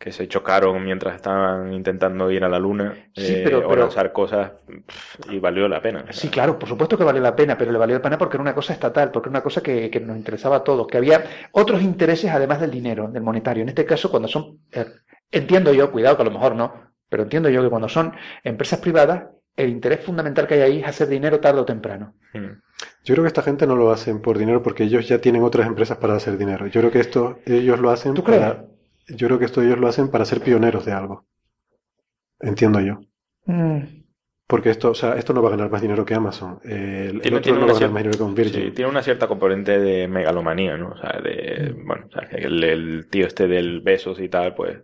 [0.01, 3.83] que se chocaron mientras estaban intentando ir a la Luna Sí, eh, pero- o pero-
[3.83, 4.51] lanzar cosas
[4.87, 6.07] pff, y valió la pena.
[6.11, 8.43] Sí, claro, por supuesto que valió la pena, pero le valió la pena porque era
[8.43, 11.23] una cosa estatal, porque era una cosa que, que nos interesaba a todos, que había
[11.53, 13.63] otros intereses además del dinero, del monetario.
[13.63, 14.87] En este caso, cuando son, eh,
[15.31, 16.73] entiendo yo, cuidado que a lo mejor no,
[17.11, 19.25] pero entiendo yo que cuando son empresas privadas,
[19.55, 22.15] el interés fundamental que hay ahí es hacer dinero tarde o temprano.
[22.33, 22.47] mm.
[23.05, 25.67] Yo creo que esta gente no lo hacen por dinero porque ellos ya tienen otras
[25.67, 26.67] empresas para hacer dinero.
[26.69, 28.41] Yo creo que esto ellos lo hacen ¿Tú crees?
[28.41, 28.65] para,
[29.17, 31.27] yo creo que esto ellos lo hacen para ser pioneros de algo.
[32.41, 33.01] Entiendo yo.
[33.47, 34.00] Mm.
[34.51, 36.59] Porque esto, o sea, esto no va a ganar más dinero que Amazon.
[36.65, 38.35] Eh, el, el Tiene- otro tiene no una va a ganar más dinero que un
[38.35, 38.63] Virgin.
[38.65, 40.89] Sí, tiene una cierta componente de megalomanía, ¿no?
[40.91, 41.87] O sea, de, Mm.
[41.87, 44.79] bueno, o sea, que el, el tío este del Besos y tal, pues,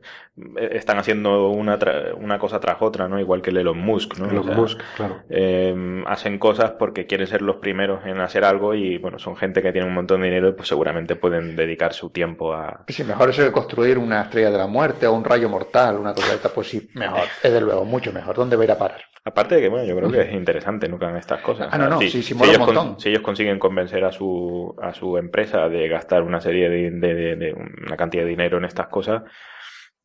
[0.57, 3.19] eh, están haciendo una, tra- una cosa tras otra, ¿no?
[3.19, 4.27] Igual que el Elon Musk, ¿no?
[4.31, 5.17] Elon O sea, Musk, claro.
[5.31, 9.63] eh, hacen cosas porque quieren ser los primeros en hacer algo y, bueno, son gente
[9.63, 12.85] que tiene un montón de dinero y pues seguramente pueden dedicar su tiempo a...
[12.87, 16.15] Sí, mejor eso que construir una estrella de la muerte o un rayo mortal, una
[16.15, 18.37] cosa de esta, pues sí, mejor, desde luego, mucho mejor.
[18.37, 19.01] ¿Dónde va a ir a parar?
[19.27, 20.99] Aparte de que, bueno, yo creo que es interesante, ¿no?
[21.01, 21.69] Que hagan estas cosas.
[21.73, 24.75] Ah, no, no, si, sí, sí, si ellos con- si ellos consiguen convencer a su,
[24.81, 28.57] a su empresa de gastar una serie de, de- de- de una cantidad de dinero
[28.59, 29.25] en estas cosas,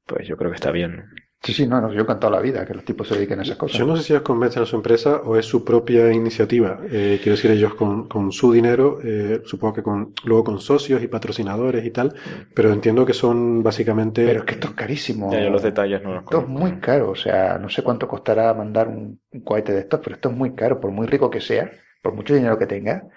[0.08, 1.06] pues yo creo que está bien.
[1.44, 3.42] Sí, sí, no, no, yo he cantado la vida que los tipos se dediquen a
[3.42, 3.76] esas cosas.
[3.80, 6.80] Yo no sé si ellos convencen a su empresa o es su propia iniciativa.
[6.84, 11.02] Eh, quiero decir, ellos con, con su dinero, eh, supongo que con, luego con socios
[11.02, 12.14] y patrocinadores y tal,
[12.54, 14.24] pero entiendo que son básicamente...
[14.24, 15.32] Pero es que esto es carísimo.
[15.34, 18.08] Ya, yo los detalles no los Esto es muy caro, o sea, no sé cuánto
[18.08, 21.32] costará mandar un, un cohete de estos, pero esto es muy caro, por muy rico
[21.32, 21.72] que sea,
[22.04, 23.08] por mucho dinero que tenga,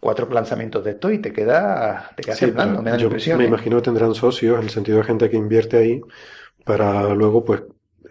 [0.00, 3.38] cuatro lanzamientos de esto y te queda, te quedas Sí, me da la impresión.
[3.38, 3.48] me ¿eh?
[3.48, 6.00] imagino que tendrán socios, en el sentido de gente que invierte ahí,
[6.68, 7.62] para luego, pues,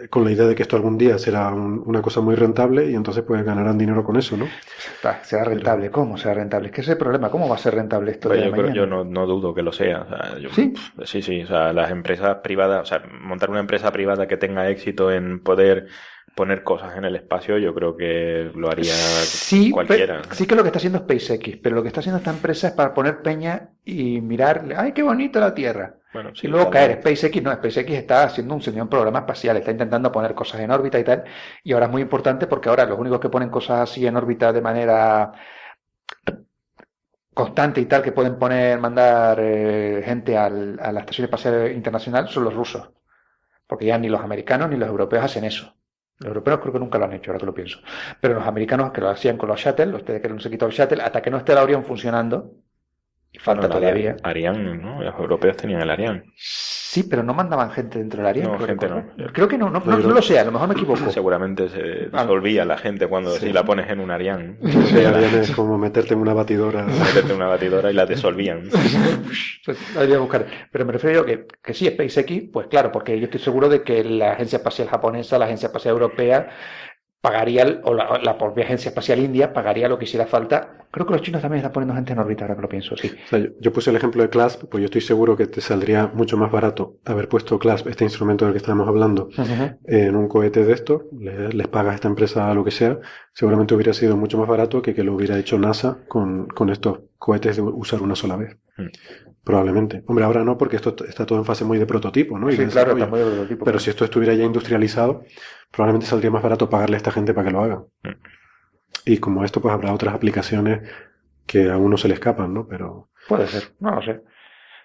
[0.10, 2.94] con la idea de que esto algún día será un- una cosa muy rentable y
[2.96, 4.46] entonces pues ganarán dinero con eso, ¿no?
[5.24, 6.68] Será rentable, ¿cómo será rentable?
[6.68, 8.52] Es que ese es el problema, ¿cómo va a ser rentable esto Pues de yo,
[8.52, 10.02] creo- yo no, no dudo que lo sea.
[10.02, 10.74] o sea, yo- ¿Sí?
[11.06, 11.42] sí, sí.
[11.44, 15.40] O sea, las empresas privadas, o sea, montar una empresa privada que tenga éxito en
[15.40, 15.88] poder
[16.36, 20.22] poner cosas en el espacio, yo creo que lo haría Sí, cualquiera.
[20.22, 22.68] pe- sí que lo que está haciendo SpaceX, pero lo que está haciendo esta empresa
[22.68, 25.96] es para poner peña y mirar, ¡ay, qué bonito la Tierra!
[26.14, 27.00] Bueno, sí, y luego caer.
[27.02, 31.00] SpaceX no, SpaceX está haciendo un señor programa espacial, está intentando poner cosas en órbita
[31.00, 31.24] y tal.
[31.64, 34.52] Y ahora es muy importante porque ahora los únicos que ponen cosas así en órbita
[34.54, 35.32] de manera
[37.34, 42.28] constante y tal, que pueden poner, mandar eh, gente al- a la Estación Espacial Internacional
[42.30, 42.90] son los rusos.
[43.68, 45.76] Porque ya ni los americanos ni los europeos hacen eso.
[46.20, 47.80] Los europeos creo que nunca lo han hecho, ahora que lo pienso.
[48.22, 50.74] Pero los americanos que lo hacían con los shuttle, ustedes que no se quitó el
[50.74, 52.54] shuttle, hasta que no esté el Orion funcionando,
[53.32, 54.16] y falta todavía.
[54.24, 55.02] Ariane, ¿no?
[55.04, 56.24] Los europeos tenían el Ariane.
[56.36, 58.44] Sí, pero no mandaban gente dentro del área.
[58.46, 59.06] No, creo gente no.
[59.34, 61.10] Creo que no, no, No, no, lo sé, a lo mejor me equivoco.
[61.12, 62.22] Seguramente se Ah.
[62.24, 63.48] disolvía la gente cuando Sí.
[63.48, 64.58] si la pones en un Ariane.
[64.62, 66.84] Sí, es como meterte en una batidora.
[66.86, 68.64] Meterte en una batidora y la disolvían.
[69.66, 70.46] Pues, la voy a buscar.
[70.72, 73.84] Pero me refiero yo que, que sí, SpaceX, pues claro, porque yo estoy seguro de
[73.84, 76.50] que la Agencia Espacial Japonesa, la Agencia Espacial Europea,
[77.28, 80.86] pagaría, o la, propia Agencia Espacial India pagaría lo que hiciera falta.
[80.90, 83.12] Creo que los chinos también están poniendo gente en órbita, ahora que lo pienso, sí.
[83.60, 86.52] yo, puse el ejemplo de CLASP, pues yo estoy seguro que te saldría mucho más
[86.52, 89.30] barato haber puesto CLASP, este instrumento del que estamos hablando,
[89.86, 93.00] en un cohete de estos, les, paga a esta empresa lo que sea,
[93.34, 97.00] seguramente hubiera sido mucho más barato que que lo hubiera hecho NASA con, con estos
[97.18, 98.58] cohetes de usar una sola vez.
[98.78, 98.88] Hmm.
[99.48, 100.04] Probablemente.
[100.08, 102.52] Hombre, ahora no, porque esto está todo en fase muy de prototipo, ¿no?
[102.52, 103.64] sí, claro, está muy de prototipo.
[103.64, 105.24] Pero si esto estuviera ya industrializado,
[105.72, 107.78] probablemente saldría más barato pagarle a esta gente para que lo haga.
[108.04, 108.10] Mm.
[109.06, 110.82] Y como esto, pues habrá otras aplicaciones
[111.46, 112.68] que a uno se le escapan, ¿no?
[112.68, 113.08] Pero.
[113.30, 114.22] Puede ser, no lo sé.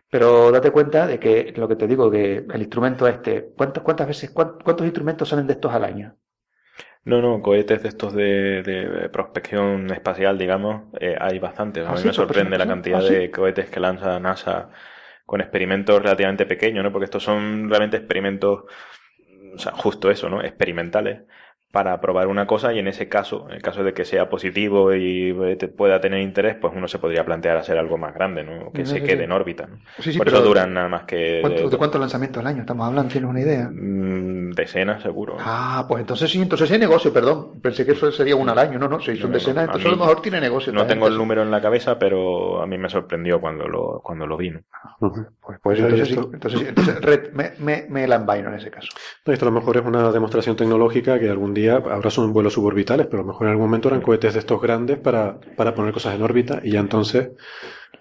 [0.08, 4.06] Pero date cuenta de que lo que te digo, que el instrumento este, ¿cuántas, cuántas
[4.06, 6.14] veces, cuántos instrumentos salen de estos al año?
[7.04, 11.84] No, no, cohetes de estos de, prospección espacial, digamos, eh, hay bastantes.
[11.84, 14.70] A ah, mí me sorprende la cantidad ah, de cohetes que lanza NASA
[15.26, 16.92] con experimentos relativamente pequeños, ¿no?
[16.92, 18.64] Porque estos son realmente experimentos,
[19.54, 20.42] o sea, justo eso, ¿no?
[20.42, 21.22] Experimentales
[21.72, 24.94] para probar una cosa y en ese caso, en el caso de que sea positivo
[24.94, 28.70] y eh, pueda tener interés, pues uno se podría plantear hacer algo más grande, ¿no?
[28.72, 29.66] Que se quede en órbita.
[29.66, 29.78] ¿no?
[30.18, 31.40] Por eso duran nada más que...
[31.42, 33.10] ¿De cuántos lanzamientos al año estamos hablando?
[33.10, 33.70] ¿Tienes una idea?
[33.72, 35.38] Mm, decenas, seguro.
[35.40, 37.58] Ah, pues entonces sí, entonces hay negocio, perdón.
[37.62, 38.78] Pensé que eso sería uno al año.
[38.78, 40.74] No, no, si son decenas, entonces a, lo mejor tiene negocio.
[40.74, 44.26] No tengo el número en la cabeza, pero a mí me sorprendió cuando lo, cuando
[44.26, 44.52] lo vi.
[45.00, 46.18] Pues, pues entonces sí.
[46.34, 48.88] Entonces, entonces red, me, me, me la envaino en ese caso.
[49.24, 53.06] esto a lo mejor es una demostración tecnológica que algún día habrá son vuelos suborbitales,
[53.06, 55.92] pero a lo mejor en algún momento eran cohetes de estos grandes para, para poner
[55.92, 57.30] cosas en órbita y ya entonces,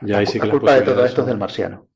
[0.01, 1.87] ya ahí sí que la culpa de todo esto es del marciano.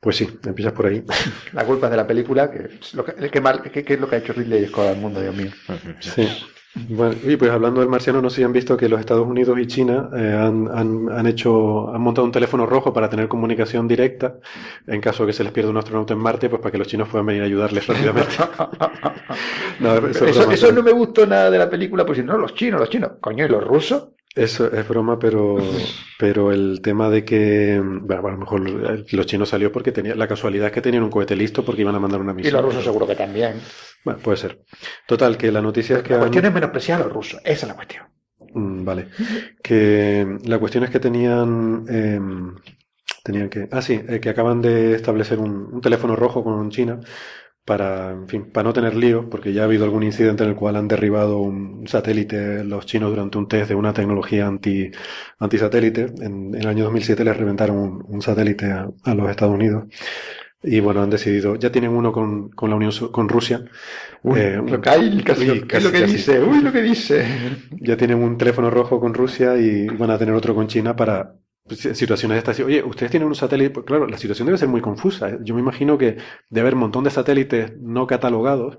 [0.00, 1.02] Pues sí, empiezas por ahí.
[1.54, 4.16] La culpa es de la película, que es lo que, mal, que, es lo que
[4.16, 5.50] ha hecho Ridley Scott al mundo, Dios mío.
[6.00, 6.28] Sí.
[6.74, 9.56] Bueno, y pues hablando del marciano, no sé si han visto que los Estados Unidos
[9.60, 13.86] y China eh, han, han, han, hecho, han montado un teléfono rojo para tener comunicación
[13.86, 14.38] directa
[14.86, 16.88] en caso de que se les pierda un astronauta en Marte, pues para que los
[16.88, 18.34] chinos puedan venir a ayudarles rápidamente.
[20.10, 22.90] eso, eso, no me gustó nada de la película, pues si no, los chinos, los
[22.90, 24.08] chinos, coño, ¿y los rusos?
[24.34, 25.56] Eso es broma, pero,
[26.18, 28.68] pero el tema de que, bueno, a lo mejor
[29.12, 31.94] los chinos salió porque tenía, la casualidad es que tenían un cohete listo porque iban
[31.94, 32.52] a mandar una misión.
[32.52, 33.60] Y los rusos seguro que también.
[34.04, 34.64] Bueno, puede ser.
[35.06, 36.14] Total, que la noticia es que...
[36.14, 38.04] La cuestión es menospreciar a los rusos, esa es la cuestión.
[38.54, 39.08] Mm, vale.
[39.62, 42.54] Que la cuestión es que tenían, em,
[43.22, 47.00] tenían que, ah sí, eh, que acaban de establecer un, un teléfono rojo con China
[47.64, 50.56] para, en fin, para no tener líos, porque ya ha habido algún incidente en el
[50.56, 54.90] cual han derribado un satélite los chinos durante un test de una tecnología anti,
[55.38, 56.12] antisatélite.
[56.20, 59.84] En, en el año 2007 les reventaron un, satélite a, los Estados Unidos.
[60.66, 63.62] Y bueno, han decidido, ya tienen uno con, con la Unión, con Rusia.
[64.22, 67.26] Uy, eh, lo casi, lo que dice, uy, lo que dice.
[67.70, 71.34] Ya tienen un teléfono rojo con Rusia y van a tener otro con China para,
[71.68, 72.60] pues, situaciones de estas.
[72.60, 73.70] Oye, ustedes tienen un satélite.
[73.70, 75.36] Pues claro, la situación debe ser muy confusa.
[75.42, 76.16] Yo me imagino que
[76.48, 78.78] debe haber un montón de satélites no catalogados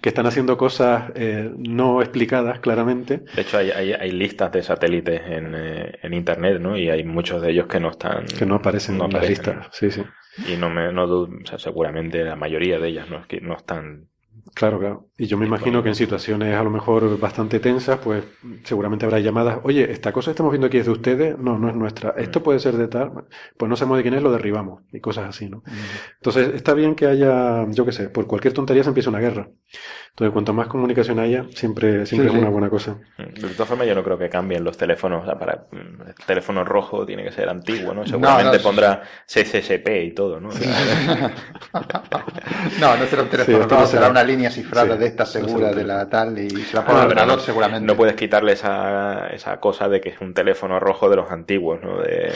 [0.00, 3.24] que están haciendo cosas eh, no explicadas claramente.
[3.34, 6.78] De hecho, hay, hay, listas de satélites en, eh, en, Internet, ¿no?
[6.78, 8.24] Y hay muchos de ellos que no están.
[8.24, 9.66] Que no aparecen en las listas.
[9.72, 10.02] Sí, sí.
[10.46, 14.08] Y no me, no, o sea, seguramente la mayoría de ellas no, no están
[14.54, 15.09] Claro, claro.
[15.20, 18.24] Y yo me imagino que en situaciones a lo mejor bastante tensas, pues
[18.64, 21.68] seguramente habrá llamadas, oye, esta cosa que estamos viendo aquí es de ustedes, no, no
[21.68, 22.14] es nuestra.
[22.16, 22.42] Esto mm.
[22.42, 23.26] puede ser de tal,
[23.58, 25.58] pues no sabemos de quién es, lo derribamos y cosas así, ¿no?
[25.58, 25.70] Mm.
[26.14, 29.50] Entonces está bien que haya, yo qué sé, por cualquier tontería se empieza una guerra.
[30.10, 32.98] Entonces, cuanto más comunicación haya, siempre, siempre es una buena cosa.
[33.16, 35.22] De todas formas, yo no creo que cambien los teléfonos.
[35.22, 38.06] O sea, para el teléfono rojo tiene que ser antiguo, ¿no?
[38.06, 40.48] Seguramente pondrá CCSP y todo, ¿no?
[42.80, 46.08] no, no será un teléfono rojo, será una línea cifrada de esta segura, de la
[46.08, 47.86] tal, y será por ordenador seguramente.
[47.86, 51.80] No puedes quitarle esa, esa cosa de que es un teléfono rojo de los antiguos,
[51.82, 52.00] ¿no?
[52.00, 52.32] De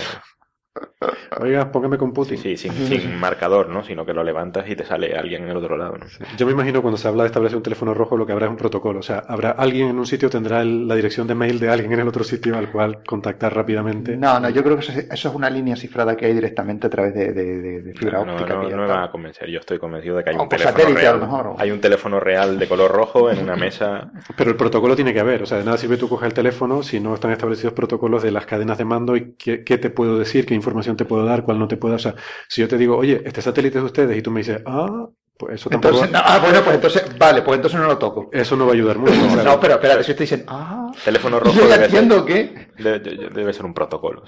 [1.41, 2.39] Oiga, póngame con Putin.
[2.39, 3.85] Sí, sin, marcador, ¿no?
[3.85, 6.07] Sino que lo levantas y te sale alguien en el otro lado, ¿no?
[6.37, 8.51] Yo me imagino cuando se habla de establecer un teléfono rojo, lo que habrá es
[8.51, 9.01] un protocolo.
[9.01, 12.01] O sea, habrá alguien en un sitio, tendrá la dirección de mail de alguien en
[12.01, 14.17] el otro sitio al cual contactar rápidamente.
[14.17, 17.15] No, no, yo creo que eso, es una línea cifrada que hay directamente a través
[17.15, 18.55] de, fibra óptica.
[18.55, 19.51] No, no, me va a convencer.
[19.51, 21.55] Yo estoy convencido de que hay un teléfono real.
[21.59, 24.11] Hay un teléfono real de color rojo en una mesa.
[24.37, 25.43] Pero el protocolo tiene que haber.
[25.43, 28.31] O sea, de nada sirve tú coger el teléfono si no están establecidos protocolos de
[28.31, 31.45] las cadenas de mando y qué, qué te puedo decir, qué información te puedo dar
[31.45, 31.97] cual no te pueda.
[31.97, 32.15] O sea,
[32.49, 35.07] si yo te digo, oye, este satélite es de ustedes y tú me dices, ah,
[35.37, 36.05] pues eso tampoco.
[36.05, 38.31] Entonces, ah, bueno, pues entonces, vale, pues entonces no lo toco.
[38.33, 39.15] Eso no va a ayudar mucho.
[39.45, 41.57] no, pero espera, si te dicen, ah, teléfono rojo.
[41.57, 42.69] Yo debe entiendo ser, que.
[42.83, 44.23] Debe, ser un protocolo.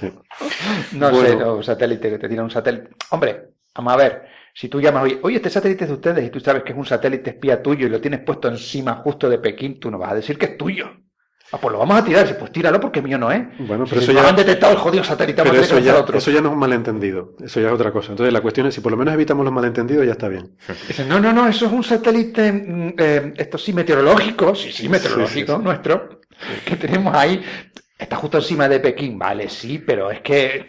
[0.00, 0.10] Sí.
[0.92, 2.90] No sé, no, satélite que te tira un satélite.
[3.10, 4.22] Hombre, vamos a ver.
[4.54, 6.78] Si tú llamas, oye, oye, este satélite es de ustedes y tú sabes que es
[6.78, 10.12] un satélite espía tuyo y lo tienes puesto encima justo de Pekín, tú no vas
[10.12, 10.90] a decir que es tuyo.
[11.50, 12.38] Ah, pues lo vamos a tirar.
[12.38, 13.40] Pues tíralo porque mío no es.
[13.58, 14.28] Bueno, pero Si eso no ya.
[14.28, 16.18] han detectado el jodido satélite Pero eso ya, otro.
[16.18, 17.34] eso ya no es un malentendido.
[17.42, 18.10] Eso ya es otra cosa.
[18.12, 20.56] Entonces la cuestión es si por lo menos evitamos los malentendidos ya está bien.
[20.86, 24.88] Dicen, no, no, no, eso es un satélite, mm, eh, esto sí, meteorológico, sí, sí,
[24.88, 25.64] meteorológico Sí, sí, sí.
[25.64, 26.20] nuestro,
[26.66, 27.42] que tenemos ahí,
[27.98, 30.66] está justo encima de Pekín, vale, sí, pero es que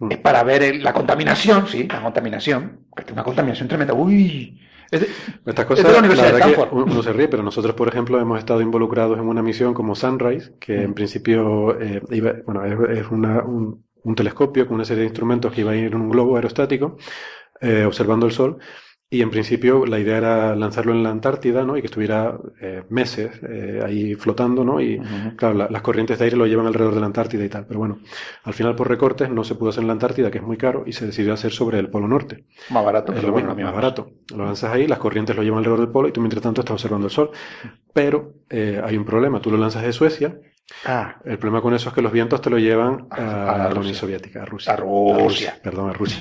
[0.00, 0.12] Mm.
[0.12, 4.60] es para ver el- la contaminación, sí, la contaminación, una contaminación tremenda, uy,
[4.90, 6.88] Estas Es cosas, de la Universidad de verdad que Stanford.
[6.90, 10.52] uno se ríe, pero nosotros, por ejemplo, hemos estado involucrados en una misión como Sunrise,
[10.58, 10.94] que en Mm.
[10.94, 15.52] principio eh, iba, bueno, es, es una- un, un telescopio con una serie de instrumentos
[15.52, 16.96] que iba a ir en un globo aerostático
[17.60, 18.58] eh, observando el Sol.
[19.10, 21.78] Y en principio la idea era lanzarlo en la Antártida, ¿no?
[21.78, 24.82] Y que estuviera eh, meses eh, ahí flotando, ¿no?
[24.82, 25.00] Y
[25.34, 27.64] claro, la- las corrientes de aire lo llevan alrededor de la Antártida y tal.
[27.66, 28.00] Pero bueno,
[28.44, 30.84] al final por recortes no se pudo hacer en la Antártida, que es muy caro,
[30.86, 32.44] y se decidió hacer sobre el Polo Norte.
[32.68, 34.10] más barato, Es lo bueno, mismo, más barato.
[34.36, 36.74] Lo lanzas ahí, las corrientes lo llevan alrededor del polo y tú mientras tanto estás
[36.74, 37.30] observando el sol.
[37.94, 40.38] Pero eh, hay un problema, tú lo lanzas de Suecia,
[40.84, 43.58] Ah, el problema con eso es que los vientos te lo llevan A- a, a
[43.58, 43.80] la Rusia.
[43.80, 44.72] Unión Soviética, a Rusia.
[44.74, 45.58] A Rusia.
[45.62, 46.20] Perdón, a Rusia.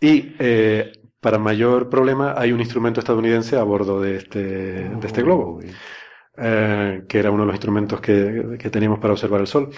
[0.00, 5.22] Y eh, para mayor problema hay un instrumento estadounidense a bordo de este, de este
[5.22, 5.60] globo,
[6.36, 9.70] eh, que era uno de los instrumentos que, que teníamos para observar el Sol.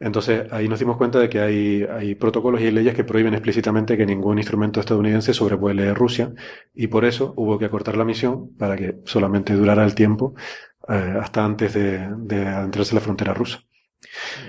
[0.00, 3.34] Entonces ahí nos dimos cuenta de que hay, hay protocolos y hay leyes que prohíben
[3.34, 6.32] explícitamente que ningún instrumento estadounidense sobrevuele Rusia
[6.74, 10.34] y por eso hubo que acortar la misión para que solamente durara el tiempo
[10.88, 13.60] eh, hasta antes de, de adentrarse la frontera rusa.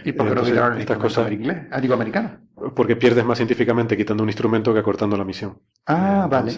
[0.03, 1.67] ¿y por qué no quitaron el estas instrumento cosas- inglés?
[1.71, 2.41] Ah, digo americano.
[2.75, 5.59] Porque pierdes más científicamente quitando un instrumento que acortando la misión.
[5.85, 6.51] Ah, vale,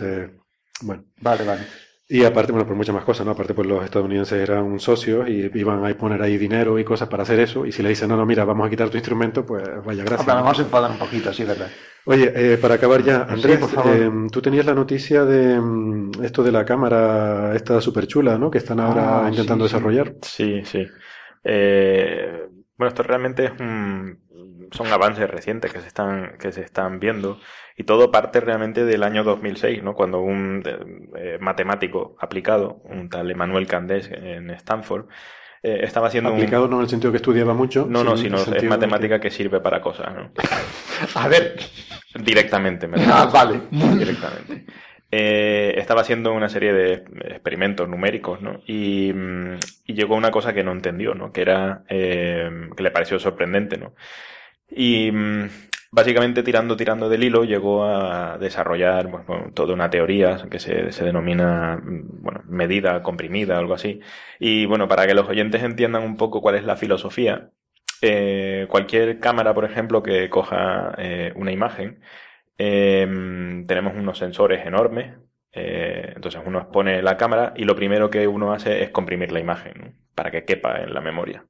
[0.82, 1.03] bueno.
[1.22, 1.61] vale, vale.
[2.10, 3.32] Y aparte, bueno, por muchas más cosas, ¿no?
[3.32, 7.23] Aparte, pues los estadounidenses eran socios y iban a poner ahí dinero y cosas para
[7.23, 7.65] hacer eso.
[7.65, 10.28] Y si le dicen, no, no, mira, vamos a quitar tu instrumento, pues vaya gracias.
[10.28, 11.69] Ah, vamos a enfadar un poquito, sí, verdad.
[12.06, 13.95] Oye, eh, para acabar ya, Sí, Andrés, por favor.
[13.95, 18.52] eh, tú tenías la noticia de mm, esto de la cámara, esta súper chula, ¿no?
[18.52, 19.76] Que están ahora Ah, intentando sí, sí.
[19.76, 20.14] desarrollar.
[20.22, 20.86] Sí, sí.
[21.45, 22.45] Eh,
[22.78, 24.19] bueno, esto realmente es un-
[24.72, 27.39] son avances recientes que se están, que se están viendo
[27.77, 29.93] y todo parte realmente del año 2006, ¿no?
[29.93, 30.64] Cuando un
[31.15, 35.06] eh, matemático aplicado, un tal Emmanuel Candés en Stanford,
[35.64, 36.38] eh, estaba haciendo un...
[36.38, 37.85] Aplicado no en el sentido que estudiaba mucho.
[37.88, 40.31] No, no, sino es matemática que- que sirve para cosas, ¿no?
[41.15, 41.56] A ver,
[42.14, 43.61] Directamente, me ah, vale.
[43.72, 44.65] directamente.
[45.10, 46.93] Eh, estaba haciendo una serie de
[47.30, 48.61] experimentos numéricos, ¿no?
[48.65, 51.31] Y, mm, y llegó a una cosa que no entendió, ¿no?
[51.31, 53.93] Que era, eh, que le pareció sorprendente, ¿no?
[54.72, 55.49] Y mm,
[55.91, 61.06] básicamente tirando, tirando del hilo, llegó a desarrollar pues, toda una teoría que se, se
[61.06, 63.99] denomina, mm, bueno, medida comprimida, algo así.
[64.39, 67.52] Y bueno, para que los oyentes entiendan un poco cuál es la filosofía,
[68.02, 72.02] eh, cualquier cámara, por ejemplo, que coja eh, una imagen,
[72.57, 73.06] eh,
[73.68, 75.15] tenemos unos sensores enormes.
[75.53, 79.98] entonces uno expone la cámara y lo primero que uno hace es comprimir la imagen
[80.15, 81.45] para que quepa en la memoria.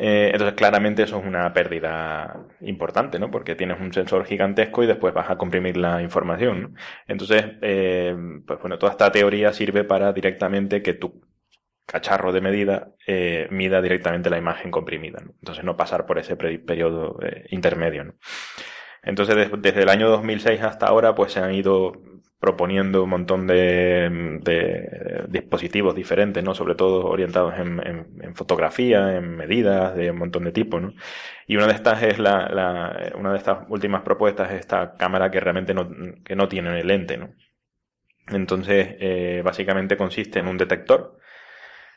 [0.00, 3.30] Eh, entonces claramente eso es una pérdida importante, ¿no?
[3.32, 6.70] Porque tienes un sensor gigantesco y después vas a comprimir la información, ¿no?
[7.08, 8.16] Entonces, eh,
[8.46, 11.20] pues bueno, toda esta teoría sirve para directamente que tu
[11.86, 15.32] cacharro de medida eh, mida directamente la imagen comprimida, ¿no?
[15.40, 18.14] Entonces no pasar por ese periodo eh, intermedio, ¿no?
[19.02, 21.92] Entonces, des- desde el año 2006 hasta ahora, pues se han ido
[22.40, 24.40] proponiendo un montón de,
[25.28, 26.54] dispositivos diferentes, ¿no?
[26.54, 30.94] Sobre todo orientados en, en- en fotografía, en medidas de un montón de tipos, ¿no?
[31.46, 35.30] Y una de estas es la, la- una de estas últimas propuestas es esta cámara
[35.30, 35.88] que realmente no,
[36.24, 37.30] que no tiene lente, ¿no?
[38.28, 41.18] Entonces, eh, básicamente consiste en un detector,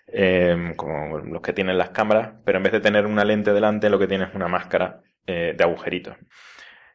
[0.08, 3.90] eh, como los que tienen las cámaras, pero en vez de tener una lente delante,
[3.90, 6.18] lo que tiene es una máscara eh, de agujeritos.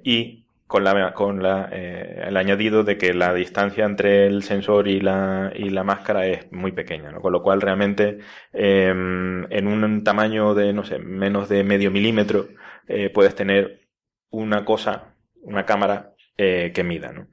[0.03, 4.89] Y con, la, con la, eh, el añadido de que la distancia entre el sensor
[4.89, 7.21] y la, y la máscara es muy pequeña, ¿no?
[7.21, 8.19] Con lo cual realmente
[8.53, 12.49] eh, en un tamaño de, no sé, menos de medio milímetro
[12.89, 13.87] eh, puedes tener
[14.31, 17.29] una cosa, una cámara eh, que mida, ¿no?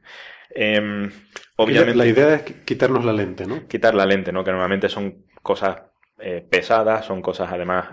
[0.50, 1.12] Em,
[1.58, 3.68] obviamente La idea es quitarnos la lente, ¿no?
[3.68, 4.44] quitar la lente, ¿no?
[4.44, 5.82] Que normalmente son cosas
[6.20, 7.88] eh, pesadas, son cosas además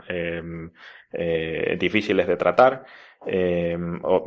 [1.13, 2.85] eh, difíciles de tratar,
[3.27, 3.77] eh,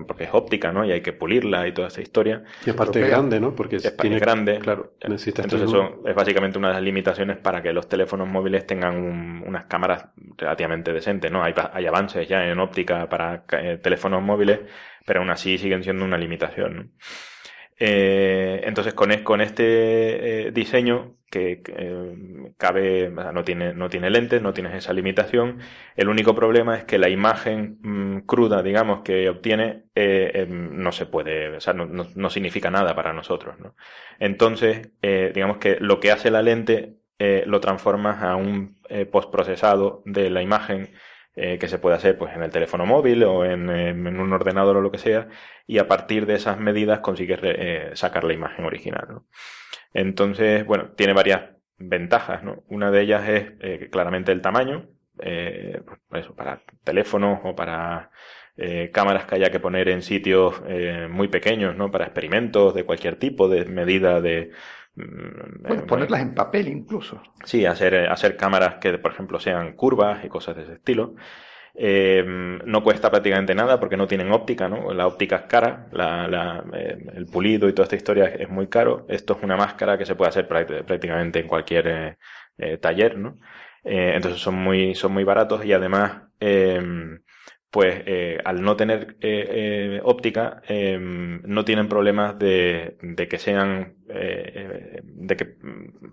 [0.08, 0.86] porque es óptica, ¿no?
[0.86, 2.44] Y hay que pulirla y toda esa historia.
[2.66, 3.56] Y aparte es grande, ¿no?
[3.56, 4.60] Porque Es, tiene grande.
[4.60, 8.66] Claro, necesitas Entonces eso es básicamente una de las limitaciones para que los teléfonos móviles
[8.68, 11.44] tengan un- unas cámaras relativamente decentes, ¿no?
[11.44, 14.60] Hay, hay avances ya en óptica para eh, teléfonos móviles,
[15.06, 16.84] pero aún así siguen siendo una limitación, ¿no?
[17.80, 24.40] Eh, entonces con, con este eh, diseño que eh, cabe, no tiene, no tiene lentes,
[24.42, 25.60] no tienes esa limitación.
[25.96, 30.92] El único problema es que la imagen mm, cruda, digamos, que obtiene eh, eh, no
[30.92, 33.76] se puede, o sea, no, no- significa nada para nosotros, ¿no?
[34.20, 38.78] Entonces, eh, digamos que lo que hace la lente eh, lo transformas a un
[39.12, 40.92] postprocesado de la imagen
[41.36, 43.68] que se puede hacer pues, en el teléfono móvil o en,
[44.08, 45.30] un ordenador o lo que sea,
[45.66, 47.40] y a partir de esas medidas consigues
[47.98, 49.22] sacar la imagen original.
[49.94, 52.44] Entonces, bueno, tiene varias ventajas.
[52.44, 52.64] ¿no?
[52.68, 54.90] Una de ellas es claramente el tamaño,
[56.10, 58.12] pues, para teléfonos o para
[58.92, 60.62] cámaras que haya que poner en sitios
[61.10, 61.92] muy pequeños, ¿no?
[61.92, 64.52] Para experimentos de cualquier tipo, de medida de
[64.96, 67.22] Mm, bueno, ponerlas en papel incluso.
[67.44, 71.16] Sí, hacer, hacer cámaras que, por ejemplo, sean curvas y cosas de ese estilo.
[71.76, 72.24] Eh,
[72.66, 74.94] no cuesta prácticamente nada porque no tienen óptica, ¿no?
[74.94, 79.06] La óptica es cara, la, eh, el pulido y toda esta historia es, muy caro.
[79.10, 82.18] Esto es una máscara que se puede hacer prácticamente en cualquier
[82.58, 83.40] eh, taller, ¿no?
[83.86, 86.22] entonces son muy, son muy baratos y además
[87.74, 93.96] pues eh, al no tener eh, eh, óptica, no tienen problemas de, de que sean,
[94.06, 95.58] de que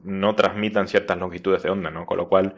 [0.02, 2.06] no transmitan ciertas longitudes de onda, ¿no?
[2.06, 2.54] Con lo cual,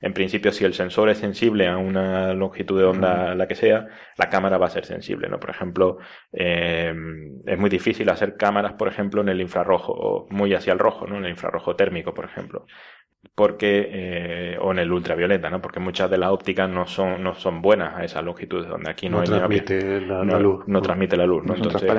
[0.00, 3.86] en principio, si el sensor es sensible a una longitud de onda, la que sea,
[4.16, 5.38] la cámara va a ser sensible, ¿no?
[5.38, 5.98] Por ejemplo,
[6.32, 11.06] es muy difícil hacer cámaras, por ejemplo, en el infrarrojo, o muy hacia el rojo,
[11.06, 11.18] ¿no?
[11.18, 12.66] En el infrarrojo térmico, por ejemplo
[13.34, 15.60] porque eh, o en el ultravioleta, ¿no?
[15.60, 19.08] Porque muchas de las ópticas no son no son buenas a esa longitud donde aquí
[19.08, 21.54] no, transmite la, luz, no, transmite la luz, ¿no?
[21.54, 21.92] Entonces,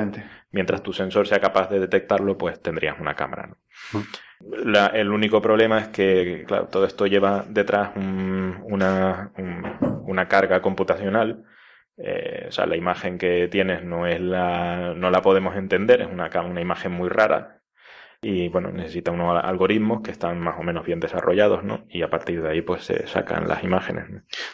[0.51, 4.01] mientras tu sensor sea capaz de detectarlo, pues tendrías una cámara, ¿no?
[4.93, 9.31] El único problema es que, claro, todo esto lleva detrás una,
[10.05, 11.45] una carga computacional.
[11.97, 16.07] Eh, o sea, la imagen que tienes no es la, no la podemos entender, es
[16.07, 17.60] una, una imagen muy rara,
[18.23, 21.85] y bueno, necesita unos algoritmos que están más o menos bien desarrollados, ¿no?
[21.89, 24.05] Y a partir de ahí pues se sacan las imágenes.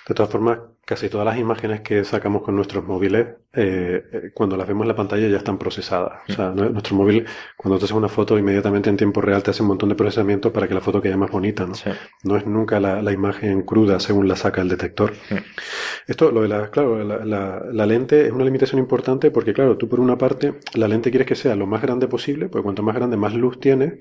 [0.07, 4.55] De todas formas, casi todas las imágenes que sacamos con nuestros móviles, eh, eh, cuando
[4.55, 6.21] las vemos en la pantalla ya están procesadas.
[6.29, 7.25] O sea, nuestro móvil,
[7.57, 10.53] cuando te haces una foto, inmediatamente en tiempo real te hace un montón de procesamiento
[10.53, 11.73] para que la foto quede más bonita, ¿no?
[12.23, 15.11] No es nunca la, imagen cruda según la saca el detector.
[16.07, 19.89] Esto, lo de la, claro, la, la, lente es una limitación importante porque, claro, tú
[19.89, 22.95] por una parte, la lente quieres que sea lo más grande posible, porque cuanto más
[22.95, 23.99] grande, más luz tienes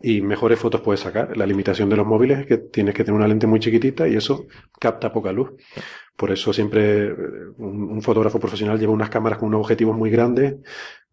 [0.00, 1.36] y mejores fotos puedes sacar.
[1.36, 4.16] La limitación de los móviles es que tienes que tener una lente muy chiquitita y
[4.16, 4.46] eso
[4.78, 5.52] capta poca luz.
[6.18, 7.14] Por eso siempre eh,
[7.58, 10.56] un, fotógrafo profesional lleva unas cámaras con unos objetivos muy grandes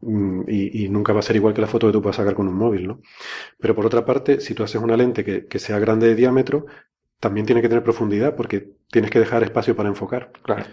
[0.01, 2.47] mm, y, nunca va a ser igual que la foto que tú puedas sacar con
[2.47, 3.01] un móvil, ¿no?
[3.59, 6.65] Pero por otra parte, si tú haces una lente que, sea grande de diámetro,
[7.19, 10.31] también tiene que tener profundidad porque tienes que dejar espacio para enfocar.
[10.43, 10.65] Claro.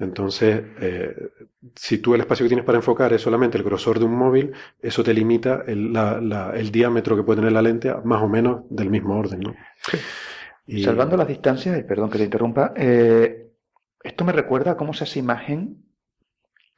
[0.00, 1.14] Entonces, eh,
[1.76, 4.52] si tú el espacio que tienes para enfocar es solamente el grosor de un móvil,
[4.80, 5.94] eso te limita el,
[6.54, 9.54] el diámetro que puede tener la lente más o menos del mismo orden, ¿no?
[10.82, 13.50] Salvando las distancias, y perdón que te interrumpa, eh,
[14.02, 15.84] esto me recuerda a cómo se hace imagen,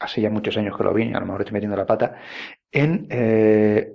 [0.00, 2.16] hace ya muchos años que lo vi, a lo mejor estoy metiendo la pata,
[2.72, 3.94] en eh,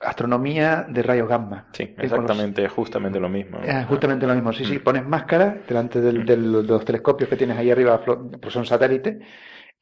[0.00, 1.68] astronomía de rayos gamma.
[1.72, 3.58] Sí, exactamente, justamente lo mismo.
[3.88, 4.82] justamente lo mismo, sí, sí, mm.
[4.82, 9.18] pones máscara delante de los telescopios que tienes ahí arriba, pues son satélites,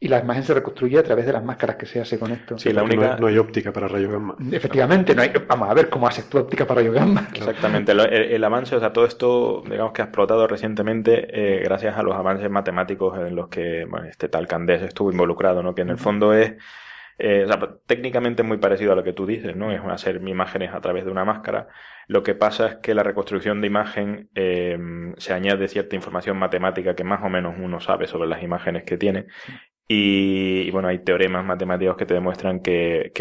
[0.01, 2.59] y la imagen se reconstruye a través de las máscaras que se hace con esto.
[2.59, 3.17] Sí, la única...
[3.17, 4.37] no, hay óptica para rayos gamma.
[4.53, 5.33] Efectivamente, no hay...
[5.49, 7.29] vamos a ver cómo haces tu óptica para rayos gamma.
[7.33, 12.03] Exactamente, el, avance, o sea, todo esto, digamos que ha explotado recientemente eh, gracias a
[12.03, 15.75] los avances matemáticos en los que bueno, este tal Candés estuvo involucrado, ¿no?
[15.75, 16.55] Que en el fondo es...
[17.19, 19.73] Eh, sea, técnicamente muy parecido a lo que tú dices, ¿no?
[19.73, 21.69] Es hacer imágenes a través de una máscara.
[22.09, 24.79] Lo que pasa es que la reconstrucción de imagen eh,
[25.17, 28.97] se añade cierta información matemática que más o menos uno sabe sobre las imágenes que
[28.97, 29.27] tiene
[29.87, 33.13] y, bueno, hay teoremas matemáticos que te demuestran que,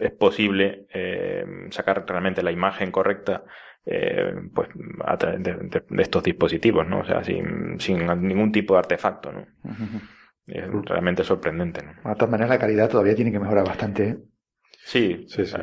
[0.00, 3.44] es posible eh, sacar realmente la imagen correcta
[3.84, 7.00] eh, pues de, estos dispositivos, ¿no?
[7.00, 9.46] O sea, sin, sin ningún tipo de artefacto, ¿no?
[10.48, 11.92] Es realmente sorprendente, ¿no?
[12.10, 14.08] De todas maneras, la calidad todavía tiene que mejorar bastante.
[14.08, 14.18] ¿eh?
[14.84, 15.56] Sí, sí, sí.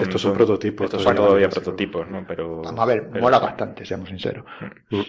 [0.00, 0.86] estos son, prototipos.
[0.86, 2.24] Estos son todavía prototipos, ¿no?
[2.26, 4.44] Pero, Vamos a ver, mola bastante, seamos sinceros.
[4.90, 5.02] Mm.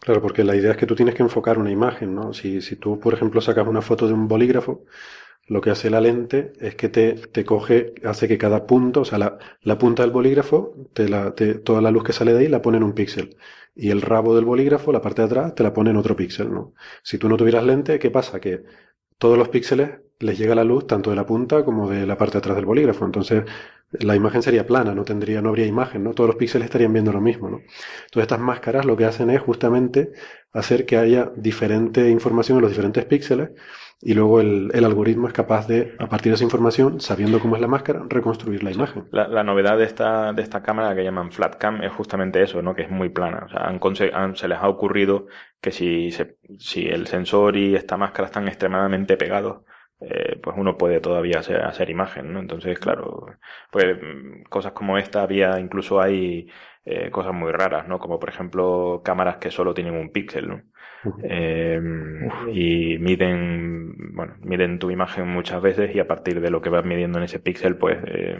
[0.00, 2.32] Claro, porque la idea es que tú tienes que enfocar una imagen, ¿no?
[2.32, 4.84] Si, si tú, por ejemplo, sacas una foto de un bolígrafo,
[5.46, 9.04] lo que hace la lente es que te, te coge, hace que cada punto, o
[9.04, 12.40] sea, la, la punta del bolígrafo, te la, te, toda la luz que sale de
[12.40, 13.36] ahí la pone en un píxel.
[13.74, 16.52] Y el rabo del bolígrafo, la parte de atrás, te la pone en otro píxel,
[16.52, 16.74] ¿no?
[17.02, 18.40] Si tú no tuvieras lente, ¿qué pasa?
[18.40, 18.64] Que
[19.18, 22.32] todos los píxeles les llega la luz tanto de la punta como de la parte
[22.34, 23.04] de atrás del bolígrafo.
[23.04, 23.44] Entonces,
[23.92, 26.14] la imagen sería plana, no tendría, no habría imagen, ¿no?
[26.14, 27.58] Todos los píxeles estarían viendo lo mismo, ¿no?
[27.58, 30.12] Entonces, estas máscaras lo que hacen es justamente
[30.52, 33.50] hacer que haya diferente información en los diferentes píxeles
[34.00, 37.62] y luego el, algoritmo es capaz de, a partir de esa información, sabiendo cómo es
[37.62, 39.08] la máscara, reconstruir la imagen.
[39.12, 42.74] La, novedad de esta, de esta cámara que llaman Flatcam es justamente eso, ¿no?
[42.74, 43.46] Que es muy plana.
[43.46, 45.26] O sea, han, se les ha ocurrido
[45.60, 46.10] que si,
[46.58, 49.62] si el sensor y esta máscara están extremadamente pegados,
[50.00, 52.40] eh, pues uno puede todavía hacer, hacer imagen, ¿no?
[52.40, 53.26] Entonces, claro,
[53.70, 53.96] pues
[54.48, 56.48] cosas como esta había, incluso hay
[56.84, 57.98] eh, cosas muy raras, ¿no?
[57.98, 60.62] Como por ejemplo cámaras que solo tienen un píxel, ¿no?
[61.22, 61.80] Eh,
[62.52, 66.84] y miden, bueno, miden tu imagen muchas veces y a partir de lo que vas
[66.84, 68.38] midiendo en ese píxel, pues eh,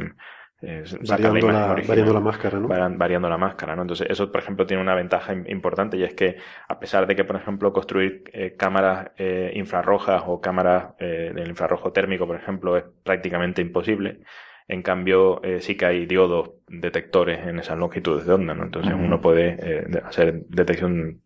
[1.09, 2.69] variando, la, variando, la, máscara, ¿no?
[2.69, 3.83] Variando la máscara, ¿no?
[3.83, 6.37] Entonces, eso, por ejemplo, tiene una ventaja importante y es que,
[6.69, 11.49] a pesar de que, por ejemplo, construir eh, cámaras eh, infrarrojas o cámaras eh, del
[11.49, 14.21] infrarrojo térmico, por ejemplo, es prácticamente imposible,
[14.67, 18.65] en cambio, eh, sí que hay diodos detectores en esas longitudes de onda, ¿no?
[18.65, 21.21] Entonces, uno puede eh, hacer detección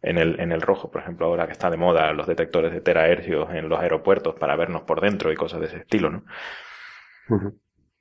[0.00, 2.80] en el, en el rojo, por ejemplo, ahora que está de moda los detectores de
[2.80, 6.24] terahercios en los aeropuertos para vernos por dentro y cosas de ese estilo, ¿no?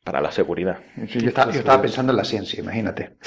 [0.07, 0.77] Para la seguridad.
[0.95, 3.17] yo, estaba, pensando en la ciencia, imagínate.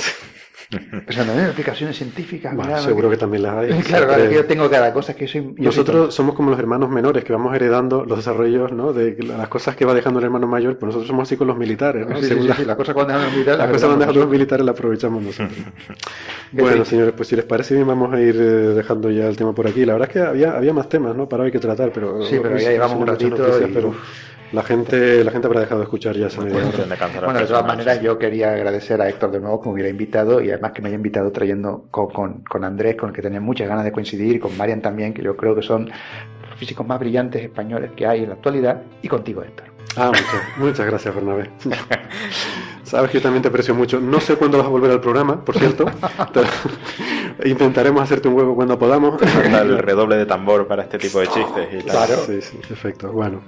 [1.05, 2.55] Pensando en aplicaciones científicas.
[2.83, 3.83] seguro que también las hay.
[3.83, 5.53] Claro, claro, yo tengo cada cosa que soy.
[5.59, 8.95] Nosotros somos como los hermanos menores que vamos heredando los desarrollos ¿no?
[8.95, 11.59] de las cosas que va dejando el hermano mayor, pues nosotros somos así con los
[11.59, 12.07] militares.
[12.09, 12.17] ¿no?
[12.23, 13.59] Sí, sí, sí, las cosas cuando dejan los militares.
[13.59, 15.59] Las cosas cuando dejan los militares las aprovechamos nosotros.
[16.53, 19.53] bueno, señores, pues si les parece bien, vamos a ir eh, dejando ya el tema
[19.53, 19.85] por aquí.
[19.85, 21.29] La verdad es que había, había más temas ¿no?
[21.29, 22.23] para hoy que tratar, pero.
[22.23, 23.37] Sí, pero ya llevamos un ratito.
[23.75, 23.93] pero...
[24.53, 26.61] La gente, la gente habrá dejado de escuchar ya esa media
[27.23, 30.41] Bueno, de todas maneras, yo quería agradecer a Héctor de nuevo que me hubiera invitado
[30.41, 33.69] y además que me haya invitado trayendo con, con, Andrés, con el que tenía muchas
[33.69, 36.99] ganas de coincidir, y con Marian también, que yo creo que son los físicos más
[36.99, 39.67] brillantes españoles que hay en la actualidad, y contigo, Héctor.
[39.97, 41.51] Ah, muchas, muchas gracias, Bernabé.
[42.91, 44.01] Sabes que yo también te aprecio mucho.
[44.01, 45.85] No sé cuándo vas a volver al programa, por cierto.
[47.45, 49.23] Intentaremos hacerte un huevo cuando podamos.
[49.45, 52.09] El redoble de tambor para este tipo de chistes y tal.
[52.09, 52.17] Claro.
[52.27, 53.13] Sí, sí, perfecto.
[53.13, 53.43] Bueno,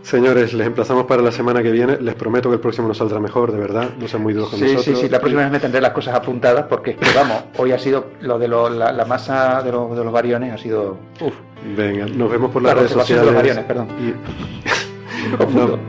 [0.00, 1.98] señores, les emplazamos para la semana que viene.
[2.00, 3.90] Les prometo que el próximo nos saldrá mejor, de verdad.
[3.98, 4.98] No sean muy duros con sí, nosotros.
[4.98, 8.06] Sí, sí, la próxima vez me tendré las cosas apuntadas porque, vamos, hoy ha sido
[8.22, 10.96] lo de la, masa de, de, los variones ha sido.
[11.20, 11.34] Uf.
[11.76, 13.26] Venga, nos vemos por las redes sociales.
[13.26, 13.88] De los variones, perdón.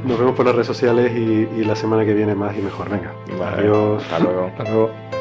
[0.06, 2.90] Nos vemos por las redes sociales y, la semana que viene más y mejor.
[2.90, 3.14] Venga.
[3.56, 4.04] Adiós.
[4.04, 4.46] Hasta luego.
[4.48, 5.21] Hasta luego.